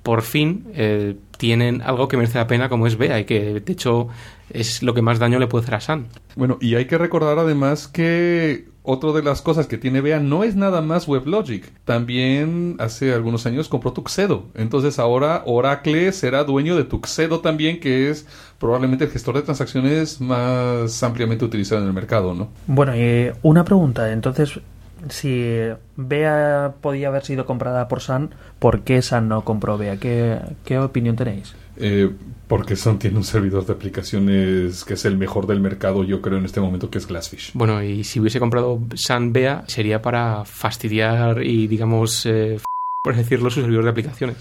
Por 0.03 0.21
fin 0.21 0.65
eh, 0.75 1.15
tienen 1.37 1.81
algo 1.81 2.07
que 2.07 2.17
merece 2.17 2.37
la 2.37 2.47
pena 2.47 2.69
como 2.69 2.87
es 2.87 2.97
BEA 2.97 3.19
y 3.19 3.25
que, 3.25 3.59
de 3.59 3.73
hecho, 3.73 4.07
es 4.49 4.83
lo 4.83 4.93
que 4.93 5.01
más 5.01 5.19
daño 5.19 5.39
le 5.39 5.47
puede 5.47 5.63
hacer 5.63 5.75
a 5.75 5.81
Sun. 5.81 6.07
Bueno, 6.35 6.57
y 6.61 6.75
hay 6.75 6.85
que 6.85 6.97
recordar 6.97 7.39
además 7.39 7.87
que 7.87 8.69
otra 8.83 9.11
de 9.11 9.21
las 9.21 9.41
cosas 9.41 9.67
que 9.67 9.77
tiene 9.77 10.01
BEA 10.01 10.19
no 10.19 10.43
es 10.43 10.55
nada 10.55 10.81
más 10.81 11.07
WebLogic. 11.07 11.71
También 11.85 12.75
hace 12.79 13.13
algunos 13.13 13.45
años 13.45 13.67
compró 13.67 13.93
Tuxedo. 13.93 14.45
Entonces 14.55 14.99
ahora 14.99 15.43
Oracle 15.45 16.11
será 16.11 16.43
dueño 16.43 16.75
de 16.75 16.85
Tuxedo 16.85 17.39
también, 17.39 17.79
que 17.79 18.09
es 18.09 18.25
probablemente 18.57 19.05
el 19.05 19.11
gestor 19.11 19.35
de 19.35 19.41
transacciones 19.41 20.21
más 20.21 21.03
ampliamente 21.03 21.45
utilizado 21.45 21.81
en 21.81 21.87
el 21.87 21.93
mercado, 21.93 22.33
¿no? 22.33 22.49
Bueno, 22.67 22.95
y 22.95 23.31
una 23.41 23.63
pregunta. 23.63 24.11
Entonces, 24.11 24.59
si 25.09 25.55
Bea 25.95 26.73
podía 26.81 27.07
haber 27.07 27.23
sido 27.23 27.45
comprada 27.45 27.87
por 27.87 28.01
Sun, 28.01 28.31
¿por 28.59 28.81
qué 28.81 29.01
Sun 29.01 29.27
no 29.29 29.43
compró 29.45 29.77
Bea? 29.77 29.97
¿Qué, 29.97 30.37
qué 30.65 30.77
opinión 30.79 31.15
tenéis? 31.15 31.53
Eh, 31.77 32.09
porque 32.47 32.75
Sun 32.75 32.99
tiene 32.99 33.17
un 33.17 33.23
servidor 33.23 33.65
de 33.65 33.73
aplicaciones 33.73 34.83
que 34.83 34.95
es 34.95 35.05
el 35.05 35.17
mejor 35.17 35.47
del 35.47 35.61
mercado, 35.61 36.03
yo 36.03 36.21
creo, 36.21 36.37
en 36.37 36.45
este 36.45 36.59
momento, 36.59 36.89
que 36.89 36.97
es 36.97 37.07
Glassfish. 37.07 37.51
Bueno, 37.53 37.81
y 37.83 38.03
si 38.03 38.19
hubiese 38.19 38.39
comprado 38.39 38.81
Sun 38.95 39.31
BEA 39.31 39.63
sería 39.67 40.01
para 40.01 40.43
fastidiar 40.45 41.43
y, 41.43 41.67
digamos, 41.67 42.25
eh, 42.25 42.55
f- 42.55 42.65
por 43.03 43.13
así 43.13 43.23
decirlo, 43.23 43.49
su 43.49 43.61
servidor 43.61 43.83
de 43.85 43.89
aplicaciones. 43.91 44.35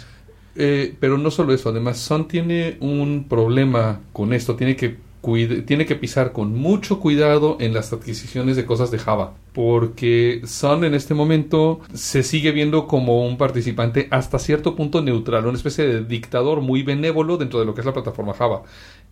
Eh, 0.56 0.96
pero 0.98 1.18
no 1.18 1.30
solo 1.30 1.54
eso, 1.54 1.68
además 1.68 1.98
Sun 1.98 2.26
tiene 2.26 2.76
un 2.80 3.26
problema 3.28 4.00
con 4.12 4.32
esto, 4.32 4.56
tiene 4.56 4.74
que 4.74 4.96
cuide- 5.28 5.60
tiene 5.62 5.84
que 5.84 5.94
pisar 5.94 6.32
con 6.32 6.54
mucho 6.56 7.00
cuidado 7.00 7.58
en 7.60 7.74
las 7.74 7.92
adquisiciones 7.92 8.56
de 8.56 8.64
cosas 8.64 8.90
de 8.90 8.98
Java, 8.98 9.34
porque 9.52 10.40
Sun 10.44 10.84
en 10.84 10.94
este 10.94 11.12
momento 11.12 11.80
se 11.92 12.22
sigue 12.22 12.50
viendo 12.52 12.86
como 12.86 13.26
un 13.26 13.36
participante 13.36 14.08
hasta 14.10 14.38
cierto 14.38 14.74
punto 14.74 15.02
neutral, 15.02 15.44
una 15.46 15.56
especie 15.58 15.86
de 15.86 16.02
dictador 16.04 16.62
muy 16.62 16.82
benévolo 16.82 17.36
dentro 17.36 17.60
de 17.60 17.66
lo 17.66 17.74
que 17.74 17.82
es 17.82 17.86
la 17.86 17.92
plataforma 17.92 18.32
Java. 18.32 18.62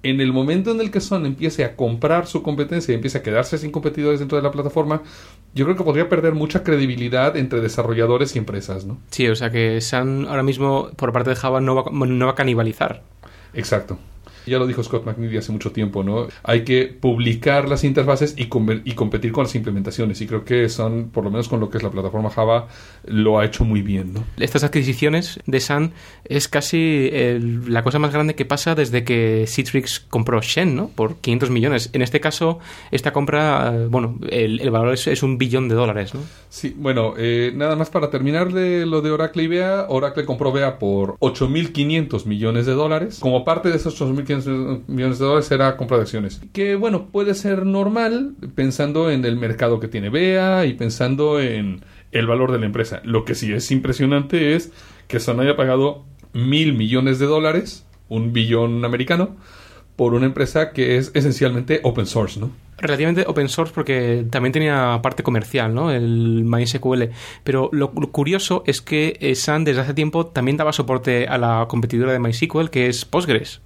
En 0.02 0.20
el 0.22 0.32
momento 0.32 0.70
en 0.70 0.80
el 0.80 0.90
que 0.90 1.00
Sun 1.00 1.26
empiece 1.26 1.64
a 1.64 1.76
comprar 1.76 2.26
su 2.26 2.42
competencia 2.42 2.92
y 2.92 2.94
empiece 2.94 3.18
a 3.18 3.22
quedarse 3.22 3.58
sin 3.58 3.70
competidores 3.70 4.18
dentro 4.20 4.36
de 4.36 4.42
la 4.42 4.52
plataforma, 4.52 5.02
yo 5.54 5.64
creo 5.66 5.76
que 5.76 5.84
podría 5.84 6.08
perder 6.08 6.34
mucha 6.34 6.62
credibilidad 6.62 7.36
entre 7.36 7.60
desarrolladores 7.60 8.34
y 8.36 8.38
empresas, 8.38 8.86
¿no? 8.86 8.98
Sí, 9.10 9.28
o 9.28 9.34
sea 9.36 9.50
que 9.50 9.80
Sun 9.82 10.26
ahora 10.28 10.42
mismo, 10.42 10.88
por 10.96 11.12
parte 11.12 11.30
de 11.30 11.36
Java, 11.36 11.60
no 11.60 11.74
va, 11.74 11.84
no 11.90 12.26
va 12.26 12.32
a 12.32 12.34
canibalizar. 12.36 13.02
Exacto. 13.54 13.98
Ya 14.46 14.58
lo 14.58 14.66
dijo 14.66 14.82
Scott 14.82 15.04
McNeely 15.04 15.36
hace 15.38 15.52
mucho 15.52 15.72
tiempo, 15.72 16.02
¿no? 16.02 16.26
Hay 16.42 16.62
que 16.64 16.86
publicar 16.86 17.68
las 17.68 17.84
interfaces 17.84 18.34
y, 18.36 18.46
competir 18.46 19.32
con 19.32 19.44
las 19.44 19.54
implementaciones. 19.54 20.20
Y 20.20 20.26
creo 20.26 20.44
que 20.44 20.68
son, 20.68 21.10
por 21.10 21.24
lo 21.24 21.30
menos 21.30 21.48
con 21.48 21.60
lo 21.60 21.68
que 21.70 21.78
es 21.78 21.82
la 21.82 21.90
plataforma 21.90 22.30
Java, 22.30 22.68
lo 23.06 23.38
ha 23.38 23.44
hecho 23.44 23.64
muy 23.64 23.82
bien, 23.82 24.14
¿no? 24.14 24.24
Estas 24.38 24.64
adquisiciones 24.64 25.40
de 25.46 25.60
Sun 25.60 25.92
es 26.24 26.48
casi 26.48 27.08
el- 27.12 27.72
la 27.72 27.82
cosa 27.82 27.98
más 27.98 28.12
grande 28.12 28.34
que 28.34 28.44
pasa 28.44 28.74
desde 28.74 29.04
que 29.04 29.44
Citrix 29.48 30.00
compró 30.00 30.40
Shen, 30.40 30.76
¿no? 30.76 30.88
Por 30.88 31.16
500 31.16 31.50
millones. 31.50 31.90
En 31.92 32.02
este 32.02 32.20
caso, 32.20 32.58
esta 32.90 33.12
compra, 33.12 33.86
bueno, 33.88 34.18
el, 34.30 34.60
el 34.60 34.70
valor 34.70 34.94
es, 34.94 35.06
es 35.06 35.22
un 35.22 35.38
billón 35.38 35.68
de 35.68 35.74
dólares, 35.74 36.14
¿no? 36.14 36.20
Sí, 36.48 36.74
bueno, 36.76 37.14
eh, 37.18 37.52
nada 37.54 37.76
más 37.76 37.90
para 37.90 38.10
terminar 38.10 38.52
de 38.52 38.86
lo 38.86 39.00
de 39.02 39.10
Oracle 39.10 39.42
y 39.42 39.46
Bea, 39.48 39.86
Oracle 39.88 40.24
compró 40.24 40.52
Bea 40.52 40.78
por 40.78 41.16
8.500 41.18 42.26
millones 42.26 42.66
de 42.66 42.72
dólares. 42.72 43.18
Como 43.20 43.44
parte 43.44 43.70
de 43.70 43.76
esos 43.76 44.00
8.500 44.00 44.35
millones 44.44 45.18
de 45.18 45.24
dólares 45.24 45.50
era 45.50 45.76
compra 45.76 45.96
de 45.96 46.02
acciones. 46.02 46.40
Que 46.52 46.74
bueno, 46.74 47.06
puede 47.06 47.34
ser 47.34 47.64
normal 47.64 48.34
pensando 48.54 49.10
en 49.10 49.24
el 49.24 49.36
mercado 49.36 49.80
que 49.80 49.88
tiene 49.88 50.10
Bea 50.10 50.66
y 50.66 50.74
pensando 50.74 51.40
en 51.40 51.82
el 52.12 52.26
valor 52.26 52.52
de 52.52 52.58
la 52.58 52.66
empresa. 52.66 53.00
Lo 53.04 53.24
que 53.24 53.34
sí 53.34 53.52
es 53.52 53.70
impresionante 53.70 54.54
es 54.54 54.72
que 55.08 55.20
Sun 55.20 55.40
haya 55.40 55.56
pagado 55.56 56.04
mil 56.32 56.74
millones 56.74 57.18
de 57.18 57.26
dólares, 57.26 57.86
un 58.08 58.32
billón 58.32 58.84
americano, 58.84 59.36
por 59.96 60.12
una 60.12 60.26
empresa 60.26 60.72
que 60.72 60.98
es 60.98 61.10
esencialmente 61.14 61.80
open 61.82 62.06
source, 62.06 62.38
¿no? 62.38 62.50
Relativamente 62.78 63.24
open 63.26 63.48
source 63.48 63.72
porque 63.74 64.26
también 64.30 64.52
tenía 64.52 65.00
parte 65.02 65.22
comercial, 65.22 65.74
¿no? 65.74 65.90
El 65.90 66.44
MySQL. 66.44 67.04
Pero 67.42 67.70
lo, 67.72 67.90
curioso 67.90 68.62
es 68.66 68.82
que 68.82 69.16
eh, 69.20 69.34
Sun 69.34 69.64
desde 69.64 69.80
hace 69.80 69.94
tiempo 69.94 70.26
también 70.26 70.58
daba 70.58 70.74
soporte 70.74 71.26
a 71.26 71.38
la 71.38 71.64
competidora 71.68 72.12
de 72.12 72.18
MySQL, 72.18 72.68
que 72.68 72.88
es 72.88 73.06
Postgres. 73.06 73.62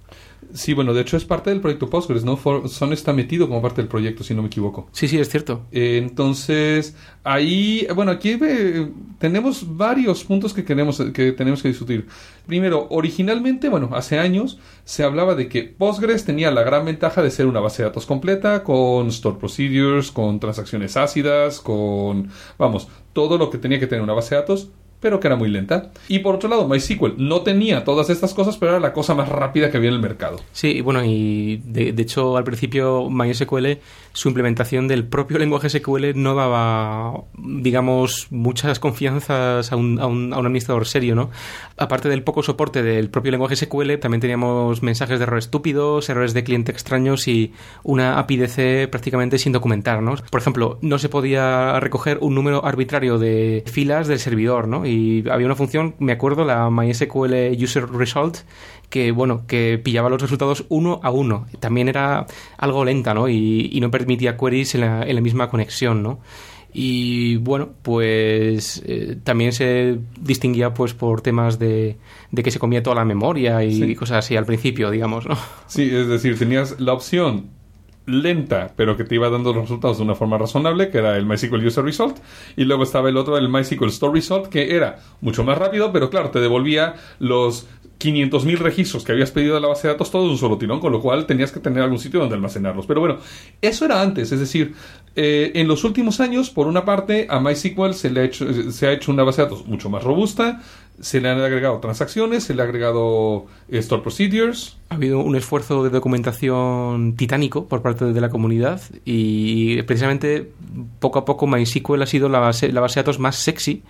Sí, 0.53 0.73
bueno, 0.73 0.93
de 0.93 1.01
hecho 1.01 1.17
es 1.17 1.23
parte 1.25 1.49
del 1.49 1.61
proyecto 1.61 1.89
Postgres, 1.89 2.23
¿no? 2.25 2.35
For- 2.37 2.67
Sun 2.67 2.93
está 2.93 3.13
metido 3.13 3.47
como 3.47 3.61
parte 3.61 3.81
del 3.81 3.87
proyecto, 3.87 4.23
si 4.23 4.33
no 4.33 4.41
me 4.41 4.47
equivoco. 4.47 4.89
Sí, 4.91 5.07
sí, 5.07 5.17
es 5.17 5.29
cierto. 5.29 5.65
Eh, 5.71 5.97
entonces, 6.01 6.95
ahí, 7.23 7.87
bueno, 7.95 8.11
aquí 8.11 8.37
eh, 8.41 8.91
tenemos 9.17 9.77
varios 9.77 10.23
puntos 10.23 10.53
que, 10.53 10.65
queremos, 10.65 11.01
que 11.13 11.31
tenemos 11.31 11.61
que 11.61 11.69
discutir. 11.69 12.07
Primero, 12.47 12.87
originalmente, 12.89 13.69
bueno, 13.69 13.91
hace 13.93 14.19
años 14.19 14.59
se 14.83 15.03
hablaba 15.03 15.35
de 15.35 15.47
que 15.47 15.63
Postgres 15.63 16.25
tenía 16.25 16.51
la 16.51 16.63
gran 16.63 16.85
ventaja 16.85 17.21
de 17.21 17.31
ser 17.31 17.45
una 17.47 17.59
base 17.59 17.83
de 17.83 17.89
datos 17.89 18.05
completa, 18.05 18.63
con 18.63 19.07
store 19.07 19.37
procedures, 19.37 20.11
con 20.11 20.39
transacciones 20.39 20.97
ácidas, 20.97 21.61
con, 21.61 22.29
vamos, 22.57 22.87
todo 23.13 23.37
lo 23.37 23.49
que 23.49 23.57
tenía 23.57 23.79
que 23.79 23.87
tener 23.87 24.03
una 24.03 24.13
base 24.13 24.35
de 24.35 24.41
datos, 24.41 24.69
pero 25.01 25.19
que 25.19 25.27
era 25.27 25.35
muy 25.35 25.49
lenta. 25.49 25.91
Y 26.07 26.19
por 26.19 26.35
otro 26.35 26.47
lado, 26.47 26.67
MySQL 26.67 27.15
no 27.17 27.41
tenía 27.41 27.83
todas 27.83 28.09
estas 28.09 28.33
cosas, 28.33 28.55
pero 28.57 28.71
era 28.71 28.79
la 28.79 28.93
cosa 28.93 29.13
más 29.15 29.27
rápida 29.27 29.69
que 29.69 29.77
había 29.77 29.89
en 29.89 29.95
el 29.95 30.01
mercado. 30.01 30.39
Sí, 30.53 30.79
bueno, 30.81 31.03
y 31.03 31.61
de, 31.65 31.91
de 31.91 32.01
hecho 32.03 32.37
al 32.37 32.43
principio 32.43 33.09
MySQL, 33.09 33.79
su 34.13 34.27
implementación 34.27 34.87
del 34.87 35.05
propio 35.05 35.37
lenguaje 35.39 35.69
SQL 35.69 36.11
no 36.15 36.35
daba, 36.35 37.23
digamos, 37.37 38.27
muchas 38.29 38.79
confianzas 38.79 39.71
a 39.71 39.75
un, 39.75 39.99
a 39.99 40.05
un, 40.05 40.33
a 40.33 40.37
un 40.37 40.45
administrador 40.45 40.85
serio, 40.85 41.15
¿no? 41.15 41.31
Aparte 41.77 42.09
del 42.09 42.23
poco 42.23 42.43
soporte 42.43 42.83
del 42.83 43.09
propio 43.09 43.31
lenguaje 43.31 43.55
SQL, 43.55 43.97
también 43.99 44.21
teníamos 44.21 44.83
mensajes 44.83 45.17
de 45.17 45.23
errores 45.23 45.45
estúpidos, 45.45 46.09
errores 46.09 46.33
de 46.33 46.43
cliente 46.43 46.71
extraños 46.71 47.27
y 47.27 47.53
una 47.83 48.19
API 48.19 48.37
DC 48.37 48.87
prácticamente 48.89 49.37
sin 49.37 49.51
documentar, 49.51 50.01
¿no? 50.01 50.15
Por 50.29 50.41
ejemplo, 50.41 50.77
no 50.81 50.99
se 50.99 51.09
podía 51.09 51.79
recoger 51.79 52.19
un 52.21 52.35
número 52.35 52.65
arbitrario 52.65 53.17
de 53.17 53.63
filas 53.65 54.07
del 54.07 54.19
servidor, 54.19 54.67
¿no? 54.67 54.85
Había 55.31 55.45
una 55.45 55.55
función, 55.55 55.95
me 55.99 56.11
acuerdo, 56.11 56.43
la 56.45 56.69
MySQL 56.69 57.33
User 57.61 57.89
Result, 57.89 58.37
que 58.89 59.11
bueno, 59.11 59.45
que 59.47 59.79
pillaba 59.83 60.09
los 60.09 60.21
resultados 60.21 60.65
uno 60.69 60.99
a 61.03 61.11
uno. 61.11 61.45
También 61.59 61.87
era 61.89 62.25
algo 62.57 62.83
lenta, 62.85 63.13
¿no? 63.13 63.27
Y, 63.29 63.69
y 63.71 63.79
no 63.81 63.89
permitía 63.91 64.37
queries 64.37 64.75
en 64.75 64.81
la, 64.81 65.03
en 65.03 65.15
la 65.15 65.21
misma 65.21 65.49
conexión, 65.49 66.03
¿no? 66.03 66.19
Y 66.73 67.35
bueno, 67.37 67.69
pues 67.81 68.81
eh, 68.85 69.17
también 69.23 69.51
se 69.51 69.97
distinguía 70.21 70.73
pues 70.73 70.93
por 70.93 71.21
temas 71.21 71.59
de, 71.59 71.97
de 72.31 72.43
que 72.43 72.49
se 72.51 72.59
comía 72.59 72.81
toda 72.81 72.95
la 72.95 73.03
memoria 73.05 73.61
y 73.63 73.73
Sí. 73.73 73.95
cosas 73.95 74.19
así 74.25 74.37
al 74.37 74.45
principio, 74.45 74.89
digamos, 74.89 75.27
¿no? 75.27 75.37
Sí, 75.67 75.89
es 75.93 76.07
decir, 76.07 76.39
tenías 76.39 76.79
la 76.79 76.93
opción 76.93 77.47
lenta, 78.11 78.73
pero 78.75 78.97
que 78.97 79.03
te 79.03 79.15
iba 79.15 79.29
dando 79.29 79.53
los 79.53 79.63
resultados 79.63 79.97
de 79.97 80.03
una 80.03 80.15
forma 80.15 80.37
razonable, 80.37 80.89
que 80.89 80.99
era 80.99 81.17
el 81.17 81.25
MySQL 81.25 81.65
User 81.65 81.83
Result, 81.83 82.17
y 82.55 82.65
luego 82.65 82.83
estaba 82.83 83.09
el 83.09 83.17
otro, 83.17 83.37
el 83.37 83.49
MySQL 83.49 83.87
Store 83.87 84.13
Result, 84.13 84.47
que 84.47 84.75
era 84.75 84.99
mucho 85.21 85.43
más 85.43 85.57
rápido, 85.57 85.91
pero 85.91 86.09
claro, 86.09 86.29
te 86.29 86.39
devolvía 86.39 86.95
los 87.19 87.67
500.000 88.01 88.57
registros 88.57 89.03
que 89.03 89.11
habías 89.11 89.31
pedido 89.31 89.55
de 89.55 89.61
la 89.61 89.67
base 89.67 89.87
de 89.87 89.93
datos 89.93 90.09
todos 90.09 90.25
de 90.25 90.31
un 90.31 90.37
solo 90.37 90.57
tirón, 90.57 90.79
con 90.79 90.91
lo 90.91 91.01
cual 91.01 91.25
tenías 91.27 91.51
que 91.51 91.59
tener 91.59 91.83
algún 91.83 91.99
sitio 91.99 92.19
donde 92.19 92.35
almacenarlos. 92.35 92.87
Pero 92.87 92.99
bueno, 92.99 93.17
eso 93.61 93.85
era 93.85 94.01
antes, 94.01 94.31
es 94.31 94.39
decir, 94.39 94.73
eh, 95.15 95.51
en 95.55 95.67
los 95.67 95.83
últimos 95.83 96.19
años, 96.19 96.49
por 96.49 96.67
una 96.67 96.83
parte, 96.83 97.27
a 97.29 97.39
MySQL 97.39 97.93
se 97.93 98.09
le 98.09 98.21
ha 98.21 98.23
hecho, 98.23 98.71
se 98.71 98.87
ha 98.87 98.91
hecho 98.91 99.11
una 99.11 99.23
base 99.23 99.41
de 99.41 99.49
datos 99.49 99.67
mucho 99.67 99.89
más 99.89 100.03
robusta, 100.03 100.61
se 101.01 101.19
le 101.19 101.29
han 101.29 101.39
agregado 101.39 101.79
transacciones, 101.79 102.43
se 102.43 102.53
le 102.53 102.61
ha 102.61 102.65
agregado 102.65 103.47
eh, 103.69 103.79
store 103.79 104.01
procedures, 104.01 104.77
Ha 104.89 104.95
habido 104.95 105.19
un 105.19 105.35
esfuerzo 105.35 105.83
de 105.83 105.89
documentación 105.89 107.15
titánico 107.15 107.65
por 107.67 107.81
parte 107.81 108.05
de 108.05 108.21
la 108.21 108.29
comunidad 108.29 108.81
y 109.03 109.81
precisamente 109.83 110.51
poco 110.99 111.19
a 111.19 111.25
poco 111.25 111.47
MySQL 111.47 112.01
ha 112.01 112.05
sido 112.05 112.29
la 112.29 112.39
base, 112.39 112.71
la 112.71 112.81
base 112.81 112.99
de 112.99 113.03
datos 113.03 113.19
más 113.19 113.35
sexy 113.35 113.83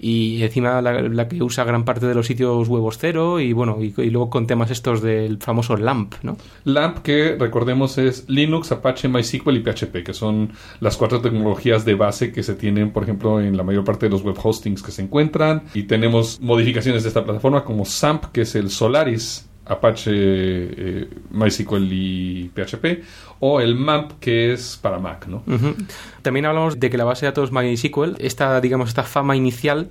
y 0.00 0.42
encima 0.42 0.80
la, 0.80 1.28
que 1.28 1.42
usa 1.42 1.64
gran 1.64 1.84
parte 1.84 2.06
de 2.06 2.14
los 2.14 2.26
sitios 2.26 2.68
huevos 2.68 2.98
cero 2.98 3.40
y 3.40 3.52
bueno 3.52 3.78
y, 3.80 3.94
y 3.96 4.10
luego 4.10 4.30
con 4.30 4.46
temas 4.46 4.70
estos 4.70 5.02
del 5.02 5.38
famoso 5.38 5.76
LAMP, 5.76 6.14
¿no? 6.22 6.36
LAMP, 6.64 6.98
que 6.98 7.36
recordemos 7.38 7.98
es 7.98 8.28
Linux, 8.28 8.72
Apache, 8.72 9.08
MySQL 9.08 9.56
y 9.56 9.60
PHP, 9.60 10.04
que 10.04 10.14
son 10.14 10.50
las 10.80 10.96
cuatro 10.96 11.20
tecnologías 11.20 11.84
de 11.84 11.94
base 11.94 12.32
que 12.32 12.42
se 12.42 12.54
tienen, 12.54 12.92
por 12.92 13.02
ejemplo, 13.02 13.40
en 13.40 13.56
la 13.56 13.62
mayor 13.62 13.84
parte 13.84 14.06
de 14.06 14.10
los 14.10 14.22
web 14.22 14.36
hostings 14.42 14.82
que 14.82 14.92
se 14.92 15.02
encuentran. 15.02 15.64
Y 15.74 15.84
tenemos 15.84 16.40
modificaciones 16.40 17.02
de 17.02 17.08
esta 17.08 17.24
plataforma 17.24 17.64
como 17.64 17.84
SAMP, 17.84 18.26
que 18.26 18.42
es 18.42 18.54
el 18.54 18.70
Solaris, 18.70 19.48
Apache, 19.68 20.10
eh, 20.12 21.08
MySQL 21.30 21.92
y 21.92 22.50
PHP, 22.54 23.04
o 23.40 23.60
el 23.60 23.74
MAMP, 23.74 24.12
que 24.20 24.52
es 24.52 24.78
para 24.80 24.98
Mac, 24.98 25.26
¿no? 25.26 25.42
También 26.22 26.46
hablamos 26.46 26.80
de 26.80 26.90
que 26.90 26.96
la 26.96 27.04
base 27.04 27.26
de 27.26 27.32
datos 27.32 27.52
MySQL, 27.52 28.16
esta, 28.18 28.60
digamos, 28.60 28.88
esta 28.88 29.02
fama 29.02 29.36
inicial 29.36 29.88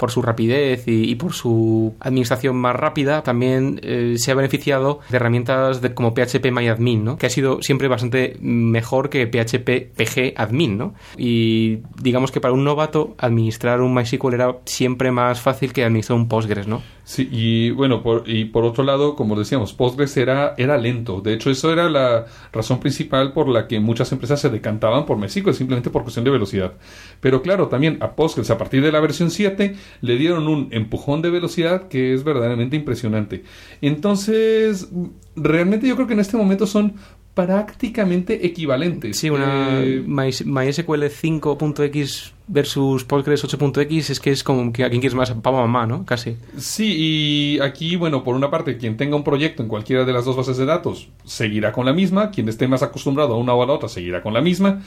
por 0.00 0.10
su 0.10 0.22
rapidez 0.22 0.84
y, 0.86 1.14
por 1.16 1.34
su 1.34 1.94
administración 2.00 2.56
más 2.56 2.74
rápida, 2.74 3.22
también 3.22 3.80
eh, 3.82 4.14
se 4.16 4.32
ha 4.32 4.34
beneficiado 4.34 5.00
de 5.10 5.16
herramientas 5.16 5.82
como 5.94 6.14
PHP 6.14 6.50
MyAdmin, 6.50 7.04
¿no? 7.04 7.18
que 7.18 7.26
ha 7.26 7.30
sido 7.30 7.60
siempre 7.60 7.86
bastante 7.86 8.38
mejor 8.40 9.10
que 9.10 9.26
PHP 9.26 9.94
PG 9.94 10.32
Admin. 10.36 10.78
¿no? 10.78 10.94
Y 11.18 11.80
digamos 12.00 12.32
que 12.32 12.40
para 12.40 12.54
un 12.54 12.64
novato 12.64 13.14
administrar 13.18 13.82
un 13.82 13.94
MySQL 13.94 14.32
era 14.32 14.56
siempre 14.64 15.10
más 15.10 15.42
fácil 15.42 15.74
que 15.74 15.84
administrar 15.84 16.18
un 16.18 16.28
Postgres. 16.28 16.66
¿no? 16.66 16.82
Sí, 17.10 17.28
y 17.32 17.70
bueno, 17.72 18.04
por, 18.04 18.22
y 18.28 18.44
por 18.44 18.62
otro 18.64 18.84
lado, 18.84 19.16
como 19.16 19.36
decíamos, 19.36 19.72
Postgres 19.72 20.16
era, 20.16 20.54
era 20.56 20.78
lento. 20.78 21.20
De 21.20 21.34
hecho, 21.34 21.50
eso 21.50 21.72
era 21.72 21.90
la 21.90 22.26
razón 22.52 22.78
principal 22.78 23.32
por 23.32 23.48
la 23.48 23.66
que 23.66 23.80
muchas 23.80 24.12
empresas 24.12 24.40
se 24.40 24.48
decantaban 24.48 25.06
por 25.06 25.18
MySQL, 25.18 25.52
simplemente 25.52 25.90
por 25.90 26.02
cuestión 26.02 26.24
de 26.24 26.30
velocidad. 26.30 26.74
Pero 27.20 27.42
claro, 27.42 27.66
también 27.66 27.98
a 28.00 28.14
Postgres, 28.14 28.48
a 28.50 28.58
partir 28.58 28.80
de 28.80 28.92
la 28.92 29.00
versión 29.00 29.32
7, 29.32 29.74
le 30.02 30.16
dieron 30.18 30.46
un 30.46 30.68
empujón 30.70 31.20
de 31.20 31.30
velocidad 31.30 31.88
que 31.88 32.14
es 32.14 32.22
verdaderamente 32.22 32.76
impresionante. 32.76 33.42
Entonces, 33.82 34.88
realmente 35.34 35.88
yo 35.88 35.96
creo 35.96 36.06
que 36.06 36.14
en 36.14 36.20
este 36.20 36.36
momento 36.36 36.64
son 36.68 36.94
prácticamente 37.46 38.46
equivalentes. 38.46 39.16
Sí, 39.18 39.30
una 39.30 39.80
Eh, 39.82 40.02
My- 40.06 40.30
MySQL 40.44 41.04
5.x 41.08 42.32
versus 42.48 43.04
Postgres 43.04 43.44
8.x 43.44 44.10
es 44.10 44.20
que 44.20 44.30
es 44.30 44.42
como 44.42 44.72
que 44.72 44.84
a 44.84 44.88
quien 44.90 45.00
quieres 45.00 45.14
más, 45.14 45.30
papá 45.30 45.50
o 45.50 45.56
mamá, 45.66 45.86
¿no? 45.86 46.04
Casi. 46.04 46.36
Sí, 46.58 46.94
y 47.56 47.60
aquí, 47.60 47.96
bueno, 47.96 48.24
por 48.24 48.34
una 48.34 48.50
parte, 48.50 48.76
quien 48.76 48.96
tenga 48.96 49.16
un 49.16 49.24
proyecto 49.24 49.62
en 49.62 49.68
cualquiera 49.68 50.04
de 50.04 50.12
las 50.12 50.24
dos 50.24 50.36
bases 50.36 50.56
de 50.56 50.66
datos 50.66 51.08
seguirá 51.24 51.72
con 51.72 51.86
la 51.86 51.92
misma, 51.92 52.30
quien 52.30 52.48
esté 52.48 52.66
más 52.68 52.82
acostumbrado 52.82 53.34
a 53.34 53.38
una 53.38 53.54
o 53.54 53.62
a 53.62 53.66
la 53.66 53.72
otra 53.74 53.88
seguirá 53.88 54.22
con 54.22 54.34
la 54.34 54.40
misma, 54.40 54.82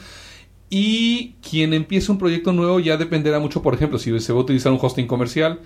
y 0.70 1.34
quien 1.48 1.72
empiece 1.74 2.10
un 2.10 2.18
proyecto 2.18 2.52
nuevo 2.52 2.80
ya 2.80 2.96
dependerá 2.96 3.38
mucho, 3.38 3.62
por 3.62 3.74
ejemplo, 3.74 3.98
si 3.98 4.18
se 4.20 4.32
va 4.32 4.38
a 4.40 4.42
utilizar 4.42 4.72
un 4.72 4.78
hosting 4.80 5.06
comercial, 5.06 5.60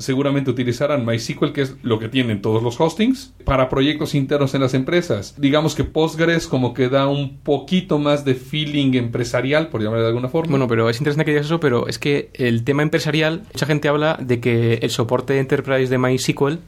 seguramente 0.00 0.50
utilizarán 0.50 1.06
MySQL, 1.06 1.52
que 1.52 1.62
es 1.62 1.76
lo 1.82 1.98
que 1.98 2.08
tienen 2.08 2.42
todos 2.42 2.62
los 2.62 2.80
hostings, 2.80 3.34
para 3.44 3.68
proyectos 3.68 4.14
internos 4.14 4.54
en 4.54 4.62
las 4.62 4.74
empresas. 4.74 5.34
Digamos 5.38 5.74
que 5.74 5.84
Postgres 5.84 6.46
como 6.46 6.74
que 6.74 6.88
da 6.88 7.06
un 7.06 7.38
poquito 7.38 7.98
más 7.98 8.24
de 8.24 8.34
feeling 8.34 8.94
empresarial, 8.94 9.68
por 9.68 9.82
llamarlo 9.82 10.02
de 10.02 10.08
alguna 10.08 10.28
forma. 10.28 10.50
Bueno, 10.50 10.66
pero 10.66 10.90
es 10.90 10.98
interesante 10.98 11.24
que 11.24 11.32
digas 11.32 11.46
eso, 11.46 11.60
pero 11.60 11.86
es 11.86 11.98
que 11.98 12.30
el 12.34 12.64
tema 12.64 12.82
empresarial, 12.82 13.42
mucha 13.52 13.66
gente 13.66 13.88
habla 13.88 14.18
de 14.20 14.40
que 14.40 14.74
el 14.82 14.90
soporte 14.90 15.38
Enterprise 15.38 15.90
de 15.90 15.98
MySQL 15.98 16.58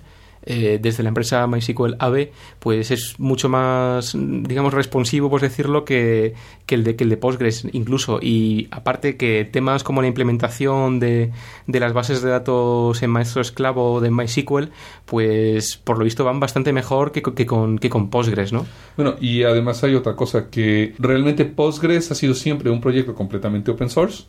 eh, 0.45 0.79
desde 0.81 1.03
la 1.03 1.11
empresa 1.11 1.47
MySQL 1.47 1.97
AB, 1.99 2.31
pues 2.59 2.91
es 2.91 3.19
mucho 3.19 3.49
más, 3.49 4.17
digamos, 4.17 4.75
responsivo, 4.75 5.31
por 5.31 5.41
decirlo, 5.41 5.85
que, 5.85 6.35
el 6.69 6.85
de, 6.85 6.97
que 6.97 7.17
Postgres 7.17 7.67
incluso. 7.73 8.19
Y 8.21 8.69
aparte 8.71 9.17
que 9.17 9.45
temas 9.45 9.85
como 9.85 10.01
la 10.03 10.09
implementación 10.09 10.99
de, 10.99 11.31
de 11.67 11.81
las 11.81 11.93
bases 11.93 12.23
de 12.23 12.31
datos 12.31 13.03
en 13.03 13.11
maestro 13.11 13.43
esclavo 13.43 14.01
de 14.01 14.11
MySQL, 14.11 14.71
pues 15.05 15.77
por 15.77 15.99
lo 15.99 16.05
visto 16.05 16.25
van 16.25 16.41
bastante 16.41 16.73
mejor 16.73 17.13
que, 17.13 17.23
que, 17.23 17.47
con, 17.47 17.79
que 17.79 17.91
con 17.91 18.11
Postgres, 18.11 18.53
¿no? 18.53 18.67
Bueno, 18.97 19.17
y 19.21 19.43
además 19.43 19.85
hay 19.85 19.95
otra 19.95 20.17
cosa 20.17 20.49
que 20.51 20.95
realmente 20.99 21.45
Postgres 21.45 22.11
ha 22.11 22.15
sido 22.15 22.35
siempre 22.35 22.71
un 22.71 22.81
proyecto 22.81 23.15
completamente 23.15 23.71
open 23.71 23.91
source. 23.91 24.25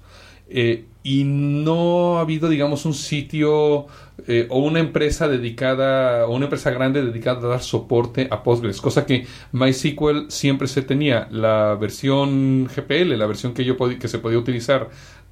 Eh, 0.49 0.85
y 1.03 1.25
no 1.25 2.17
ha 2.17 2.21
habido, 2.21 2.47
digamos, 2.47 2.85
un 2.85 2.93
sitio 2.93 3.87
eh, 4.25 4.47
o 4.49 4.59
una 4.59 4.79
empresa 4.79 5.27
dedicada, 5.27 6.25
o 6.27 6.33
una 6.33 6.45
empresa 6.45 6.71
grande 6.71 7.03
dedicada 7.03 7.39
a 7.39 7.49
dar 7.49 7.61
soporte 7.61 8.27
a 8.31 8.41
Postgres, 8.41 8.79
cosa 8.79 9.05
que 9.05 9.27
MySQL 9.51 10.29
siempre 10.29 10.67
se 10.67 10.81
tenía. 10.81 11.27
La 11.29 11.75
versión 11.75 12.67
GPL, 12.67 13.17
la 13.17 13.27
versión 13.27 13.53
que, 13.53 13.65
yo 13.65 13.75
que 13.77 14.07
se 14.07 14.19
podía 14.19 14.39
utilizar 14.39 14.89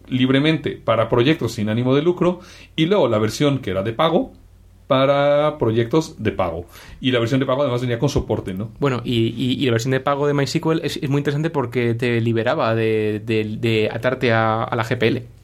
libremente 0.08 0.72
para 0.72 1.08
proyectos 1.08 1.54
sin 1.54 1.70
ánimo 1.70 1.96
de 1.96 2.02
lucro, 2.02 2.42
y 2.76 2.86
luego 2.88 3.08
la 3.08 3.18
versión 3.18 3.60
que 3.60 3.72
era 3.72 3.82
de 3.82 3.94
pago, 3.94 4.34
para 4.92 5.58
proyectos 5.58 6.22
de 6.22 6.34
pago. 6.34 6.66
Y 7.00 7.12
la 7.12 7.20
versión 7.20 7.40
de 7.40 7.46
pago 7.46 7.62
además 7.62 7.80
venía 7.80 7.98
con 7.98 8.10
soporte, 8.10 8.54
¿no? 8.54 8.72
Bueno, 8.78 9.02
y, 9.06 9.34
y, 9.38 9.66
la 9.66 9.72
versión 9.72 9.92
de 9.92 10.02
pago 10.02 10.28
de 10.28 10.34
MySQL 10.34 10.82
es, 10.84 11.10
muy 11.10 11.20
interesante 11.20 11.50
porque 11.50 11.94
te 11.94 12.20
liberaba 12.20 12.76
de, 12.76 13.22
de, 13.26 13.56
de 13.58 13.90
atarte 13.90 14.34
a 14.34 14.70
la 14.76 14.84
GPL. 14.84 15.41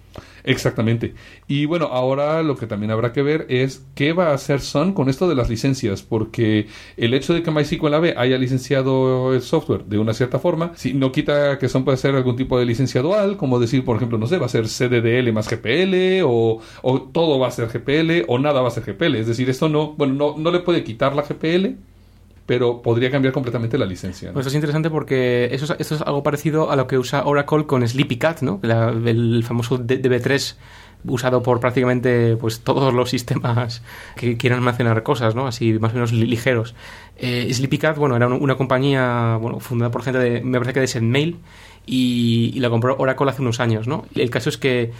Exactamente. 0.47 1.13
Y 1.45 1.65
bueno, 1.65 1.87
ahora 1.87 2.41
lo 2.41 2.55
que 2.55 2.67
también 2.67 2.89
habrá 2.91 3.11
que 3.11 3.21
ver 3.21 3.45
es 3.49 3.85
qué 3.95 4.13
va 4.13 4.29
a 4.29 4.33
hacer 4.33 4.61
Sun 4.61 4.93
con 4.93 5.09
esto 5.09 5.27
de 5.27 5.35
las 5.35 5.49
licencias, 5.49 6.03
porque 6.03 6.67
el 6.95 7.13
hecho 7.13 7.33
de 7.33 7.43
que 7.43 7.51
MySQL 7.51 7.93
AB 7.93 8.13
haya 8.17 8.37
licenciado 8.37 9.33
el 9.33 9.41
software 9.41 9.83
de 9.83 9.97
una 9.99 10.13
cierta 10.13 10.39
forma, 10.39 10.71
si 10.75 10.93
no 10.93 11.11
quita 11.11 11.59
que 11.59 11.67
Sun 11.67 11.83
puede 11.83 11.97
ser 11.97 12.15
algún 12.15 12.37
tipo 12.37 12.57
de 12.57 12.65
licencia 12.65 13.01
dual, 13.01 13.35
como 13.35 13.59
decir, 13.59 13.83
por 13.83 13.97
ejemplo, 13.97 14.17
no 14.17 14.25
sé, 14.25 14.37
va 14.37 14.45
a 14.45 14.49
ser 14.49 14.67
CDDL 14.69 15.33
más 15.33 15.49
GPL, 15.49 16.23
o, 16.23 16.61
o 16.81 17.01
todo 17.01 17.39
va 17.39 17.49
a 17.49 17.51
ser 17.51 17.67
GPL, 17.67 18.23
o 18.29 18.39
nada 18.39 18.61
va 18.61 18.69
a 18.69 18.71
ser 18.71 18.83
GPL. 18.85 19.15
Es 19.15 19.27
decir, 19.27 19.49
esto 19.49 19.67
no, 19.67 19.95
bueno, 19.95 20.13
no, 20.13 20.37
no 20.37 20.49
le 20.51 20.61
puede 20.61 20.85
quitar 20.85 21.13
la 21.13 21.23
GPL, 21.23 21.75
pero 22.47 22.81
podría 22.81 23.11
cambiar 23.11 23.33
completamente 23.33 23.77
la 23.77 23.85
licencia. 23.85 24.29
¿no? 24.29 24.33
Pues 24.33 24.47
es 24.47 24.55
interesante 24.55 24.89
porque 24.89 25.49
eso 25.51 25.75
es, 25.77 25.91
algo 26.01 26.23
parecido 26.23 26.71
a 26.71 26.75
lo 26.75 26.87
que 26.87 26.97
usa 26.97 27.25
Oracle 27.25 27.67
con 27.67 27.87
Sleepycat, 27.87 28.41
¿no? 28.41 28.59
El 28.63 29.43
famoso 29.43 29.77
DB3 29.77 30.55
usado 31.05 31.43
por 31.43 31.59
prácticamente 31.59 32.37
pues 32.37 32.61
todos 32.61 32.93
los 32.93 33.09
sistemas 33.09 33.83
que 34.15 34.37
quieran 34.37 34.59
almacenar 34.59 35.03
cosas, 35.03 35.35
¿no? 35.35 35.45
Así 35.45 35.73
más 35.73 35.91
o 35.91 35.95
menos 35.95 36.13
ligeros. 36.13 36.73
Eh, 37.17 37.53
Sleepycat, 37.53 37.97
bueno, 37.97 38.15
era 38.15 38.27
una 38.27 38.55
compañía 38.55 39.37
bueno, 39.39 39.59
fundada 39.59 39.91
por 39.91 40.03
gente 40.03 40.19
de, 40.19 40.41
me 40.41 40.57
parece 40.57 40.73
que 40.73 40.79
de 40.79 40.87
SendMail 40.87 41.37
y, 41.85 42.51
y 42.53 42.59
la 42.59 42.69
compró 42.69 42.95
Oracle 42.97 43.29
hace 43.29 43.41
unos 43.41 43.59
años, 43.59 43.87
¿no? 43.87 44.05
El 44.15 44.29
caso 44.29 44.49
es 44.49 44.57
que 44.57 44.91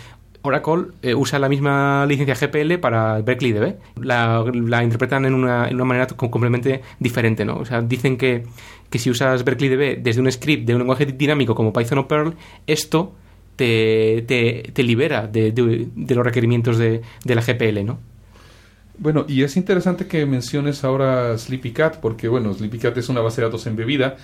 Oracle 0.48 0.94
eh, 1.02 1.14
usa 1.14 1.40
la 1.40 1.50
misma 1.50 2.06
licencia 2.06 2.36
GPL 2.36 2.80
para 2.80 3.22
Berkeley 3.22 3.54
DB. 3.54 3.76
La, 4.02 4.44
interpretan 4.84 5.26
en 5.26 5.34
una, 5.34 5.68
en 5.68 5.76
una, 5.76 5.86
manera 5.86 6.08
completamente 6.08 6.82
diferente, 7.00 7.46
¿no? 7.46 7.58
O 7.58 7.66
sea, 7.66 7.82
dicen 7.82 8.18
que, 8.18 8.46
que 8.90 9.00
si 9.00 9.10
usas 9.10 9.44
Berkeley 9.44 9.70
DB 9.70 10.02
desde 10.02 10.22
un 10.22 10.32
script 10.32 10.66
de 10.66 10.74
un 10.74 10.80
lenguaje 10.80 11.06
dinámico 11.06 11.56
como 11.56 11.74
Python 11.74 12.00
o 12.00 12.08
Perl, 12.08 12.36
esto 12.66 13.14
te, 13.56 14.24
te, 14.74 14.84
libera 14.84 15.28
de, 15.28 15.54
los 16.16 16.26
requerimientos 16.26 16.78
de, 16.78 17.02
de 17.24 17.36
la 17.36 17.42
GPL, 17.42 17.86
¿no? 17.86 18.00
Bueno, 19.00 19.26
y 19.28 19.44
es 19.44 19.58
interesante 19.58 20.08
que 20.08 20.26
menciones 20.26 20.84
ahora 20.84 21.38
SleepyCat, 21.38 22.00
porque 22.00 22.28
bueno, 22.28 22.54
SleepyCat 22.54 22.98
es 22.98 23.10
una 23.10 23.22
base 23.22 23.42
de 23.42 23.48
datos 23.48 23.68
embebida 23.68 24.18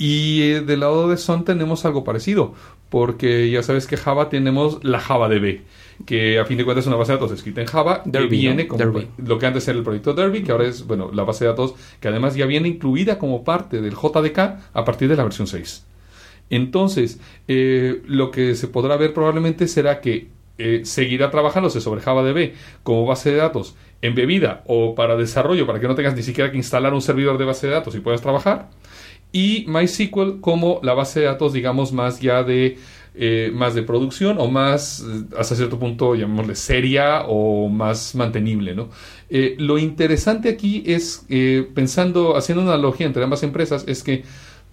y 0.00 0.44
eh, 0.44 0.60
del 0.62 0.80
lado 0.80 1.10
de 1.10 1.18
Sun 1.18 1.44
tenemos 1.44 1.84
algo 1.84 2.04
parecido, 2.04 2.54
porque 2.88 3.50
ya 3.50 3.62
sabes 3.62 3.86
que 3.86 3.98
Java 3.98 4.30
tenemos 4.30 4.82
la 4.82 4.98
JavaDB, 4.98 5.60
que 6.06 6.38
a 6.38 6.46
fin 6.46 6.56
de 6.56 6.64
cuentas 6.64 6.84
es 6.84 6.88
una 6.88 6.96
base 6.96 7.12
de 7.12 7.18
datos 7.18 7.32
escrita 7.32 7.60
en 7.60 7.66
Java 7.66 8.00
Derby, 8.06 8.28
que 8.30 8.36
viene 8.36 8.62
¿no? 8.62 8.68
como 8.70 8.78
Derby. 8.78 9.08
lo 9.18 9.38
que 9.38 9.44
antes 9.44 9.68
era 9.68 9.76
el 9.76 9.84
proyecto 9.84 10.14
Derby, 10.14 10.42
que 10.42 10.52
ahora 10.52 10.66
es 10.66 10.86
bueno 10.86 11.10
la 11.12 11.24
base 11.24 11.44
de 11.44 11.50
datos 11.50 11.74
que 12.00 12.08
además 12.08 12.34
ya 12.34 12.46
viene 12.46 12.66
incluida 12.66 13.18
como 13.18 13.44
parte 13.44 13.82
del 13.82 13.92
JDK 13.92 14.38
a 14.72 14.84
partir 14.86 15.06
de 15.06 15.16
la 15.16 15.24
versión 15.24 15.46
6. 15.46 15.84
Entonces, 16.48 17.20
eh, 17.46 18.00
lo 18.06 18.30
que 18.30 18.54
se 18.54 18.68
podrá 18.68 18.96
ver 18.96 19.12
probablemente 19.12 19.68
será 19.68 20.00
que 20.00 20.28
eh, 20.56 20.80
seguirá 20.84 21.30
trabajándose 21.30 21.82
sobre 21.82 22.00
JavaDB 22.00 22.54
como 22.82 23.04
base 23.04 23.32
de 23.32 23.36
datos 23.36 23.76
embebida 24.02 24.62
o 24.66 24.94
para 24.94 25.16
desarrollo, 25.16 25.66
para 25.66 25.78
que 25.78 25.88
no 25.88 25.94
tengas 25.94 26.14
ni 26.14 26.22
siquiera 26.22 26.50
que 26.50 26.56
instalar 26.56 26.94
un 26.94 27.02
servidor 27.02 27.36
de 27.36 27.44
base 27.44 27.66
de 27.66 27.74
datos 27.74 27.94
y 27.94 28.00
puedas 28.00 28.22
trabajar. 28.22 28.70
Y 29.32 29.64
MySQL 29.68 30.40
como 30.40 30.80
la 30.82 30.94
base 30.94 31.20
de 31.20 31.26
datos, 31.26 31.52
digamos, 31.52 31.92
más 31.92 32.20
ya 32.20 32.42
de 32.42 32.78
eh, 33.12 33.50
más 33.52 33.74
de 33.74 33.82
producción 33.82 34.38
o 34.38 34.48
más 34.48 35.04
hasta 35.36 35.56
cierto 35.56 35.80
punto 35.80 36.14
llamémosle 36.14 36.54
seria 36.54 37.22
o 37.26 37.68
más 37.68 38.14
mantenible 38.14 38.72
¿no? 38.72 38.88
Eh, 39.28 39.56
lo 39.58 39.78
interesante 39.78 40.48
aquí 40.48 40.84
es 40.86 41.26
eh, 41.28 41.68
pensando 41.74 42.36
haciendo 42.36 42.62
una 42.62 42.74
analogía 42.74 43.08
entre 43.08 43.24
ambas 43.24 43.42
empresas 43.42 43.84
es 43.88 44.04
que 44.04 44.22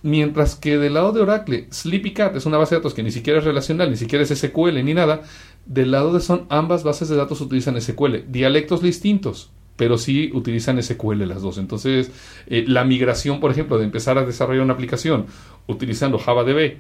mientras 0.04 0.56
que 0.56 0.78
del 0.78 0.94
lado 0.94 1.14
de 1.14 1.22
Oracle 1.22 1.68
SleepyCat 1.72 2.36
es 2.36 2.46
una 2.46 2.60
base 2.60 2.76
de 2.76 2.80
datos 2.80 2.94
que 2.94 3.02
ni 3.02 3.10
siquiera 3.10 3.40
es 3.40 3.46
relacional 3.46 3.90
ni 3.90 3.98
siquiera 3.98 4.24
es 4.24 4.30
SQL 4.30 4.86
ni 4.86 4.94
nada 4.94 5.24
del 5.66 5.90
lado 5.90 6.14
de 6.14 6.20
Sun 6.20 6.46
ambas 6.50 6.84
bases 6.84 7.10
de 7.10 7.16
datos 7.16 7.42
utilizan 7.42 7.82
SQL 7.82 8.18
dialectos 8.28 8.84
distintos 8.84 9.50
pero 9.78 9.98
sí 9.98 10.32
utilizan 10.34 10.82
SQL 10.82 11.24
las 11.28 11.42
dos. 11.42 11.58
Entonces, 11.58 12.12
eh, 12.48 12.66
la 12.68 12.84
migración, 12.84 13.40
por 13.40 13.52
ejemplo, 13.52 13.78
de 13.78 13.86
empezar 13.86 14.18
a 14.18 14.26
desarrollar 14.26 14.64
una 14.64 14.74
aplicación 14.74 15.28
utilizando 15.68 16.18
JavaDB 16.18 16.78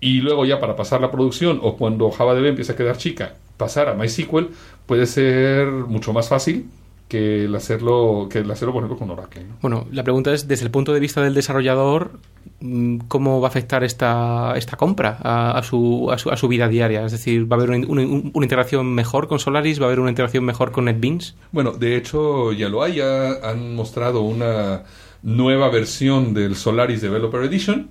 y 0.00 0.20
luego 0.20 0.46
ya 0.46 0.60
para 0.60 0.76
pasar 0.76 1.00
la 1.00 1.10
producción 1.10 1.60
o 1.62 1.76
cuando 1.76 2.10
JavaDB 2.10 2.46
empieza 2.46 2.72
a 2.72 2.76
quedar 2.76 2.96
chica, 2.96 3.34
pasar 3.58 3.88
a 3.88 3.94
MySQL 3.94 4.46
puede 4.86 5.04
ser 5.04 5.66
mucho 5.68 6.12
más 6.12 6.28
fácil 6.28 6.66
que 7.10 7.44
el 7.44 7.54
hacerlo, 7.56 8.28
que 8.30 8.38
el 8.38 8.50
hacerlo 8.52 8.72
por 8.72 8.84
ejemplo, 8.84 8.96
con 8.96 9.10
Oracle. 9.10 9.42
¿no? 9.42 9.56
Bueno, 9.60 9.86
la 9.90 10.04
pregunta 10.04 10.32
es, 10.32 10.46
desde 10.46 10.64
el 10.64 10.70
punto 10.70 10.92
de 10.94 11.00
vista 11.00 11.20
del 11.20 11.34
desarrollador, 11.34 12.20
mm, 12.60 12.98
¿cómo 13.08 13.40
va 13.40 13.48
a 13.48 13.50
afectar 13.50 13.82
esta, 13.82 14.54
esta 14.56 14.76
compra 14.76 15.18
a, 15.20 15.58
a, 15.58 15.62
su, 15.64 16.08
a, 16.12 16.18
su, 16.18 16.30
a 16.30 16.36
su 16.36 16.46
vida 16.46 16.68
diaria? 16.68 17.04
Es 17.04 17.10
decir, 17.10 17.50
¿va 17.50 17.56
a 17.56 17.58
haber 17.58 17.70
una, 17.70 17.86
una, 17.88 18.02
una, 18.02 18.44
integración 18.44 18.94
mejor 18.94 19.26
con 19.26 19.40
Solaris? 19.40 19.80
¿Va 19.80 19.86
a 19.86 19.88
haber 19.88 19.98
una 19.98 20.10
integración 20.10 20.44
mejor 20.44 20.70
con 20.70 20.84
NetBeans? 20.84 21.34
Bueno, 21.50 21.72
de 21.72 21.96
hecho 21.96 22.52
ya 22.52 22.68
lo 22.68 22.84
hay, 22.84 22.94
ya 22.94 23.32
han 23.42 23.74
mostrado 23.74 24.20
una 24.20 24.84
nueva 25.24 25.68
versión 25.68 26.32
del 26.32 26.54
Solaris 26.54 27.00
Developer 27.00 27.42
Edition 27.42 27.90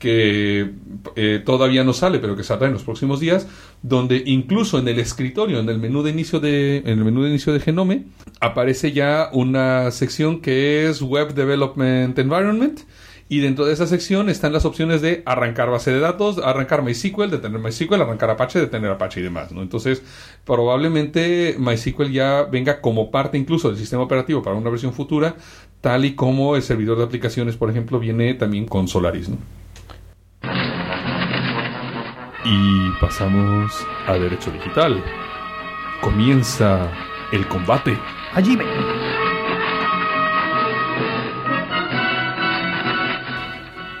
que 0.00 0.70
eh, 1.14 1.42
todavía 1.44 1.84
no 1.84 1.92
sale, 1.92 2.18
pero 2.18 2.34
que 2.34 2.42
saldrá 2.42 2.66
en 2.66 2.72
los 2.72 2.82
próximos 2.82 3.20
días, 3.20 3.46
donde 3.82 4.22
incluso 4.26 4.78
en 4.78 4.88
el 4.88 4.98
escritorio, 4.98 5.60
en 5.60 5.68
el 5.68 5.78
menú 5.78 6.02
de 6.02 6.10
inicio 6.10 6.40
de, 6.40 6.78
en 6.78 6.98
el 6.98 7.04
menú 7.04 7.22
de 7.22 7.28
inicio 7.28 7.52
de 7.52 7.60
Genome, 7.60 8.06
aparece 8.40 8.92
ya 8.92 9.28
una 9.32 9.90
sección 9.90 10.40
que 10.40 10.88
es 10.88 11.02
Web 11.02 11.34
Development 11.34 12.18
Environment. 12.18 12.80
Y 13.28 13.38
dentro 13.38 13.64
de 13.64 13.74
esa 13.74 13.86
sección 13.86 14.28
están 14.28 14.52
las 14.52 14.64
opciones 14.64 15.02
de 15.02 15.22
arrancar 15.24 15.70
base 15.70 15.92
de 15.92 16.00
datos, 16.00 16.38
arrancar 16.38 16.82
MySQL, 16.82 17.30
detener 17.30 17.60
MySQL, 17.60 18.02
arrancar 18.02 18.30
Apache, 18.30 18.58
detener 18.58 18.90
Apache 18.90 19.20
y 19.20 19.22
demás. 19.22 19.52
Entonces, 19.52 20.02
probablemente 20.44 21.54
MySQL 21.56 22.10
ya 22.10 22.42
venga 22.42 22.80
como 22.80 23.12
parte 23.12 23.38
incluso 23.38 23.68
del 23.68 23.78
sistema 23.78 24.02
operativo 24.02 24.42
para 24.42 24.56
una 24.56 24.68
versión 24.68 24.92
futura, 24.92 25.36
tal 25.80 26.06
y 26.06 26.16
como 26.16 26.56
el 26.56 26.62
servidor 26.62 26.98
de 26.98 27.04
aplicaciones, 27.04 27.56
por 27.56 27.70
ejemplo, 27.70 28.00
viene 28.00 28.34
también 28.34 28.66
con 28.66 28.88
Solaris. 28.88 29.30
Y 32.44 32.90
pasamos 33.00 33.86
a 34.06 34.14
Derecho 34.14 34.50
Digital. 34.50 35.02
Comienza 36.00 36.90
el 37.32 37.46
combate. 37.48 37.98
Allí 38.34 38.56
me. 38.56 38.99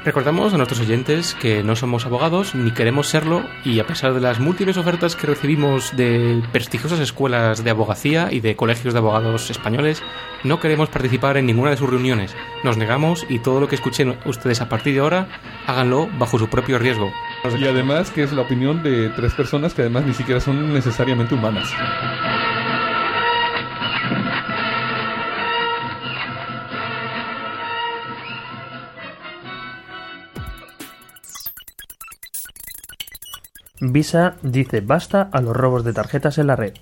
Recordamos 0.02 0.54
a 0.54 0.56
nuestros 0.56 0.80
oyentes 0.80 1.34
que 1.34 1.62
no 1.62 1.76
somos 1.76 2.06
abogados 2.06 2.54
ni 2.54 2.70
queremos 2.70 3.06
serlo 3.08 3.44
y 3.66 3.80
a 3.80 3.86
pesar 3.86 4.14
de 4.14 4.20
las 4.20 4.40
múltiples 4.40 4.78
ofertas 4.78 5.14
que 5.14 5.26
recibimos 5.26 5.94
de 5.94 6.42
prestigiosas 6.52 7.00
escuelas 7.00 7.62
de 7.64 7.70
abogacía 7.70 8.28
y 8.32 8.40
de 8.40 8.56
colegios 8.56 8.94
de 8.94 8.98
abogados 8.98 9.50
españoles, 9.50 10.02
no 10.42 10.58
queremos 10.58 10.88
participar 10.88 11.36
en 11.36 11.44
ninguna 11.44 11.70
de 11.70 11.76
sus 11.76 11.90
reuniones. 11.90 12.34
Nos 12.64 12.78
negamos 12.78 13.26
y 13.28 13.40
todo 13.40 13.60
lo 13.60 13.68
que 13.68 13.74
escuchen 13.74 14.16
ustedes 14.24 14.62
a 14.62 14.70
partir 14.70 14.94
de 14.94 15.00
ahora, 15.00 15.28
háganlo 15.66 16.08
bajo 16.18 16.38
su 16.38 16.48
propio 16.48 16.78
riesgo. 16.78 17.12
Y 17.58 17.66
además 17.66 18.10
que 18.10 18.22
es 18.22 18.32
la 18.32 18.40
opinión 18.40 18.82
de 18.82 19.10
tres 19.10 19.34
personas 19.34 19.74
que 19.74 19.82
además 19.82 20.06
ni 20.06 20.14
siquiera 20.14 20.40
son 20.40 20.72
necesariamente 20.72 21.34
humanas. 21.34 21.68
Visa 33.82 34.34
dice 34.42 34.82
basta 34.82 35.30
a 35.32 35.40
los 35.40 35.56
robos 35.56 35.84
de 35.84 35.94
tarjetas 35.94 36.36
en 36.36 36.48
la 36.48 36.56
red. 36.56 36.74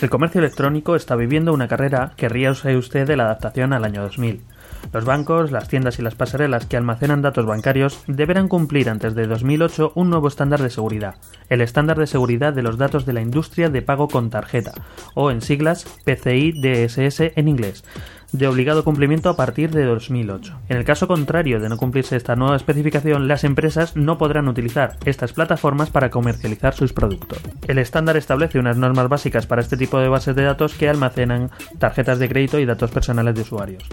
El 0.00 0.08
comercio 0.08 0.38
electrónico 0.40 0.96
está 0.96 1.16
viviendo 1.16 1.52
una 1.52 1.68
carrera 1.68 2.14
que 2.16 2.30
ríase 2.30 2.76
usted 2.78 3.06
de 3.06 3.16
la 3.16 3.24
adaptación 3.24 3.74
al 3.74 3.84
año 3.84 4.02
2000. 4.02 4.40
Los 4.92 5.04
bancos, 5.04 5.52
las 5.52 5.68
tiendas 5.68 5.98
y 5.98 6.02
las 6.02 6.14
pasarelas 6.14 6.64
que 6.64 6.78
almacenan 6.78 7.20
datos 7.20 7.44
bancarios 7.44 8.02
deberán 8.06 8.48
cumplir 8.48 8.88
antes 8.88 9.14
de 9.14 9.26
2008 9.26 9.92
un 9.94 10.08
nuevo 10.08 10.28
estándar 10.28 10.62
de 10.62 10.70
seguridad, 10.70 11.16
el 11.50 11.60
estándar 11.60 11.98
de 11.98 12.06
seguridad 12.06 12.54
de 12.54 12.62
los 12.62 12.78
datos 12.78 13.04
de 13.04 13.12
la 13.12 13.20
industria 13.20 13.68
de 13.68 13.82
pago 13.82 14.08
con 14.08 14.30
tarjeta, 14.30 14.72
o 15.14 15.30
en 15.30 15.42
siglas 15.42 15.84
PCI 16.04 16.52
DSS 16.52 17.32
en 17.36 17.48
inglés, 17.48 17.84
de 18.32 18.46
obligado 18.46 18.82
cumplimiento 18.82 19.28
a 19.28 19.36
partir 19.36 19.70
de 19.70 19.84
2008. 19.84 20.58
En 20.68 20.76
el 20.78 20.84
caso 20.84 21.06
contrario 21.06 21.60
de 21.60 21.68
no 21.68 21.76
cumplirse 21.76 22.16
esta 22.16 22.34
nueva 22.34 22.56
especificación, 22.56 23.28
las 23.28 23.44
empresas 23.44 23.94
no 23.94 24.18
podrán 24.18 24.48
utilizar 24.48 24.96
estas 25.04 25.32
plataformas 25.32 25.90
para 25.90 26.10
comercializar 26.10 26.74
sus 26.74 26.92
productos. 26.92 27.38
El 27.68 27.78
estándar 27.78 28.16
establece 28.16 28.58
unas 28.58 28.76
normas 28.76 29.08
básicas 29.08 29.46
para 29.46 29.60
este 29.60 29.76
tipo 29.76 29.98
de 29.98 30.08
bases 30.08 30.34
de 30.34 30.44
datos 30.44 30.74
que 30.74 30.88
almacenan 30.88 31.50
tarjetas 31.78 32.18
de 32.18 32.28
crédito 32.28 32.58
y 32.58 32.64
datos 32.64 32.90
personales 32.90 33.34
de 33.34 33.42
usuarios. 33.42 33.84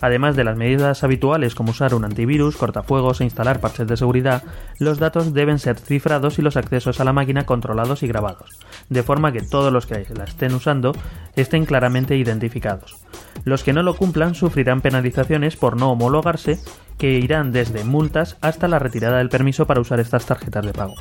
Además 0.00 0.36
de 0.36 0.44
las 0.44 0.56
medidas 0.56 1.02
habituales 1.02 1.54
como 1.54 1.72
usar 1.72 1.94
un 1.94 2.04
antivirus, 2.04 2.56
cortafuegos 2.56 3.20
e 3.20 3.24
instalar 3.24 3.60
parches 3.60 3.88
de 3.88 3.96
seguridad, 3.96 4.44
los 4.78 4.98
datos 4.98 5.34
deben 5.34 5.58
ser 5.58 5.76
cifrados 5.78 6.38
y 6.38 6.42
los 6.42 6.56
accesos 6.56 7.00
a 7.00 7.04
la 7.04 7.12
máquina 7.12 7.46
controlados 7.46 8.02
y 8.02 8.06
grabados, 8.06 8.58
de 8.88 9.02
forma 9.02 9.32
que 9.32 9.42
todos 9.42 9.72
los 9.72 9.86
que 9.86 10.06
la 10.14 10.24
estén 10.24 10.54
usando 10.54 10.92
estén 11.34 11.66
claramente 11.66 12.16
identificados. 12.16 12.96
Los 13.44 13.62
que 13.62 13.72
no 13.72 13.82
cumplan 13.96 14.34
sufrirán 14.34 14.80
penalizaciones 14.80 15.56
por 15.56 15.76
no 15.76 15.90
homologarse 15.90 16.58
que 16.98 17.18
irán 17.18 17.52
desde 17.52 17.84
multas 17.84 18.36
hasta 18.40 18.68
la 18.68 18.78
retirada 18.78 19.18
del 19.18 19.28
permiso 19.28 19.66
para 19.66 19.80
usar 19.80 20.00
estas 20.00 20.26
tarjetas 20.26 20.66
de 20.66 20.72
pago. 20.72 20.94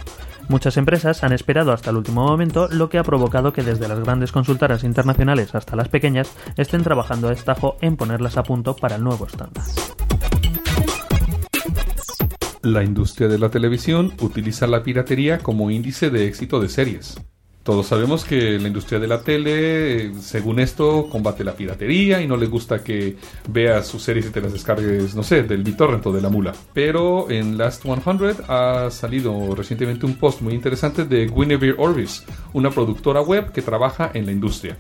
Muchas 0.48 0.78
empresas 0.78 1.24
han 1.24 1.34
esperado 1.34 1.74
hasta 1.74 1.90
el 1.90 1.98
último 1.98 2.24
momento, 2.24 2.70
lo 2.72 2.90
que 2.90 3.00
ha 3.00 3.04
provocado 3.04 3.52
que 3.52 3.64
desde 3.64 3.88
las 3.88 4.00
grandes 4.00 4.32
consultoras 4.32 4.84
internacionales 4.84 5.56
hasta 5.56 5.76
las 5.76 5.90
pequeñas 5.90 6.32
estén 6.56 6.84
trabajando 6.84 7.28
a 7.28 7.32
destajo 7.32 7.78
en 7.82 7.98
ponerlas 7.98 8.38
a 8.38 8.44
punto 8.44 8.76
para 8.76 8.96
el 8.96 9.04
nuevo 9.04 9.26
estándar. 9.28 9.64
La 12.62 12.84
industria 12.84 13.28
de 13.28 13.40
la 13.40 13.50
televisión 13.50 14.14
utiliza 14.22 14.68
la 14.68 14.84
piratería 14.84 15.40
como 15.40 15.72
índice 15.72 16.10
de 16.10 16.28
éxito 16.28 16.60
de 16.60 16.70
series. 16.70 17.18
Todos 17.68 17.88
sabemos 17.88 18.24
que 18.24 18.58
la 18.58 18.70
industria 18.70 18.98
de 18.98 19.08
la 19.08 19.24
tele, 19.24 20.14
según 20.22 20.62
esto, 20.62 21.10
combate 21.10 21.44
la 21.44 21.54
piratería 21.54 22.22
y 22.22 22.26
no 22.26 22.38
le 22.38 22.46
gusta 22.46 22.82
que 22.82 23.18
veas 23.50 23.86
sus 23.86 24.04
series 24.04 24.28
y 24.28 24.30
te 24.30 24.40
las 24.40 24.54
descargues, 24.54 25.14
no 25.16 25.22
sé, 25.22 25.44
del 25.44 25.64
BitTorrent 25.64 26.06
o 26.06 26.14
de 26.14 26.22
la 26.22 26.30
mula. 26.30 26.54
Pero 26.74 27.30
en 27.30 27.58
Last 27.58 27.84
100 27.84 28.46
ha 28.48 28.90
salido 28.90 29.54
recientemente 29.54 30.06
un 30.06 30.16
post 30.16 30.40
muy 30.40 30.54
interesante 30.54 31.04
de 31.04 31.28
Guinevere 31.28 31.76
Orvis, 31.78 32.24
una 32.54 32.70
productora 32.70 33.20
web 33.20 33.52
que 33.52 33.62
trabaja 33.62 34.12
en 34.14 34.28
la 34.28 34.32
industria. 34.32 34.78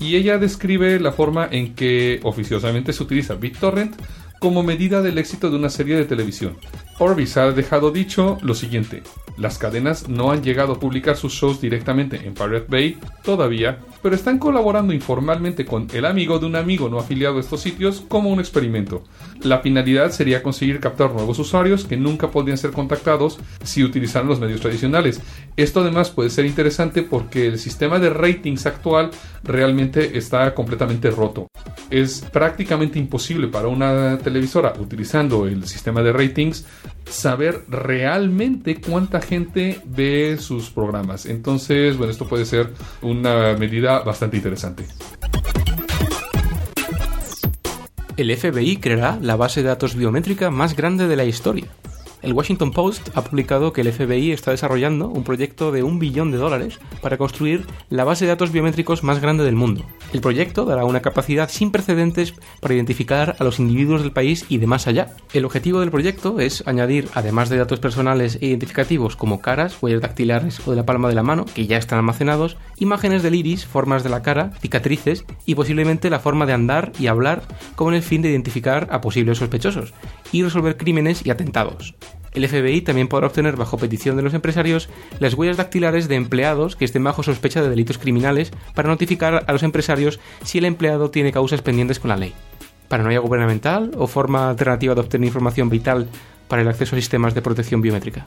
Y 0.00 0.16
ella 0.16 0.38
describe 0.38 0.98
la 1.00 1.12
forma 1.12 1.48
en 1.50 1.74
que 1.74 2.18
oficiosamente 2.22 2.94
se 2.94 3.02
utiliza 3.02 3.34
BitTorrent 3.34 3.94
como 4.40 4.62
medida 4.62 5.02
del 5.02 5.18
éxito 5.18 5.50
de 5.50 5.56
una 5.56 5.68
serie 5.68 5.96
de 5.96 6.06
televisión. 6.06 6.56
Orvis 6.98 7.36
ha 7.36 7.52
dejado 7.52 7.90
dicho 7.90 8.38
lo 8.40 8.54
siguiente, 8.54 9.02
las 9.36 9.58
cadenas 9.58 10.08
no 10.08 10.30
han 10.30 10.42
llegado 10.42 10.74
a 10.74 10.80
publicar 10.80 11.16
sus 11.16 11.32
shows 11.32 11.60
directamente 11.60 12.26
en 12.26 12.34
Pirate 12.34 12.66
Bay 12.68 12.98
todavía, 13.22 13.78
pero 14.02 14.14
están 14.14 14.38
colaborando 14.38 14.92
informalmente 14.92 15.64
con 15.64 15.88
el 15.92 16.04
amigo 16.04 16.38
de 16.38 16.46
un 16.46 16.56
amigo 16.56 16.88
no 16.88 16.98
afiliado 16.98 17.38
a 17.38 17.40
estos 17.40 17.60
sitios 17.60 18.02
como 18.08 18.30
un 18.30 18.40
experimento. 18.40 19.04
La 19.42 19.60
finalidad 19.60 20.10
sería 20.10 20.42
conseguir 20.42 20.80
captar 20.80 21.12
nuevos 21.12 21.38
usuarios 21.38 21.84
que 21.84 21.96
nunca 21.96 22.30
podrían 22.30 22.58
ser 22.58 22.72
contactados 22.72 23.38
si 23.62 23.82
utilizaran 23.82 24.28
los 24.28 24.40
medios 24.40 24.60
tradicionales. 24.60 25.20
Esto 25.56 25.80
además 25.80 26.10
puede 26.10 26.30
ser 26.30 26.46
interesante 26.46 27.02
porque 27.02 27.46
el 27.46 27.58
sistema 27.58 27.98
de 27.98 28.10
ratings 28.10 28.66
actual 28.66 29.10
realmente 29.44 30.18
está 30.18 30.54
completamente 30.54 31.10
roto. 31.10 31.48
Es 31.90 32.20
prácticamente 32.32 32.98
imposible 32.98 33.48
para 33.48 33.68
una 33.68 34.18
televisora 34.18 34.72
utilizando 34.78 35.46
el 35.46 35.66
sistema 35.66 36.02
de 36.02 36.12
ratings 36.12 36.66
saber 37.06 37.64
realmente 37.68 38.80
cuánta 38.80 39.20
gente 39.20 39.80
ve 39.84 40.36
sus 40.38 40.70
programas. 40.70 41.26
Entonces, 41.26 41.96
bueno, 41.96 42.10
esto 42.12 42.26
puede 42.26 42.44
ser 42.44 42.70
una 43.02 43.54
medida 43.54 44.00
bastante 44.00 44.36
interesante. 44.36 44.86
El 48.16 48.36
FBI 48.36 48.76
creará 48.76 49.18
la 49.20 49.36
base 49.36 49.62
de 49.62 49.68
datos 49.68 49.94
biométrica 49.96 50.50
más 50.50 50.76
grande 50.76 51.08
de 51.08 51.16
la 51.16 51.24
historia. 51.24 51.66
El 52.22 52.34
Washington 52.34 52.70
Post 52.70 53.10
ha 53.16 53.24
publicado 53.24 53.72
que 53.72 53.80
el 53.80 53.92
FBI 53.92 54.30
está 54.30 54.52
desarrollando 54.52 55.08
un 55.08 55.24
proyecto 55.24 55.72
de 55.72 55.82
un 55.82 55.98
billón 55.98 56.30
de 56.30 56.38
dólares 56.38 56.78
para 57.00 57.18
construir 57.18 57.66
la 57.90 58.04
base 58.04 58.24
de 58.24 58.28
datos 58.28 58.52
biométricos 58.52 59.02
más 59.02 59.20
grande 59.20 59.42
del 59.42 59.56
mundo. 59.56 59.84
El 60.12 60.20
proyecto 60.20 60.64
dará 60.64 60.84
una 60.84 61.02
capacidad 61.02 61.50
sin 61.50 61.72
precedentes 61.72 62.34
para 62.60 62.74
identificar 62.74 63.34
a 63.40 63.44
los 63.44 63.58
individuos 63.58 64.02
del 64.02 64.12
país 64.12 64.46
y 64.48 64.58
de 64.58 64.68
más 64.68 64.86
allá. 64.86 65.16
El 65.32 65.44
objetivo 65.44 65.80
del 65.80 65.90
proyecto 65.90 66.38
es 66.38 66.62
añadir, 66.66 67.08
además 67.14 67.48
de 67.48 67.56
datos 67.56 67.80
personales 67.80 68.38
e 68.40 68.46
identificativos 68.46 69.16
como 69.16 69.40
caras, 69.40 69.76
huellas 69.82 70.02
dactilares 70.02 70.60
o 70.64 70.70
de 70.70 70.76
la 70.76 70.86
palma 70.86 71.08
de 71.08 71.16
la 71.16 71.24
mano, 71.24 71.44
que 71.44 71.66
ya 71.66 71.76
están 71.76 71.98
almacenados, 71.98 72.56
imágenes 72.76 73.24
del 73.24 73.34
iris, 73.34 73.66
formas 73.66 74.04
de 74.04 74.10
la 74.10 74.22
cara, 74.22 74.52
cicatrices 74.60 75.24
y 75.44 75.56
posiblemente 75.56 76.08
la 76.08 76.20
forma 76.20 76.46
de 76.46 76.52
andar 76.52 76.92
y 77.00 77.08
hablar 77.08 77.42
con 77.74 77.94
el 77.94 78.02
fin 78.02 78.22
de 78.22 78.30
identificar 78.30 78.86
a 78.92 79.00
posibles 79.00 79.38
sospechosos 79.38 79.92
y 80.30 80.44
resolver 80.44 80.76
crímenes 80.76 81.26
y 81.26 81.30
atentados. 81.30 81.94
El 82.34 82.48
FBI 82.48 82.80
también 82.80 83.08
podrá 83.08 83.26
obtener 83.26 83.56
bajo 83.56 83.76
petición 83.76 84.16
de 84.16 84.22
los 84.22 84.32
empresarios 84.32 84.88
las 85.18 85.34
huellas 85.34 85.58
dactilares 85.58 86.08
de 86.08 86.14
empleados 86.14 86.76
que 86.76 86.84
estén 86.84 87.04
bajo 87.04 87.22
sospecha 87.22 87.60
de 87.60 87.68
delitos 87.68 87.98
criminales 87.98 88.52
para 88.74 88.88
notificar 88.88 89.44
a 89.46 89.52
los 89.52 89.62
empresarios 89.62 90.18
si 90.42 90.58
el 90.58 90.64
empleado 90.64 91.10
tiene 91.10 91.32
causas 91.32 91.60
pendientes 91.60 92.00
con 92.00 92.08
la 92.08 92.16
ley. 92.16 92.32
Paranoia 92.88 93.20
gubernamental 93.20 93.90
o 93.96 94.06
forma 94.06 94.50
alternativa 94.50 94.94
de 94.94 95.00
obtener 95.00 95.26
información 95.26 95.68
vital 95.68 96.08
para 96.48 96.62
el 96.62 96.68
acceso 96.68 96.96
a 96.96 96.98
sistemas 96.98 97.34
de 97.34 97.42
protección 97.42 97.80
biométrica. 97.80 98.26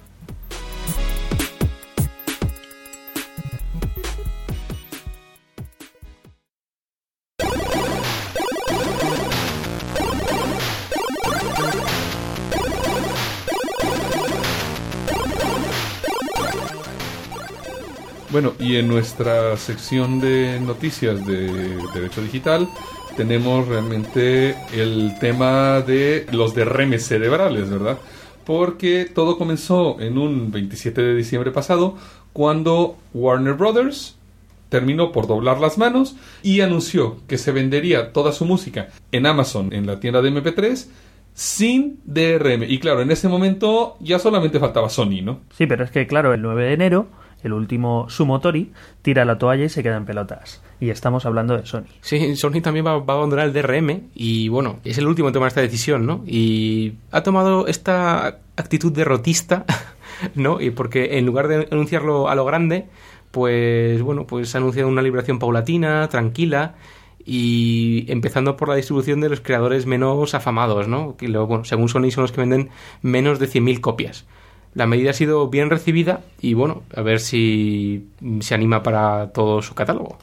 Bueno, 18.35 18.51
y 18.59 18.75
en 18.75 18.89
nuestra 18.89 19.55
sección 19.55 20.19
de 20.19 20.59
noticias 20.59 21.25
de 21.25 21.47
Derecho 21.93 22.21
Digital 22.21 22.67
tenemos 23.15 23.65
realmente 23.65 24.57
el 24.73 25.17
tema 25.21 25.79
de 25.79 26.27
los 26.33 26.53
derremes 26.53 27.07
cerebrales, 27.07 27.69
¿verdad? 27.69 27.97
Porque 28.43 29.05
todo 29.05 29.37
comenzó 29.37 30.01
en 30.01 30.17
un 30.17 30.51
27 30.51 31.01
de 31.01 31.15
diciembre 31.15 31.51
pasado 31.51 31.95
cuando 32.33 32.97
Warner 33.13 33.53
Brothers 33.53 34.17
terminó 34.67 35.13
por 35.13 35.27
doblar 35.27 35.61
las 35.61 35.77
manos 35.77 36.17
y 36.43 36.59
anunció 36.59 37.15
que 37.29 37.37
se 37.37 37.53
vendería 37.53 38.11
toda 38.11 38.33
su 38.33 38.43
música 38.43 38.89
en 39.13 39.27
Amazon, 39.27 39.71
en 39.71 39.87
la 39.87 40.01
tienda 40.01 40.21
de 40.21 40.31
MP3, 40.31 40.87
sin 41.33 42.01
DRM. 42.03 42.63
Y 42.63 42.79
claro, 42.79 42.99
en 42.99 43.11
ese 43.11 43.29
momento 43.29 43.95
ya 44.01 44.19
solamente 44.19 44.59
faltaba 44.59 44.89
Sony, 44.89 45.21
¿no? 45.23 45.39
Sí, 45.57 45.67
pero 45.67 45.85
es 45.85 45.91
que 45.91 46.05
claro, 46.05 46.33
el 46.33 46.41
9 46.41 46.65
de 46.65 46.73
enero 46.73 47.07
el 47.43 47.53
último 47.53 48.09
Sumotori, 48.09 48.71
tira 49.01 49.25
la 49.25 49.37
toalla 49.37 49.65
y 49.65 49.69
se 49.69 49.83
queda 49.83 49.97
en 49.97 50.05
pelotas. 50.05 50.61
Y 50.79 50.89
estamos 50.89 51.25
hablando 51.25 51.55
de 51.55 51.65
Sony. 51.65 51.85
Sí, 52.01 52.35
Sony 52.35 52.61
también 52.61 52.85
va, 52.85 52.91
a 52.91 52.95
abandonar 52.95 53.45
el 53.45 53.53
DRM 53.53 54.09
y 54.13 54.49
bueno, 54.49 54.79
es 54.83 54.97
el 54.97 55.07
último 55.07 55.29
en 55.29 55.33
tomar 55.33 55.47
esta 55.47 55.61
decisión, 55.61 56.05
¿no? 56.05 56.23
Y 56.25 56.95
ha 57.11 57.23
tomado 57.23 57.67
esta 57.67 58.39
actitud 58.55 58.91
derrotista, 58.91 59.65
¿no? 60.35 60.59
Y 60.59 60.71
porque 60.71 61.17
en 61.17 61.25
lugar 61.25 61.47
de 61.47 61.67
anunciarlo 61.71 62.29
a 62.29 62.35
lo 62.35 62.45
grande, 62.45 62.87
pues 63.31 64.01
bueno, 64.01 64.27
pues 64.27 64.53
ha 64.55 64.57
anunciado 64.57 64.89
una 64.89 65.01
liberación 65.01 65.39
paulatina, 65.39 66.07
tranquila 66.09 66.75
y 67.25 68.05
empezando 68.09 68.55
por 68.55 68.69
la 68.69 68.75
distribución 68.75 69.19
de 69.19 69.29
los 69.29 69.41
creadores 69.41 69.85
menos 69.85 70.35
afamados, 70.35 70.87
¿no? 70.87 71.15
Que 71.17 71.27
luego, 71.27 71.47
bueno, 71.47 71.65
según 71.65 71.89
Sony 71.89 72.11
son 72.11 72.23
los 72.23 72.31
que 72.31 72.41
venden 72.41 72.69
menos 73.01 73.39
de 73.39 73.47
100.000 73.47 73.81
copias 73.81 74.25
la 74.75 74.85
medida 74.85 75.09
ha 75.09 75.13
sido 75.13 75.49
bien 75.49 75.69
recibida 75.69 76.21
y 76.41 76.53
bueno, 76.53 76.83
a 76.93 77.01
ver 77.01 77.19
si 77.19 78.07
se 78.41 78.53
anima 78.53 78.83
para 78.83 79.31
todo 79.31 79.61
su 79.61 79.73
catálogo. 79.73 80.19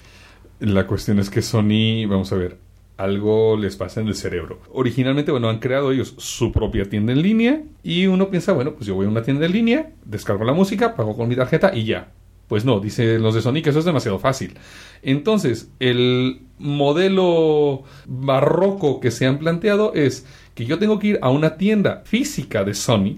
La 0.61 0.87
cuestión 0.87 1.19
es 1.19 1.31
que 1.31 1.43
Sony, 1.43 2.07
vamos 2.07 2.33
a 2.33 2.37
ver, 2.37 2.59
algo 2.99 3.57
les 3.57 3.77
pasa 3.77 4.01
en 4.01 4.09
el 4.09 4.15
cerebro. 4.15 4.61
Originalmente, 4.73 5.33
bueno, 5.33 5.49
han 5.49 5.59
creado 5.59 5.91
ellos 5.91 6.15
su 6.19 6.53
propia 6.53 6.89
tienda 6.89 7.13
en 7.13 7.23
línea 7.23 7.63
y 7.83 8.07
uno 8.07 8.29
piensa, 8.29 8.53
bueno, 8.53 8.75
pues 8.75 8.87
yo 8.87 8.95
voy 8.95 9.07
a 9.07 9.09
una 9.09 9.23
tienda 9.23 9.47
en 9.47 9.53
línea, 9.53 9.91
descargo 10.05 10.45
la 10.45 10.53
música, 10.53 10.95
pago 10.95 11.17
con 11.17 11.29
mi 11.29 11.35
tarjeta 11.35 11.75
y 11.75 11.85
ya. 11.85 12.13
Pues 12.47 12.67
no, 12.67 12.81
dicen 12.81 13.23
los 13.23 13.35
de 13.35 13.41
Sony 13.41 13.63
que 13.63 13.71
eso 13.71 13.79
es 13.79 13.87
demasiado 13.87 14.19
fácil. 14.19 14.59
Entonces, 15.03 15.71
el 15.81 16.43
modelo 16.59 17.85
barroco 18.07 19.01
que 19.01 19.11
se 19.11 19.27
han 19.27 19.39
planteado 19.39 19.95
es 19.95 20.27
que 20.55 20.67
yo 20.67 20.79
tengo 20.79 20.99
que 20.99 21.07
ir 21.09 21.19
a 21.23 21.31
una 21.31 21.57
tienda 21.57 22.03
física 22.05 22.63
de 22.63 22.75
Sony, 22.75 23.17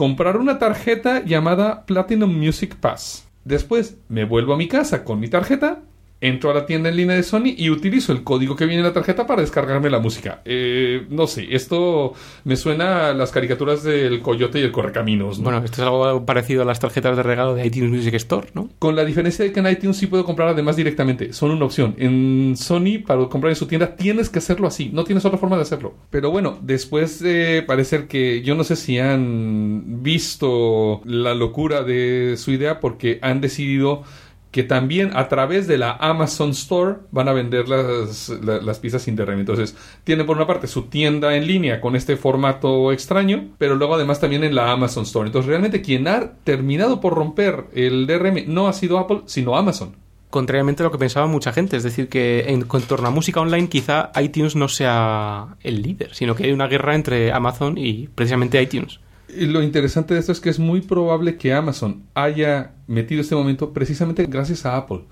comprar 0.00 0.38
una 0.38 0.58
tarjeta 0.58 1.22
llamada 1.22 1.84
Platinum 1.84 2.34
Music 2.34 2.74
Pass. 2.76 3.28
Después 3.44 3.98
me 4.08 4.24
vuelvo 4.24 4.54
a 4.54 4.56
mi 4.56 4.66
casa 4.66 5.04
con 5.04 5.20
mi 5.20 5.28
tarjeta 5.28 5.82
entro 6.20 6.50
a 6.50 6.54
la 6.54 6.66
tienda 6.66 6.88
en 6.88 6.96
línea 6.96 7.16
de 7.16 7.22
Sony 7.22 7.54
y 7.56 7.70
utilizo 7.70 8.12
el 8.12 8.22
código 8.22 8.56
que 8.56 8.66
viene 8.66 8.80
en 8.80 8.86
la 8.86 8.92
tarjeta 8.92 9.26
para 9.26 9.40
descargarme 9.40 9.90
la 9.90 10.00
música. 10.00 10.42
Eh, 10.44 11.06
no 11.08 11.26
sé, 11.26 11.48
esto 11.50 12.12
me 12.44 12.56
suena 12.56 13.08
a 13.08 13.14
las 13.14 13.30
caricaturas 13.30 13.82
del 13.82 14.20
coyote 14.20 14.60
y 14.60 14.62
el 14.62 14.72
correcaminos. 14.72 15.38
¿no? 15.38 15.44
Bueno, 15.44 15.64
esto 15.64 15.82
es 15.82 15.86
algo 15.86 16.26
parecido 16.26 16.62
a 16.62 16.64
las 16.64 16.80
tarjetas 16.80 17.16
de 17.16 17.22
regalo 17.22 17.54
de 17.54 17.66
iTunes 17.66 17.90
Music 17.90 18.14
Store, 18.14 18.48
¿no? 18.54 18.68
Con 18.78 18.96
la 18.96 19.04
diferencia 19.04 19.44
de 19.44 19.52
que 19.52 19.60
en 19.60 19.68
iTunes 19.68 19.96
sí 19.96 20.06
puedo 20.06 20.24
comprar 20.24 20.48
además 20.48 20.76
directamente, 20.76 21.32
son 21.32 21.50
una 21.50 21.64
opción. 21.64 21.94
En 21.98 22.54
Sony, 22.56 23.02
para 23.06 23.26
comprar 23.28 23.50
en 23.50 23.56
su 23.56 23.66
tienda, 23.66 23.96
tienes 23.96 24.28
que 24.28 24.38
hacerlo 24.38 24.66
así, 24.66 24.90
no 24.92 25.04
tienes 25.04 25.24
otra 25.24 25.38
forma 25.38 25.56
de 25.56 25.62
hacerlo. 25.62 25.94
Pero 26.10 26.30
bueno, 26.30 26.58
después 26.62 27.20
de 27.20 27.62
parecer 27.66 28.08
que 28.08 28.42
yo 28.42 28.54
no 28.54 28.64
sé 28.64 28.76
si 28.76 28.98
han 28.98 30.02
visto 30.02 31.00
la 31.04 31.34
locura 31.34 31.82
de 31.82 32.34
su 32.36 32.52
idea 32.52 32.80
porque 32.80 33.18
han 33.22 33.40
decidido 33.40 34.02
que 34.50 34.64
también 34.64 35.10
a 35.16 35.28
través 35.28 35.66
de 35.68 35.78
la 35.78 35.92
Amazon 35.92 36.50
Store 36.50 36.96
van 37.12 37.28
a 37.28 37.32
vender 37.32 37.68
las, 37.68 38.28
la- 38.42 38.60
las 38.60 38.78
piezas 38.80 39.02
sin 39.02 39.14
DRM. 39.14 39.38
Entonces, 39.40 39.76
tienen 40.04 40.26
por 40.26 40.36
una 40.36 40.46
parte 40.46 40.66
su 40.66 40.82
tienda 40.84 41.36
en 41.36 41.46
línea 41.46 41.80
con 41.80 41.94
este 41.94 42.16
formato 42.16 42.90
extraño, 42.92 43.48
pero 43.58 43.76
luego 43.76 43.94
además 43.94 44.18
también 44.20 44.42
en 44.42 44.54
la 44.56 44.72
Amazon 44.72 45.04
Store. 45.04 45.26
Entonces, 45.26 45.48
realmente 45.48 45.82
quien 45.82 46.08
ha 46.08 46.32
terminado 46.44 47.00
por 47.00 47.14
romper 47.14 47.66
el 47.74 48.06
DRM 48.08 48.44
no 48.52 48.66
ha 48.66 48.72
sido 48.72 48.98
Apple, 48.98 49.20
sino 49.26 49.56
Amazon. 49.56 49.94
Contrariamente 50.30 50.82
a 50.82 50.86
lo 50.86 50.92
que 50.92 50.98
pensaba 50.98 51.26
mucha 51.26 51.52
gente, 51.52 51.76
es 51.76 51.82
decir, 51.82 52.08
que 52.08 52.44
en, 52.48 52.60
en 52.72 52.82
torno 52.82 53.08
a 53.08 53.10
música 53.10 53.40
online 53.40 53.68
quizá 53.68 54.12
iTunes 54.20 54.54
no 54.54 54.68
sea 54.68 55.56
el 55.62 55.82
líder, 55.82 56.14
sino 56.14 56.34
que 56.36 56.44
hay 56.44 56.52
una 56.52 56.68
guerra 56.68 56.94
entre 56.94 57.32
Amazon 57.32 57.76
y 57.78 58.08
precisamente 58.14 58.62
iTunes. 58.62 59.00
Lo 59.36 59.62
interesante 59.62 60.14
de 60.14 60.20
esto 60.20 60.32
es 60.32 60.40
que 60.40 60.50
es 60.50 60.58
muy 60.58 60.80
probable 60.80 61.36
que 61.36 61.52
Amazon 61.52 62.04
haya 62.14 62.74
metido 62.86 63.20
este 63.20 63.34
momento 63.34 63.72
precisamente 63.72 64.26
gracias 64.26 64.66
a 64.66 64.76
Apple. 64.76 65.02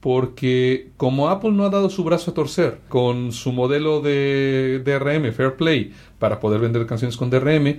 Porque 0.00 0.90
como 0.96 1.28
Apple 1.28 1.50
no 1.50 1.64
ha 1.64 1.70
dado 1.70 1.90
su 1.90 2.04
brazo 2.04 2.30
a 2.30 2.34
torcer 2.34 2.78
con 2.88 3.32
su 3.32 3.52
modelo 3.52 4.00
de 4.00 4.80
DRM, 4.84 5.32
Fair 5.32 5.56
Play, 5.56 5.92
para 6.20 6.38
poder 6.38 6.60
vender 6.60 6.86
canciones 6.86 7.16
con 7.16 7.30
DRM, 7.30 7.78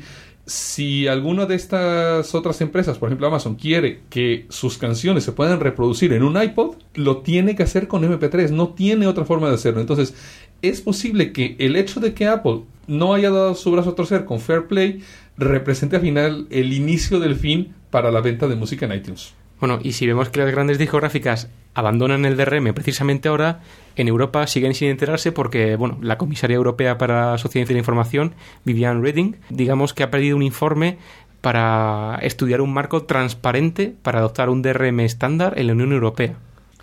si 0.50 1.08
alguna 1.08 1.46
de 1.46 1.54
estas 1.54 2.34
otras 2.34 2.60
empresas, 2.62 2.98
por 2.98 3.08
ejemplo 3.08 3.28
Amazon, 3.28 3.56
quiere 3.56 4.02
que 4.10 4.48
sus 4.50 4.80
canciones 4.80 5.24
se 5.24 5.32
puedan 5.32 5.60
reproducir 5.60 6.12
en 6.12 6.24
un 6.24 6.42
iPod, 6.42 6.76
lo 6.96 7.18
tiene 7.18 7.56
que 7.56 7.64
hacer 7.64 7.88
con 7.88 8.04
MP3, 8.04 8.50
no 8.50 8.70
tiene 8.70 9.06
otra 9.06 9.26
forma 9.26 9.48
de 9.48 9.56
hacerlo. 9.56 9.80
Entonces, 9.80 10.16
es 10.62 10.82
posible 10.82 11.32
que 11.32 11.56
el 11.60 11.76
hecho 11.76 12.00
de 12.00 12.14
que 12.14 12.28
Apple 12.28 12.62
no 12.88 13.14
haya 13.14 13.30
dado 13.30 13.56
su 13.56 13.72
brazo 13.72 13.92
a 13.92 13.96
torcer 13.96 14.26
con 14.26 14.40
Fair 14.40 14.68
Play 14.68 15.02
represente 15.38 15.96
al 15.96 16.02
final 16.02 16.48
el 16.50 16.74
inicio 16.74 17.20
del 17.20 17.36
fin 17.36 17.74
para 17.92 18.12
la 18.12 18.22
venta 18.22 18.48
de 18.48 18.56
música 18.56 18.86
en 18.86 18.94
iTunes. 18.94 19.34
Bueno, 19.60 19.80
y 19.84 19.92
si 19.92 20.08
vemos 20.08 20.30
que 20.30 20.40
las 20.40 20.52
grandes 20.52 20.78
discográficas 20.78 21.50
abandonan 21.74 22.26
el 22.26 22.38
DRM 22.38 22.74
precisamente 22.74 23.28
ahora, 23.28 23.62
en 23.96 24.08
Europa 24.08 24.48
siguen 24.48 24.74
sin 24.74 24.90
enterarse 24.90 25.32
porque, 25.32 25.76
bueno, 25.76 25.98
la 26.02 26.18
comisaria 26.18 26.56
europea 26.56 26.98
para 26.98 27.32
la 27.32 27.38
Sociedad 27.38 27.68
de 27.68 27.74
la 27.74 27.80
Información, 27.80 28.34
Viviane 28.64 29.02
Reding, 29.02 29.36
digamos 29.50 29.94
que 29.94 30.04
ha 30.04 30.12
pedido 30.12 30.38
un 30.38 30.44
informe 30.44 30.98
para 31.42 32.20
estudiar 32.22 32.62
un 32.62 32.74
marco 32.74 33.04
transparente 33.04 33.94
para 34.02 34.20
adoptar 34.20 34.50
un 34.50 34.62
DRM 34.62 35.02
estándar 35.02 35.54
en 35.58 35.68
la 35.68 35.74
Unión 35.74 35.92
Europea. 35.92 36.36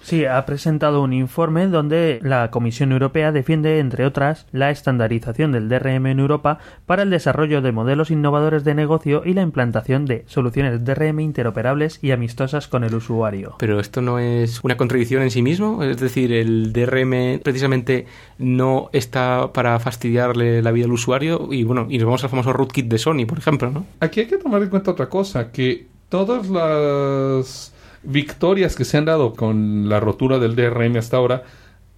Sí, 0.06 0.24
ha 0.24 0.46
presentado 0.46 1.02
un 1.02 1.12
informe 1.12 1.66
donde 1.66 2.20
la 2.22 2.52
Comisión 2.52 2.92
Europea 2.92 3.32
defiende, 3.32 3.80
entre 3.80 4.06
otras, 4.06 4.46
la 4.52 4.70
estandarización 4.70 5.50
del 5.50 5.68
DRM 5.68 6.06
en 6.06 6.20
Europa 6.20 6.60
para 6.86 7.02
el 7.02 7.10
desarrollo 7.10 7.60
de 7.60 7.72
modelos 7.72 8.12
innovadores 8.12 8.62
de 8.62 8.76
negocio 8.76 9.22
y 9.24 9.32
la 9.32 9.42
implantación 9.42 10.06
de 10.06 10.22
soluciones 10.28 10.84
DRM 10.84 11.18
interoperables 11.18 11.98
y 12.02 12.12
amistosas 12.12 12.68
con 12.68 12.84
el 12.84 12.94
usuario. 12.94 13.56
Pero 13.58 13.80
esto 13.80 14.00
no 14.00 14.20
es 14.20 14.62
una 14.62 14.76
contradicción 14.76 15.22
en 15.22 15.32
sí 15.32 15.42
mismo, 15.42 15.82
es 15.82 15.98
decir, 15.98 16.32
el 16.32 16.72
DRM 16.72 17.40
precisamente 17.42 18.06
no 18.38 18.90
está 18.92 19.52
para 19.52 19.76
fastidiarle 19.80 20.62
la 20.62 20.70
vida 20.70 20.84
al 20.84 20.92
usuario 20.92 21.48
y 21.50 21.64
bueno, 21.64 21.88
y 21.90 21.98
nos 21.98 22.06
vamos 22.06 22.22
al 22.22 22.30
famoso 22.30 22.52
rootkit 22.52 22.86
de 22.86 22.98
Sony, 22.98 23.26
por 23.26 23.38
ejemplo, 23.38 23.72
¿no? 23.72 23.84
Aquí 23.98 24.20
hay 24.20 24.26
que 24.28 24.38
tomar 24.38 24.62
en 24.62 24.68
cuenta 24.68 24.92
otra 24.92 25.08
cosa, 25.08 25.50
que 25.50 25.88
todas 26.08 26.48
las 26.48 27.74
victorias 28.06 28.76
que 28.76 28.84
se 28.84 28.96
han 28.96 29.04
dado 29.04 29.34
con 29.34 29.88
la 29.88 30.00
rotura 30.00 30.38
del 30.38 30.56
DRM 30.56 30.96
hasta 30.96 31.16
ahora 31.16 31.42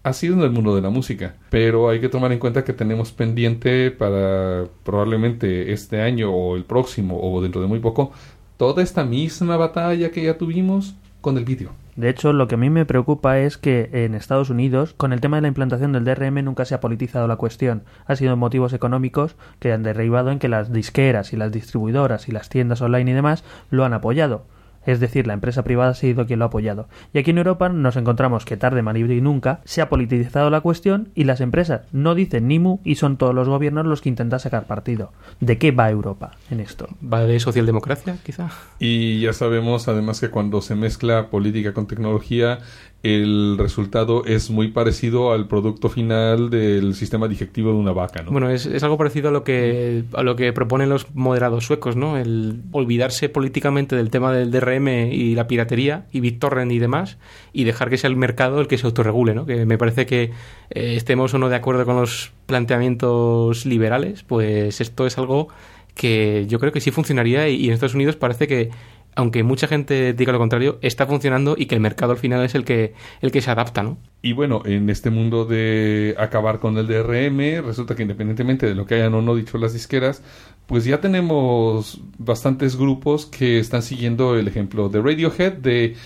ha 0.02 0.12
sido 0.12 0.34
en 0.34 0.40
el 0.40 0.50
mundo 0.50 0.74
de 0.74 0.82
la 0.82 0.90
música. 0.90 1.34
Pero 1.50 1.88
hay 1.88 2.00
que 2.00 2.08
tomar 2.08 2.32
en 2.32 2.38
cuenta 2.38 2.64
que 2.64 2.72
tenemos 2.72 3.12
pendiente 3.12 3.90
para 3.90 4.64
probablemente 4.84 5.72
este 5.72 6.00
año 6.00 6.30
o 6.32 6.56
el 6.56 6.64
próximo 6.64 7.18
o 7.20 7.40
dentro 7.42 7.60
de 7.60 7.66
muy 7.66 7.80
poco 7.80 8.12
toda 8.56 8.82
esta 8.82 9.04
misma 9.04 9.56
batalla 9.56 10.10
que 10.10 10.24
ya 10.24 10.36
tuvimos 10.36 10.94
con 11.20 11.38
el 11.38 11.44
vídeo. 11.44 11.70
De 11.96 12.08
hecho, 12.08 12.32
lo 12.32 12.46
que 12.46 12.54
a 12.54 12.58
mí 12.58 12.70
me 12.70 12.86
preocupa 12.86 13.40
es 13.40 13.58
que 13.58 13.90
en 13.92 14.14
Estados 14.14 14.50
Unidos, 14.50 14.94
con 14.96 15.12
el 15.12 15.20
tema 15.20 15.36
de 15.36 15.42
la 15.42 15.48
implantación 15.48 15.92
del 15.92 16.04
DRM, 16.04 16.44
nunca 16.44 16.64
se 16.64 16.74
ha 16.74 16.80
politizado 16.80 17.26
la 17.26 17.36
cuestión. 17.36 17.82
Ha 18.06 18.14
sido 18.14 18.36
motivos 18.36 18.72
económicos 18.72 19.34
que 19.58 19.72
han 19.72 19.82
derivado 19.82 20.30
en 20.30 20.38
que 20.38 20.48
las 20.48 20.72
disqueras 20.72 21.32
y 21.32 21.36
las 21.36 21.50
distribuidoras 21.50 22.28
y 22.28 22.32
las 22.32 22.48
tiendas 22.48 22.82
online 22.82 23.10
y 23.10 23.14
demás 23.14 23.42
lo 23.70 23.84
han 23.84 23.94
apoyado. 23.94 24.44
Es 24.88 25.00
decir, 25.00 25.26
la 25.26 25.34
empresa 25.34 25.64
privada 25.64 25.90
ha 25.90 25.94
sido 25.94 26.24
quien 26.24 26.38
lo 26.38 26.46
ha 26.46 26.48
apoyado. 26.48 26.88
Y 27.12 27.18
aquí 27.18 27.32
en 27.32 27.36
Europa 27.36 27.68
nos 27.68 27.96
encontramos 27.96 28.46
que 28.46 28.56
tarde, 28.56 28.80
mal 28.80 28.96
y 28.96 29.20
nunca 29.20 29.60
se 29.66 29.82
ha 29.82 29.90
politizado 29.90 30.48
la 30.48 30.62
cuestión 30.62 31.10
y 31.14 31.24
las 31.24 31.42
empresas 31.42 31.82
no 31.92 32.14
dicen 32.14 32.48
ni 32.48 32.58
mu 32.58 32.78
y 32.84 32.94
son 32.94 33.18
todos 33.18 33.34
los 33.34 33.50
gobiernos 33.50 33.84
los 33.84 34.00
que 34.00 34.08
intentan 34.08 34.40
sacar 34.40 34.66
partido. 34.66 35.12
¿De 35.40 35.58
qué 35.58 35.72
va 35.72 35.90
Europa 35.90 36.30
en 36.50 36.60
esto? 36.60 36.88
¿Va 37.04 37.20
de 37.20 37.38
socialdemocracia, 37.38 38.16
quizá? 38.24 38.48
Y 38.78 39.20
ya 39.20 39.34
sabemos 39.34 39.88
además 39.88 40.20
que 40.20 40.30
cuando 40.30 40.62
se 40.62 40.74
mezcla 40.74 41.28
política 41.28 41.74
con 41.74 41.86
tecnología, 41.86 42.60
el 43.04 43.56
resultado 43.58 44.24
es 44.24 44.50
muy 44.50 44.68
parecido 44.68 45.32
al 45.32 45.46
producto 45.46 45.88
final 45.88 46.50
del 46.50 46.94
sistema 46.94 47.28
digestivo 47.28 47.70
de 47.70 47.76
una 47.76 47.92
vaca, 47.92 48.22
¿no? 48.22 48.32
Bueno, 48.32 48.50
es, 48.50 48.66
es 48.66 48.82
algo 48.82 48.98
parecido 48.98 49.28
a 49.28 49.32
lo 49.32 49.44
que 49.44 50.02
a 50.14 50.24
lo 50.24 50.34
que 50.34 50.52
proponen 50.52 50.88
los 50.88 51.06
moderados 51.14 51.64
suecos, 51.64 51.94
¿no? 51.94 52.16
El 52.16 52.60
olvidarse 52.72 53.28
políticamente 53.28 53.94
del 53.94 54.10
tema 54.10 54.32
del 54.32 54.50
DRM 54.50 54.88
y 55.12 55.36
la 55.36 55.46
piratería 55.46 56.06
y 56.10 56.20
BitTorrent 56.20 56.72
y 56.72 56.80
demás 56.80 57.18
y 57.52 57.64
dejar 57.64 57.88
que 57.88 57.98
sea 57.98 58.10
el 58.10 58.16
mercado 58.16 58.60
el 58.60 58.66
que 58.66 58.78
se 58.78 58.86
autorregule, 58.86 59.32
¿no? 59.32 59.46
Que 59.46 59.64
me 59.64 59.78
parece 59.78 60.04
que 60.04 60.32
eh, 60.70 60.96
estemos 60.96 61.32
o 61.34 61.38
no 61.38 61.48
de 61.48 61.56
acuerdo 61.56 61.84
con 61.84 61.96
los 61.96 62.32
planteamientos 62.46 63.64
liberales, 63.64 64.24
pues 64.24 64.80
esto 64.80 65.06
es 65.06 65.18
algo 65.18 65.48
que 65.94 66.46
yo 66.48 66.58
creo 66.58 66.72
que 66.72 66.80
sí 66.80 66.90
funcionaría 66.90 67.48
y, 67.48 67.56
y 67.56 67.68
en 67.68 67.74
Estados 67.74 67.94
Unidos 67.94 68.16
parece 68.16 68.48
que 68.48 68.70
aunque 69.14 69.42
mucha 69.42 69.66
gente 69.66 70.12
diga 70.12 70.32
lo 70.32 70.38
contrario, 70.38 70.78
está 70.82 71.06
funcionando 71.06 71.56
y 71.58 71.66
que 71.66 71.74
el 71.74 71.80
mercado 71.80 72.12
al 72.12 72.18
final 72.18 72.44
es 72.44 72.54
el 72.54 72.64
que 72.64 72.94
el 73.20 73.32
que 73.32 73.40
se 73.40 73.50
adapta, 73.50 73.82
¿no? 73.82 73.98
Y 74.22 74.32
bueno, 74.32 74.62
en 74.64 74.90
este 74.90 75.10
mundo 75.10 75.44
de 75.44 76.14
acabar 76.18 76.58
con 76.58 76.76
el 76.78 76.86
DRM, 76.86 77.64
resulta 77.64 77.94
que 77.94 78.02
independientemente 78.02 78.66
de 78.66 78.74
lo 78.74 78.86
que 78.86 78.96
hayan 78.96 79.14
o 79.14 79.22
no 79.22 79.34
dicho 79.34 79.58
las 79.58 79.72
disqueras, 79.72 80.22
pues 80.66 80.84
ya 80.84 81.00
tenemos 81.00 82.00
bastantes 82.18 82.76
grupos 82.76 83.26
que 83.26 83.58
están 83.58 83.82
siguiendo 83.82 84.36
el 84.36 84.48
ejemplo 84.48 84.88
de 84.88 85.00
Radiohead 85.00 85.54
de 85.54 85.96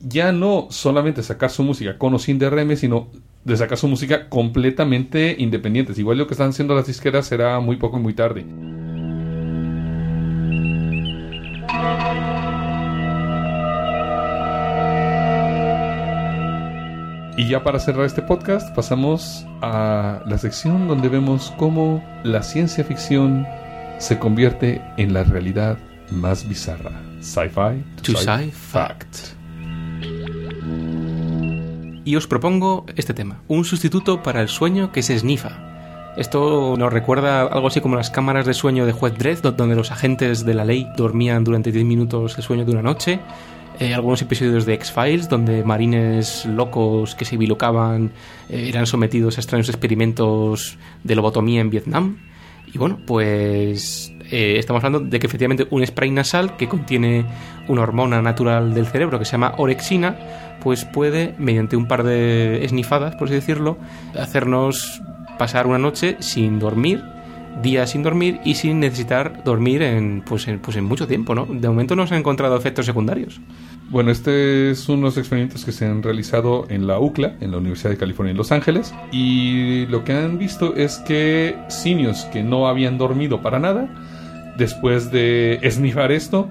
ya 0.00 0.32
no 0.32 0.68
solamente 0.70 1.22
sacar 1.22 1.50
su 1.50 1.62
música 1.62 1.98
con 1.98 2.14
o 2.14 2.18
sin 2.18 2.38
DRM, 2.38 2.76
sino 2.76 3.08
de 3.44 3.56
sacar 3.56 3.78
su 3.78 3.88
música 3.88 4.28
completamente 4.28 5.34
independientes. 5.38 5.98
Igual 5.98 6.18
lo 6.18 6.26
que 6.26 6.34
están 6.34 6.50
haciendo 6.50 6.74
las 6.74 6.86
disqueras 6.86 7.26
será 7.26 7.58
muy 7.60 7.76
poco 7.76 7.98
y 7.98 8.02
muy 8.02 8.14
tarde. 8.14 8.44
Y 17.38 17.48
ya 17.48 17.62
para 17.62 17.78
cerrar 17.78 18.04
este 18.04 18.20
podcast 18.20 18.74
pasamos 18.74 19.46
a 19.62 20.20
la 20.26 20.38
sección 20.38 20.88
donde 20.88 21.08
vemos 21.08 21.52
cómo 21.56 22.04
la 22.24 22.42
ciencia 22.42 22.82
ficción 22.84 23.46
se 23.98 24.18
convierte 24.18 24.82
en 24.96 25.14
la 25.14 25.22
realidad 25.22 25.78
más 26.10 26.48
bizarra. 26.48 26.90
Sci-fi 27.20 27.84
To 28.02 28.16
Sci 28.18 28.50
Fact. 28.50 29.16
Y 32.04 32.16
os 32.16 32.26
propongo 32.26 32.86
este 32.96 33.14
tema, 33.14 33.40
un 33.48 33.64
sustituto 33.64 34.22
para 34.22 34.40
el 34.40 34.48
sueño 34.48 34.90
que 34.92 35.02
se 35.02 35.14
esnifa. 35.14 35.64
Esto 36.16 36.74
nos 36.76 36.92
recuerda 36.92 37.42
algo 37.42 37.68
así 37.68 37.80
como 37.80 37.94
las 37.94 38.10
cámaras 38.10 38.46
de 38.46 38.54
sueño 38.54 38.84
de 38.86 38.92
Juez 38.92 39.16
Dredd, 39.16 39.40
do- 39.42 39.52
donde 39.52 39.76
los 39.76 39.92
agentes 39.92 40.44
de 40.44 40.54
la 40.54 40.64
ley 40.64 40.88
dormían 40.96 41.44
durante 41.44 41.70
10 41.70 41.84
minutos 41.84 42.36
el 42.36 42.42
sueño 42.42 42.64
de 42.64 42.72
una 42.72 42.82
noche. 42.82 43.20
Eh, 43.80 43.94
algunos 43.94 44.20
episodios 44.22 44.66
de 44.66 44.74
X-Files, 44.74 45.28
donde 45.28 45.62
marines 45.62 46.44
locos 46.46 47.14
que 47.14 47.24
se 47.24 47.36
bilocaban 47.36 48.10
eh, 48.48 48.66
eran 48.68 48.86
sometidos 48.86 49.38
a 49.38 49.40
extraños 49.40 49.68
experimentos 49.68 50.76
de 51.04 51.14
lobotomía 51.14 51.60
en 51.60 51.70
Vietnam. 51.70 52.18
Y 52.74 52.76
bueno, 52.76 52.98
pues 53.06 54.12
eh, 54.30 54.56
estamos 54.58 54.82
hablando 54.82 55.08
de 55.08 55.20
que 55.20 55.28
efectivamente 55.28 55.68
un 55.70 55.86
spray 55.86 56.10
nasal 56.10 56.56
que 56.56 56.68
contiene 56.68 57.24
una 57.68 57.82
hormona 57.82 58.20
natural 58.20 58.74
del 58.74 58.86
cerebro 58.86 59.20
que 59.20 59.24
se 59.24 59.32
llama 59.32 59.54
orexina, 59.58 60.18
pues 60.60 60.84
puede, 60.84 61.36
mediante 61.38 61.76
un 61.76 61.86
par 61.86 62.02
de 62.02 62.64
esnifadas, 62.64 63.14
por 63.14 63.28
así 63.28 63.34
decirlo, 63.34 63.78
hacernos 64.18 65.00
pasar 65.38 65.68
una 65.68 65.78
noche 65.78 66.16
sin 66.18 66.58
dormir 66.58 67.04
días 67.62 67.90
sin 67.90 68.02
dormir 68.02 68.40
y 68.44 68.54
sin 68.54 68.80
necesitar 68.80 69.42
dormir 69.44 69.82
en, 69.82 70.22
pues, 70.26 70.48
en, 70.48 70.58
pues 70.58 70.76
en 70.76 70.84
mucho 70.84 71.06
tiempo, 71.06 71.34
¿no? 71.34 71.46
De 71.46 71.68
momento 71.68 71.96
no 71.96 72.06
se 72.06 72.14
han 72.14 72.20
encontrado 72.20 72.56
efectos 72.56 72.86
secundarios. 72.86 73.40
Bueno, 73.90 74.10
este 74.10 74.70
es 74.70 74.88
unos 74.88 75.16
experimentos 75.16 75.64
que 75.64 75.72
se 75.72 75.86
han 75.86 76.02
realizado 76.02 76.66
en 76.68 76.86
la 76.86 76.98
UCLA, 76.98 77.36
en 77.40 77.52
la 77.52 77.56
Universidad 77.56 77.90
de 77.90 77.96
California 77.96 78.32
en 78.32 78.36
Los 78.36 78.52
Ángeles, 78.52 78.94
y 79.12 79.86
lo 79.86 80.04
que 80.04 80.12
han 80.12 80.38
visto 80.38 80.74
es 80.74 80.98
que 80.98 81.56
simios 81.68 82.24
que 82.26 82.42
no 82.42 82.68
habían 82.68 82.98
dormido 82.98 83.40
para 83.40 83.58
nada, 83.58 83.88
después 84.58 85.10
de 85.10 85.58
esnifar 85.62 86.12
esto, 86.12 86.48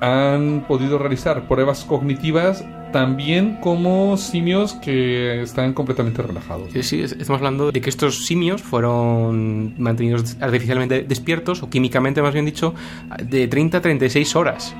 han 0.00 0.64
podido 0.68 0.98
realizar 0.98 1.48
pruebas 1.48 1.84
cognitivas 1.84 2.64
también 2.92 3.56
como 3.60 4.16
simios 4.16 4.74
que 4.74 5.42
están 5.42 5.72
completamente 5.74 6.22
relajados. 6.22 6.70
Sí, 6.72 6.82
sí, 6.82 7.02
es- 7.02 7.12
estamos 7.12 7.38
hablando 7.40 7.70
de 7.72 7.80
que 7.80 7.90
estos 7.90 8.26
simios 8.26 8.62
fueron 8.62 9.74
mantenidos 9.80 10.36
artificialmente 10.40 11.02
despiertos, 11.02 11.62
o 11.62 11.70
químicamente 11.70 12.22
más 12.22 12.32
bien 12.32 12.44
dicho, 12.46 12.74
de 13.22 13.48
30 13.48 13.78
a 13.78 13.80
36 13.80 14.34
horas. 14.36 14.74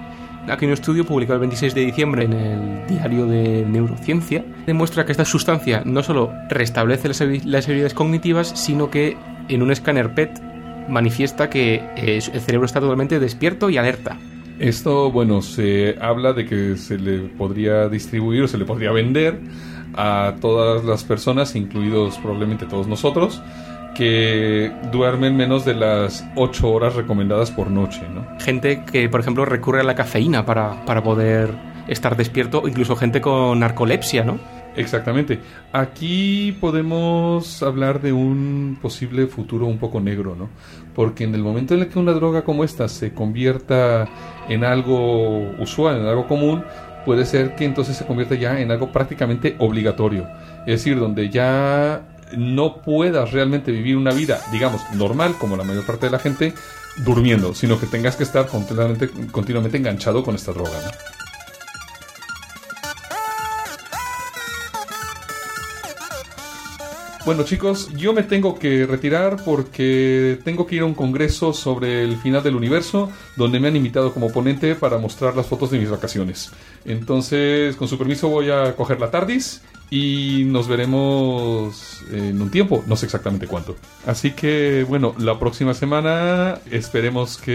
Aquí 0.49 0.65
un 0.65 0.73
estudio 0.73 1.05
publicado 1.05 1.35
el 1.35 1.41
26 1.41 1.75
de 1.75 1.83
diciembre 1.83 2.25
en 2.25 2.33
el 2.33 2.87
diario 2.87 3.27
de 3.27 3.67
Neurociencia 3.69 4.45
demuestra 4.67 5.05
que 5.05 5.13
esta 5.13 5.27
sustancia 5.27 5.83
no 5.85 6.03
solo 6.03 6.33
restablece 6.49 7.09
las 7.45 7.67
habilidades 7.69 7.93
cognitivas, 7.93 8.49
sino 8.55 8.91
que 8.91 9.17
en 9.51 9.63
un 9.63 9.71
escáner 9.71 10.15
PET 10.15 10.41
manifiesta 10.89 11.51
que 11.51 11.75
eh, 11.97 12.21
el 12.33 12.41
cerebro 12.41 12.65
está 12.65 12.81
totalmente 12.81 13.21
despierto 13.21 13.69
y 13.69 13.77
alerta. 13.77 14.17
Esto, 14.59 15.11
bueno, 15.13 15.41
se 15.41 15.97
habla 16.01 16.33
de 16.33 16.45
que 16.45 16.77
se 16.77 16.99
le 16.99 17.29
podría 17.29 17.89
distribuir 17.89 18.43
o 18.43 18.49
se 18.49 18.59
le 18.59 18.65
podría 18.65 18.91
vender 18.91 19.41
a 19.95 20.35
todas 20.41 20.85
las 20.85 21.05
personas, 21.05 21.55
incluidos 21.55 22.19
probablemente 22.19 22.67
todos 22.67 22.89
nosotros, 22.89 23.41
que 23.95 24.73
duermen 24.93 25.37
menos 25.37 25.65
de 25.65 25.75
las 25.75 26.27
8 26.37 26.71
horas 26.71 26.95
recomendadas 26.95 27.51
por 27.51 27.71
noche, 27.71 28.03
¿no? 28.15 28.27
Gente 28.41 28.85
que, 28.85 29.09
por 29.09 29.21
ejemplo, 29.21 29.45
recurre 29.45 29.81
a 29.81 29.85
la 29.85 29.95
cafeína 29.95 30.45
para, 30.45 30.85
para 30.85 31.03
poder 31.03 31.51
estar 31.89 32.17
despierto, 32.17 32.69
incluso 32.69 32.97
gente 32.97 33.21
con 33.21 33.59
narcolepsia, 33.61 34.25
¿no? 34.25 34.39
Exactamente. 34.79 35.41
Aquí 35.73 36.57
podemos 36.61 37.65
hablar 37.65 38.01
de 38.01 38.13
un 38.13 38.79
posible 38.81 39.27
futuro 39.27 39.67
un 39.67 39.79
poco 39.79 39.99
negro, 40.01 40.37
¿no? 40.37 40.49
Porque 40.95 41.25
en 41.25 41.35
el 41.35 41.43
momento 41.43 41.75
en 41.75 41.81
el 41.81 41.89
que 41.89 41.99
una 41.99 42.13
droga 42.13 42.45
como 42.45 42.63
esta 42.63 42.89
se 42.89 43.13
convierta 43.13 44.09
en 44.49 44.63
algo 44.63 45.51
usual, 45.59 46.01
en 46.01 46.07
algo 46.07 46.29
común, 46.29 46.63
puede 47.05 47.27
ser 47.27 47.57
que 47.57 47.65
entonces 47.65 47.97
se 47.97 48.07
convierta 48.07 48.37
ya 48.37 48.61
en 48.61 48.71
algo 48.71 48.93
prácticamente 48.93 49.57
obligatorio. 49.59 50.29
Es 50.61 50.85
decir, 50.85 50.97
donde 51.01 51.29
ya 51.29 52.03
no 52.37 52.77
puedas 52.77 53.33
realmente 53.33 53.73
vivir 53.73 53.97
una 53.97 54.13
vida, 54.13 54.39
digamos, 54.53 54.81
normal, 54.95 55.35
como 55.41 55.57
la 55.57 55.65
mayor 55.65 55.85
parte 55.87 56.07
de 56.07 56.13
la 56.13 56.21
gente, 56.21 56.55
durmiendo, 56.99 57.53
sino 57.53 57.81
que 57.81 57.87
tengas 57.87 58.15
que 58.15 58.23
estar 58.23 58.47
continuamente, 58.47 59.11
continuamente 59.33 59.77
enganchado 59.77 60.23
con 60.23 60.37
esta 60.37 60.53
droga, 60.53 60.71
¿no? 60.85 61.28
Bueno 67.29 67.43
chicos, 67.43 67.91
yo 67.95 68.15
me 68.15 68.23
tengo 68.23 68.59
que 68.59 68.87
retirar 68.87 69.45
porque 69.45 70.39
tengo 70.45 70.67
que 70.67 70.77
ir 70.77 70.81
a 70.81 70.87
un 70.87 70.95
congreso 70.95 71.53
sobre 71.53 72.03
el 72.03 72.17
final 72.17 72.43
del 72.43 72.57
universo 72.57 73.13
donde 73.37 73.61
me 73.61 73.69
han 73.69 73.77
invitado 73.77 74.15
como 74.15 74.33
ponente 74.33 74.75
para 74.75 74.97
mostrar 74.97 75.37
las 75.37 75.45
fotos 75.45 75.71
de 75.71 75.79
mis 75.79 75.91
vacaciones. 75.91 76.51
Entonces, 76.87 77.77
con 77.77 77.87
su 77.87 77.99
permiso 77.99 78.31
voy 78.31 78.49
a 78.49 78.75
coger 78.75 78.99
la 78.99 79.11
TARDIS 79.11 79.61
y 79.91 80.45
nos 80.47 80.69
veremos 80.69 82.03
en 82.11 82.41
un 82.41 82.51
tiempo, 82.51 82.83
no 82.87 82.97
sé 82.97 83.05
exactamente 83.05 83.47
cuánto. 83.47 83.77
Así 84.07 84.31
que 84.31 84.87
bueno, 84.89 85.15
la 85.19 85.39
próxima 85.39 85.75
semana 85.75 86.61
esperemos 86.71 87.37
que 87.37 87.53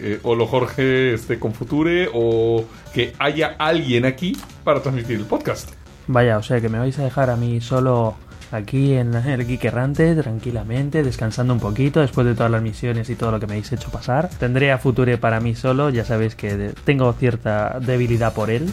eh, 0.00 0.20
Olo 0.22 0.46
Jorge 0.46 1.14
esté 1.14 1.40
con 1.40 1.52
Future 1.52 2.10
o 2.14 2.64
que 2.94 3.12
haya 3.18 3.56
alguien 3.58 4.04
aquí 4.04 4.36
para 4.62 4.80
transmitir 4.80 5.18
el 5.18 5.24
podcast. 5.24 5.72
Vaya, 6.06 6.36
o 6.36 6.42
sea 6.42 6.60
que 6.60 6.68
me 6.68 6.78
vais 6.78 6.98
a 6.98 7.02
dejar 7.02 7.30
a 7.30 7.36
mí 7.36 7.60
solo 7.60 8.14
aquí 8.54 8.94
en 8.94 9.14
el 9.26 9.46
Geek 9.46 9.64
Errante, 9.64 10.14
tranquilamente, 10.14 11.02
descansando 11.02 11.52
un 11.52 11.60
poquito 11.60 12.00
después 12.00 12.26
de 12.26 12.34
todas 12.34 12.50
las 12.50 12.62
misiones 12.62 13.10
y 13.10 13.16
todo 13.16 13.32
lo 13.32 13.40
que 13.40 13.46
me 13.46 13.54
habéis 13.54 13.72
hecho 13.72 13.90
pasar. 13.90 14.30
Tendré 14.38 14.72
a 14.72 14.78
Future 14.78 15.18
para 15.18 15.40
mí 15.40 15.54
solo, 15.54 15.90
ya 15.90 16.04
sabéis 16.04 16.34
que 16.34 16.72
tengo 16.84 17.12
cierta 17.14 17.78
debilidad 17.80 18.32
por 18.32 18.50
él, 18.50 18.70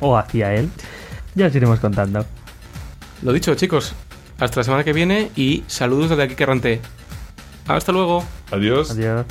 o 0.00 0.16
hacia 0.16 0.54
él. 0.54 0.70
Ya 1.34 1.46
os 1.46 1.54
iremos 1.54 1.80
contando. 1.80 2.24
Lo 3.22 3.32
dicho, 3.32 3.54
chicos, 3.54 3.94
hasta 4.38 4.60
la 4.60 4.64
semana 4.64 4.84
que 4.84 4.92
viene 4.92 5.30
y 5.36 5.64
saludos 5.66 6.10
desde 6.10 6.22
aquí, 6.22 6.42
Errante. 6.42 6.80
Hasta 7.66 7.92
luego. 7.92 8.24
Adiós. 8.50 8.90
Adiós. 8.90 9.24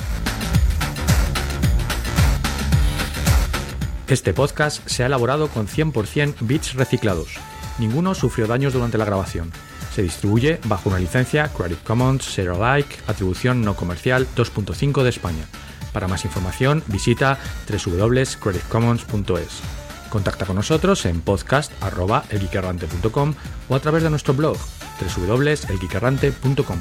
Este 4.06 4.34
podcast 4.34 4.86
se 4.86 5.02
ha 5.02 5.06
elaborado 5.06 5.48
con 5.48 5.66
100% 5.66 6.34
bits 6.40 6.74
reciclados. 6.74 7.38
Ninguno 7.78 8.14
sufrió 8.14 8.46
daños 8.46 8.74
durante 8.74 8.98
la 8.98 9.06
grabación. 9.06 9.50
Se 9.94 10.02
distribuye 10.02 10.58
bajo 10.64 10.88
una 10.88 10.98
licencia 10.98 11.48
Creative 11.48 11.80
Commons 11.84 12.24
Share 12.24 12.50
Alike, 12.50 12.96
atribución 13.06 13.62
no 13.62 13.76
comercial 13.76 14.26
2.5 14.34 15.04
de 15.04 15.10
España. 15.10 15.44
Para 15.92 16.08
más 16.08 16.24
información 16.24 16.82
visita 16.88 17.38
www.creativecommons.es. 17.68 19.60
Contacta 20.10 20.46
con 20.46 20.56
nosotros 20.56 21.06
en 21.06 21.20
podcast.elgeekerrante.com 21.20 23.34
o 23.68 23.74
a 23.76 23.80
través 23.80 24.02
de 24.02 24.10
nuestro 24.10 24.34
blog 24.34 24.56
www.elgeekerrante.com. 25.16 26.78